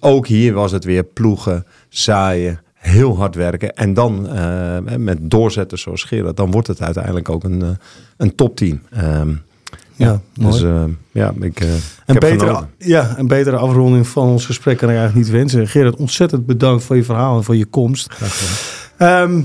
Ook 0.00 0.26
hier 0.26 0.52
was 0.52 0.72
het 0.72 0.84
weer 0.84 1.04
ploegen, 1.04 1.66
zaaien, 1.88 2.60
heel 2.74 3.16
hard 3.16 3.34
werken. 3.34 3.74
En 3.74 3.94
dan 3.94 4.28
eh, 4.28 4.78
met 4.96 5.18
doorzetten 5.20 5.78
zoals 5.78 6.02
Gerard, 6.02 6.36
dan 6.36 6.50
wordt 6.50 6.66
het 6.66 6.80
uiteindelijk 6.82 7.28
ook 7.28 7.44
een, 7.44 7.62
eh, 7.62 7.68
een 8.16 8.34
topteam. 8.34 8.80
Ehm, 8.90 9.34
Ja. 9.96 10.20
Dus 10.32 10.60
ja, 11.12 11.32
ik, 11.40 11.60
ik 11.60 11.62
Een 12.06 12.18
betere, 12.18 12.66
ja, 12.78 13.14
een 13.18 13.26
betere 13.26 13.56
afronding 13.56 14.06
van 14.08 14.28
ons 14.28 14.46
gesprek 14.46 14.76
kan 14.76 14.90
ik 14.90 14.96
eigenlijk 14.96 15.26
niet 15.26 15.36
wensen. 15.36 15.68
Gerard, 15.68 15.96
ontzettend 15.96 16.46
bedankt 16.46 16.84
voor 16.84 16.96
je 16.96 17.04
verhaal 17.04 17.36
en 17.36 17.44
voor 17.44 17.56
je 17.56 17.64
komst. 17.64 18.14
Ehm, 18.96 19.40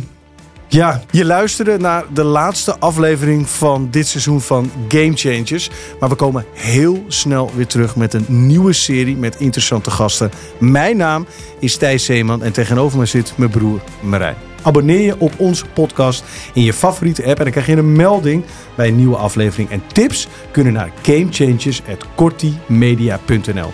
ja, 0.69 1.01
je 1.11 1.25
luisterde 1.25 1.77
naar 1.77 2.03
de 2.13 2.23
laatste 2.23 2.79
aflevering 2.79 3.49
van 3.49 3.87
dit 3.91 4.07
seizoen 4.07 4.41
van 4.41 4.71
Game 4.87 5.11
Changers. 5.15 5.69
Maar 5.99 6.09
we 6.09 6.15
komen 6.15 6.45
heel 6.53 7.03
snel 7.07 7.51
weer 7.55 7.67
terug 7.67 7.95
met 7.95 8.13
een 8.13 8.25
nieuwe 8.27 8.73
serie 8.73 9.15
met 9.15 9.35
interessante 9.35 9.91
gasten. 9.91 10.31
Mijn 10.59 10.97
naam 10.97 11.25
is 11.59 11.77
Thijs 11.77 12.05
Zeeman 12.05 12.43
en 12.43 12.51
tegenover 12.51 12.99
me 12.99 13.05
zit 13.05 13.33
mijn 13.35 13.49
broer 13.49 13.81
Marijn. 14.01 14.35
Abonneer 14.61 15.01
je 15.01 15.19
op 15.19 15.33
onze 15.37 15.65
podcast 15.65 16.23
in 16.53 16.63
je 16.63 16.73
favoriete 16.73 17.25
app 17.25 17.37
en 17.37 17.43
dan 17.43 17.51
krijg 17.51 17.67
je 17.67 17.75
een 17.75 17.95
melding 17.95 18.43
bij 18.75 18.87
een 18.87 18.95
nieuwe 18.95 19.15
aflevering. 19.15 19.69
En 19.69 19.83
tips 19.93 20.27
kunnen 20.51 20.73
naar 20.73 20.91
gamechangers.kortimedia.nl. 21.01 23.71